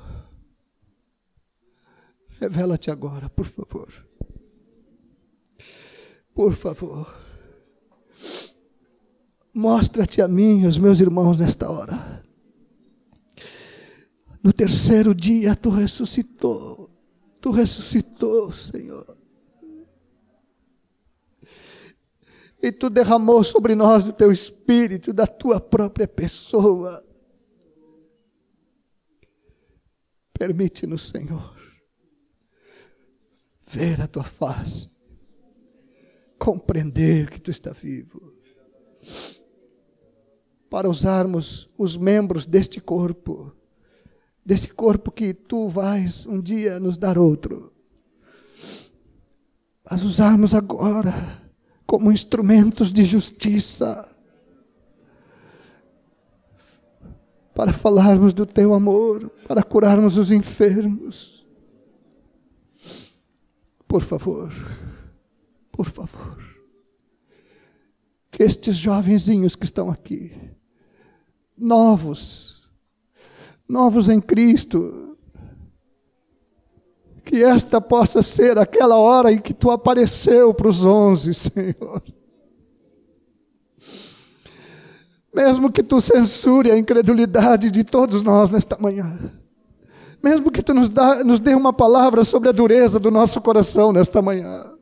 Revela-te 2.39 2.91
agora, 2.91 3.31
por 3.31 3.45
favor. 3.45 3.91
Por 6.35 6.53
favor. 6.53 7.25
Mostra-te 9.55 10.21
a 10.21 10.27
mim 10.27 10.63
e 10.63 10.65
aos 10.65 10.77
meus 10.77 10.99
irmãos 10.99 11.37
nesta 11.37 11.71
hora. 11.71 11.97
No 14.43 14.51
terceiro 14.51 15.15
dia 15.15 15.55
tu 15.55 15.69
ressuscitou. 15.69 16.89
Tu 17.39 17.51
ressuscitou, 17.51 18.51
Senhor. 18.51 19.17
E 22.61 22.69
tu 22.69 22.89
derramou 22.89 23.45
sobre 23.45 23.75
nós 23.75 24.05
o 24.09 24.13
teu 24.13 24.29
espírito, 24.29 25.13
da 25.13 25.25
tua 25.25 25.61
própria 25.61 26.07
pessoa. 26.07 27.01
Permite-nos, 30.37 31.07
Senhor, 31.07 31.55
ver 33.67 34.01
a 34.01 34.07
tua 34.07 34.25
face, 34.25 34.89
compreender 36.37 37.29
que 37.29 37.39
tu 37.39 37.49
está 37.49 37.71
vivo, 37.71 38.35
para 40.75 40.89
usarmos 40.89 41.69
os 41.77 41.95
membros 41.95 42.45
deste 42.45 42.81
corpo, 42.81 43.55
desse 44.45 44.67
corpo 44.67 45.09
que 45.09 45.33
tu 45.33 45.69
vais 45.69 46.25
um 46.25 46.41
dia 46.41 46.81
nos 46.81 46.97
dar 46.97 47.17
outro, 47.17 47.71
mas 49.89 50.03
usarmos 50.03 50.53
agora 50.53 51.13
como 51.85 52.11
instrumentos 52.11 52.91
de 52.91 53.05
justiça 53.05 54.05
para 57.53 57.71
falarmos 57.71 58.33
do 58.33 58.45
teu 58.45 58.73
amor, 58.73 59.29
para 59.47 59.63
curarmos 59.63 60.17
os 60.17 60.29
enfermos. 60.29 61.47
Por 63.87 64.01
favor, 64.01 64.51
por 65.71 65.85
favor, 65.85 66.37
que 68.29 68.43
estes 68.43 68.75
jovenzinhos 68.75 69.55
que 69.55 69.63
estão 69.63 69.89
aqui, 69.89 70.53
novos, 71.57 72.69
novos 73.67 74.09
em 74.09 74.19
Cristo, 74.19 75.17
que 77.23 77.43
esta 77.43 77.81
possa 77.81 78.21
ser 78.21 78.57
aquela 78.57 78.97
hora 78.97 79.31
em 79.31 79.39
que 79.39 79.53
tu 79.53 79.71
apareceu 79.71 80.53
para 80.53 80.67
os 80.67 80.85
onze, 80.85 81.33
Senhor. 81.33 82.01
Mesmo 85.33 85.71
que 85.71 85.83
tu 85.83 85.99
censure 85.99 86.71
a 86.71 86.77
incredulidade 86.77 87.69
de 87.71 87.83
todos 87.83 88.21
nós 88.21 88.51
nesta 88.51 88.77
manhã. 88.77 89.19
Mesmo 90.23 90.49
que 90.49 90.63
tu 90.63 90.73
nos, 90.73 90.87
dá, 90.87 91.23
nos 91.23 91.39
dê 91.39 91.53
uma 91.53 91.73
palavra 91.73 92.23
sobre 92.23 92.49
a 92.49 92.51
dureza 92.51 92.99
do 92.99 93.11
nosso 93.11 93.41
coração 93.41 93.91
nesta 93.91 94.21
manhã. 94.21 94.74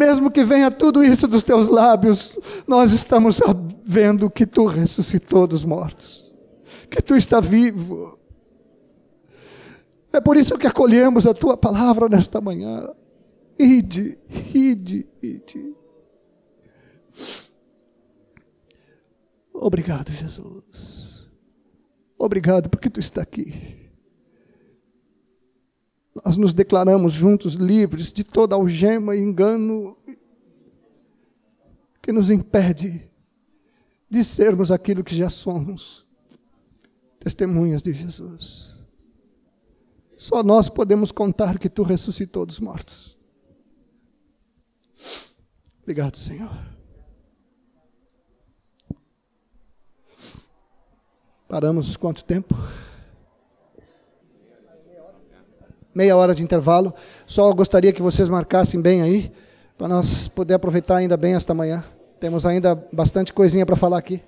Mesmo 0.00 0.30
que 0.30 0.42
venha 0.42 0.70
tudo 0.70 1.04
isso 1.04 1.28
dos 1.28 1.42
teus 1.42 1.68
lábios, 1.68 2.38
nós 2.66 2.90
estamos 2.90 3.38
vendo 3.84 4.30
que 4.30 4.46
tu 4.46 4.64
ressuscitou 4.64 5.46
dos 5.46 5.62
mortos, 5.62 6.34
que 6.88 7.02
tu 7.02 7.14
está 7.14 7.38
vivo. 7.38 8.18
É 10.10 10.18
por 10.18 10.38
isso 10.38 10.56
que 10.56 10.66
acolhemos 10.66 11.26
a 11.26 11.34
tua 11.34 11.54
palavra 11.54 12.08
nesta 12.08 12.40
manhã. 12.40 12.88
Ide, 13.58 14.18
ide, 14.54 15.06
ide. 15.22 15.76
Obrigado, 19.52 20.10
Jesus. 20.12 21.30
Obrigado 22.18 22.70
porque 22.70 22.88
tu 22.88 23.00
está 23.00 23.20
aqui. 23.20 23.79
Nós 26.14 26.36
nos 26.36 26.52
declaramos 26.52 27.12
juntos 27.12 27.54
livres 27.54 28.12
de 28.12 28.24
toda 28.24 28.56
algema 28.56 29.14
e 29.14 29.20
engano 29.20 29.96
que 32.02 32.12
nos 32.12 32.30
impede 32.30 33.08
de 34.08 34.24
sermos 34.24 34.70
aquilo 34.72 35.04
que 35.04 35.14
já 35.14 35.30
somos 35.30 36.04
testemunhas 37.20 37.82
de 37.82 37.92
Jesus. 37.92 38.78
Só 40.16 40.42
nós 40.42 40.68
podemos 40.68 41.12
contar 41.12 41.58
que 41.58 41.68
tu 41.68 41.82
ressuscitou 41.82 42.44
dos 42.44 42.58
mortos. 42.58 43.16
Obrigado, 45.82 46.18
Senhor. 46.18 46.50
Paramos 51.48 51.96
quanto 51.96 52.24
tempo? 52.24 52.54
Meia 55.94 56.16
hora 56.16 56.34
de 56.34 56.42
intervalo. 56.42 56.94
Só 57.26 57.52
gostaria 57.52 57.92
que 57.92 58.02
vocês 58.02 58.28
marcassem 58.28 58.80
bem 58.80 59.02
aí, 59.02 59.32
para 59.76 59.88
nós 59.88 60.28
poder 60.28 60.54
aproveitar 60.54 60.96
ainda 60.96 61.16
bem 61.16 61.34
esta 61.34 61.54
manhã. 61.54 61.84
Temos 62.20 62.44
ainda 62.46 62.74
bastante 62.92 63.32
coisinha 63.32 63.64
para 63.64 63.76
falar 63.76 63.98
aqui. 63.98 64.22